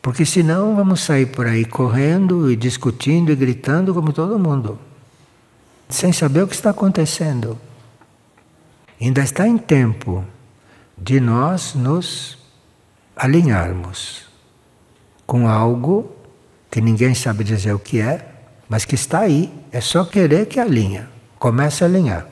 Porque 0.02 0.26
senão 0.26 0.76
vamos 0.76 1.00
sair 1.00 1.24
por 1.24 1.46
aí 1.46 1.64
correndo 1.64 2.50
e 2.50 2.56
discutindo 2.56 3.32
e 3.32 3.34
gritando 3.34 3.94
como 3.94 4.12
todo 4.12 4.38
mundo, 4.38 4.78
sem 5.88 6.12
saber 6.12 6.42
o 6.42 6.46
que 6.46 6.54
está 6.54 6.68
acontecendo. 6.68 7.58
Ainda 9.00 9.22
está 9.22 9.48
em 9.48 9.56
tempo 9.56 10.22
de 10.98 11.20
nós 11.20 11.74
nos 11.74 12.43
alinharmos 13.16 14.24
com 15.26 15.48
algo 15.48 16.10
que 16.70 16.80
ninguém 16.80 17.14
sabe 17.14 17.44
dizer 17.44 17.72
o 17.72 17.78
que 17.78 18.00
é, 18.00 18.26
mas 18.68 18.84
que 18.84 18.94
está 18.94 19.20
aí, 19.20 19.52
é 19.70 19.80
só 19.80 20.04
querer 20.04 20.46
que 20.46 20.58
alinha, 20.58 21.08
comece 21.38 21.84
a 21.84 21.86
alinhar. 21.86 22.26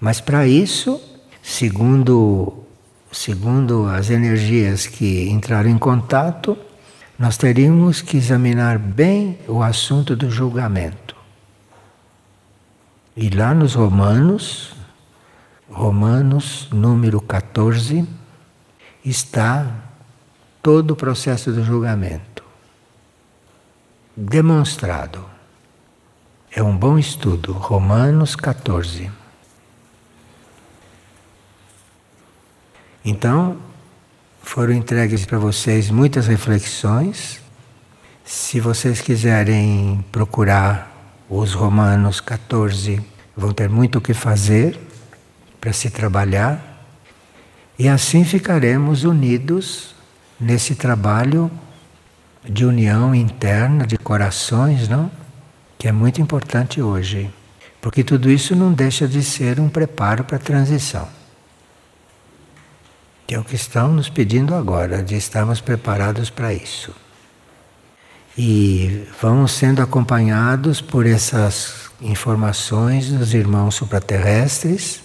Mas 0.00 0.20
para 0.20 0.46
isso, 0.46 1.00
segundo 1.42 2.64
segundo 3.10 3.86
as 3.86 4.10
energias 4.10 4.86
que 4.86 5.28
entraram 5.30 5.70
em 5.70 5.78
contato, 5.78 6.56
nós 7.18 7.36
teríamos 7.36 8.00
que 8.00 8.16
examinar 8.16 8.78
bem 8.78 9.38
o 9.48 9.62
assunto 9.62 10.14
do 10.14 10.30
julgamento. 10.30 11.16
E 13.16 13.28
lá 13.30 13.52
nos 13.52 13.74
Romanos, 13.74 14.74
Romanos 15.68 16.68
número 16.70 17.20
14, 17.20 18.06
está 19.10 19.66
todo 20.62 20.92
o 20.92 20.96
processo 20.96 21.52
do 21.52 21.64
julgamento 21.64 22.38
demonstrado. 24.18 25.24
É 26.50 26.60
um 26.62 26.76
bom 26.76 26.98
estudo, 26.98 27.52
Romanos 27.52 28.34
14. 28.34 29.10
Então, 33.04 33.56
foram 34.42 34.72
entregues 34.72 35.24
para 35.24 35.38
vocês 35.38 35.88
muitas 35.88 36.26
reflexões. 36.26 37.40
Se 38.24 38.58
vocês 38.58 39.00
quiserem 39.00 40.04
procurar 40.10 40.90
os 41.30 41.54
Romanos 41.54 42.20
14, 42.20 43.00
vão 43.36 43.52
ter 43.52 43.68
muito 43.68 43.98
o 43.98 44.00
que 44.00 44.12
fazer 44.12 44.78
para 45.60 45.72
se 45.72 45.90
trabalhar. 45.90 46.67
E 47.78 47.88
assim 47.88 48.24
ficaremos 48.24 49.04
unidos 49.04 49.94
nesse 50.40 50.74
trabalho 50.74 51.50
de 52.44 52.64
união 52.64 53.14
interna 53.14 53.86
de 53.86 53.96
corações, 53.96 54.88
não? 54.88 55.10
Que 55.78 55.88
é 55.88 55.92
muito 55.92 56.20
importante 56.20 56.82
hoje. 56.82 57.30
Porque 57.80 58.02
tudo 58.02 58.30
isso 58.30 58.56
não 58.56 58.72
deixa 58.72 59.06
de 59.06 59.22
ser 59.22 59.60
um 59.60 59.68
preparo 59.68 60.24
para 60.24 60.36
a 60.36 60.40
transição 60.40 61.08
que 63.28 63.34
é 63.34 63.38
o 63.38 63.44
que 63.44 63.56
estão 63.56 63.92
nos 63.92 64.08
pedindo 64.08 64.54
agora, 64.54 65.02
de 65.02 65.14
estarmos 65.14 65.60
preparados 65.60 66.30
para 66.30 66.54
isso. 66.54 66.94
E 68.38 69.06
vamos 69.20 69.52
sendo 69.52 69.82
acompanhados 69.82 70.80
por 70.80 71.04
essas 71.04 71.90
informações 72.00 73.12
dos 73.12 73.34
irmãos 73.34 73.74
supraterrestres, 73.74 75.02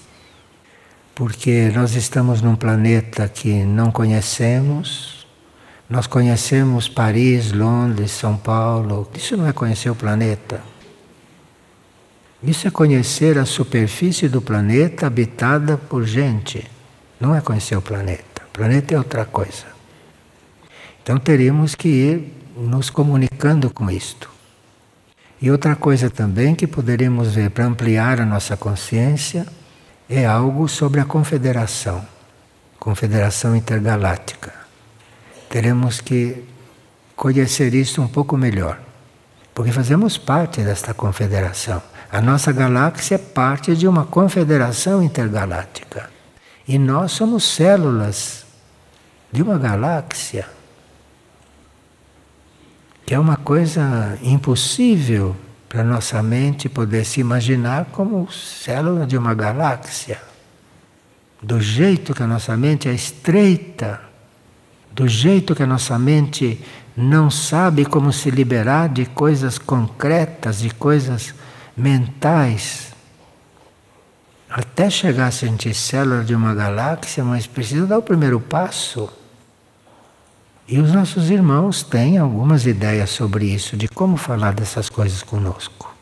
porque 1.16 1.72
nós 1.74 1.96
estamos 1.96 2.42
num 2.42 2.56
planeta 2.56 3.28
que 3.28 3.64
não 3.64 3.92
conhecemos. 3.92 5.28
Nós 5.90 6.08
conhecemos 6.08 6.90
Paris, 6.90 7.52
Londres, 7.52 8.12
São 8.12 8.36
Paulo. 8.36 9.08
Isso 9.16 9.38
não 9.38 9.48
é 9.48 9.54
conhecer 9.54 9.90
o 9.90 9.96
planeta. 9.96 10.62
Isso 12.42 12.68
é 12.68 12.72
conhecer 12.72 13.38
a 13.38 13.46
superfície 13.46 14.28
do 14.28 14.42
planeta 14.42 15.06
habitada 15.06 15.78
por 15.78 16.04
gente. 16.04 16.66
Não 17.20 17.36
é 17.36 17.42
conhecer 17.42 17.76
o 17.76 17.82
planeta. 17.82 18.42
O 18.50 18.52
planeta 18.52 18.96
é 18.96 18.98
outra 18.98 19.24
coisa. 19.24 19.66
Então 21.02 21.18
teríamos 21.20 21.76
que 21.76 21.88
ir 21.88 22.34
nos 22.58 22.90
comunicando 22.90 23.70
com 23.70 23.90
isto. 23.90 24.30
E 25.40 25.52
outra 25.52 25.76
coisa 25.76 26.10
também 26.10 26.56
que 26.56 26.66
poderíamos 26.66 27.36
ver 27.36 27.52
para 27.52 27.66
ampliar 27.66 28.20
a 28.20 28.26
nossa 28.26 28.58
consciência 28.58 29.46
é 30.10 30.26
algo 30.26 30.68
sobre 30.68 31.00
a 31.00 31.06
confederação, 31.06 32.06
confederação 32.80 33.56
intergaláctica. 33.56 34.54
Teremos 35.50 36.02
que 36.02 36.44
conhecer 37.16 37.74
isso 37.74 38.02
um 38.02 38.08
pouco 38.08 38.36
melhor, 38.36 38.80
porque 39.54 39.72
fazemos 39.72 40.18
parte 40.18 40.62
desta 40.62 40.94
confederação. 40.94 41.82
A 42.12 42.22
nossa 42.22 42.52
galáxia 42.52 43.16
é 43.16 43.18
parte 43.18 43.76
de 43.76 43.88
uma 43.88 44.06
confederação 44.06 45.02
intergaláctica. 45.02 46.10
E 46.68 46.78
nós 46.78 47.12
somos 47.12 47.44
células 47.44 48.46
de 49.32 49.42
uma 49.42 49.58
galáxia, 49.58 50.48
que 53.06 53.14
é 53.14 53.20
uma 53.20 53.36
coisa 53.36 54.18
impossível 54.22 55.36
para 55.74 55.84
nossa 55.84 56.22
mente 56.22 56.70
poder 56.70 57.04
se 57.04 57.20
imaginar 57.20 57.86
como 57.86 58.32
célula 58.32 59.08
de 59.08 59.18
uma 59.18 59.34
galáxia. 59.34 60.22
Do 61.42 61.60
jeito 61.60 62.14
que 62.14 62.22
a 62.22 62.28
nossa 62.28 62.56
mente 62.56 62.88
é 62.88 62.94
estreita, 62.94 64.00
do 64.92 65.08
jeito 65.08 65.56
que 65.56 65.64
a 65.64 65.66
nossa 65.66 65.98
mente 65.98 66.64
não 66.96 67.32
sabe 67.32 67.86
como 67.86 68.14
se 68.14 68.30
liberar 68.30 68.88
de 68.88 69.08
coisas 69.08 69.58
concretas, 69.58 70.60
de 70.60 70.70
coisas 70.70 71.34
mentais 71.76 72.94
até 74.48 74.92
chegar 74.92 75.26
a 75.26 75.32
sentir 75.32 75.74
célula 75.74 76.24
de 76.24 76.36
uma 76.36 76.54
galáxia, 76.54 77.24
mas 77.24 77.48
precisa 77.48 77.88
dar 77.88 77.98
o 77.98 78.04
primeiro 78.04 78.40
passo. 78.40 79.12
E 80.68 80.80
os 80.80 80.94
nossos 80.94 81.30
irmãos 81.30 81.84
têm 81.84 82.18
algumas 82.18 82.66
ideias 82.66 83.10
sobre 83.10 83.46
isso, 83.46 83.76
de 83.76 83.90
como 83.90 84.16
falar 84.16 84.54
dessas 84.54 84.90
coisas 84.90 85.22
conosco. 85.22 85.94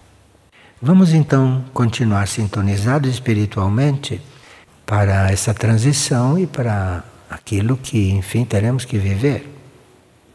Vamos 0.80 1.14
então 1.14 1.64
continuar 1.74 2.28
sintonizados 2.28 3.10
espiritualmente 3.10 4.22
para 4.86 5.32
essa 5.32 5.54
transição 5.54 6.38
e 6.38 6.46
para 6.46 7.04
aquilo 7.30 7.76
que, 7.76 8.12
enfim, 8.12 8.46
teremos 8.46 8.86
que 8.86 9.00
viver. 9.00 9.48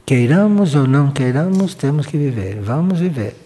Queiramos 0.04 0.74
ou 0.74 0.86
não 0.86 1.10
queiramos, 1.10 1.74
temos 1.74 2.06
que 2.06 2.16
viver. 2.16 2.60
Vamos 2.60 2.98
viver. 2.98 3.36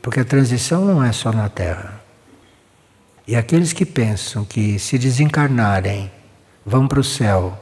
Porque 0.00 0.20
a 0.20 0.24
transição 0.24 0.84
não 0.84 1.04
é 1.04 1.12
só 1.12 1.32
na 1.32 1.48
Terra. 1.48 2.00
E 3.26 3.36
aqueles 3.36 3.74
que 3.74 3.84
pensam 3.84 4.44
que 4.44 4.78
se 4.78 4.98
desencarnarem 4.98 6.10
vão 6.64 6.88
para 6.88 7.00
o 7.00 7.04
céu 7.04 7.58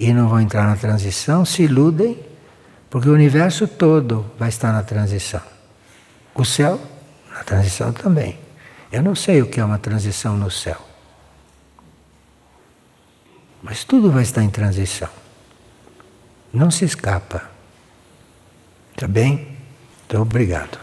e 0.00 0.14
não 0.14 0.28
vão 0.28 0.40
entrar 0.40 0.66
na 0.66 0.76
transição 0.76 1.44
se 1.44 1.64
iludem, 1.64 2.18
porque 2.88 3.06
o 3.06 3.12
universo 3.12 3.68
todo 3.68 4.24
vai 4.38 4.48
estar 4.48 4.72
na 4.72 4.82
transição. 4.82 5.42
O 6.34 6.42
céu, 6.42 6.80
na 7.30 7.44
transição 7.44 7.92
também. 7.92 8.38
Eu 8.90 9.02
não 9.02 9.14
sei 9.14 9.42
o 9.42 9.46
que 9.46 9.60
é 9.60 9.64
uma 9.64 9.78
transição 9.78 10.38
no 10.38 10.50
céu. 10.50 10.80
Mas 13.62 13.84
tudo 13.84 14.10
vai 14.10 14.22
estar 14.22 14.42
em 14.42 14.48
transição. 14.48 15.10
Não 16.50 16.70
se 16.70 16.86
escapa. 16.86 17.50
Tá 18.96 19.06
bem? 19.06 19.54
Então, 20.06 20.22
obrigado. 20.22 20.80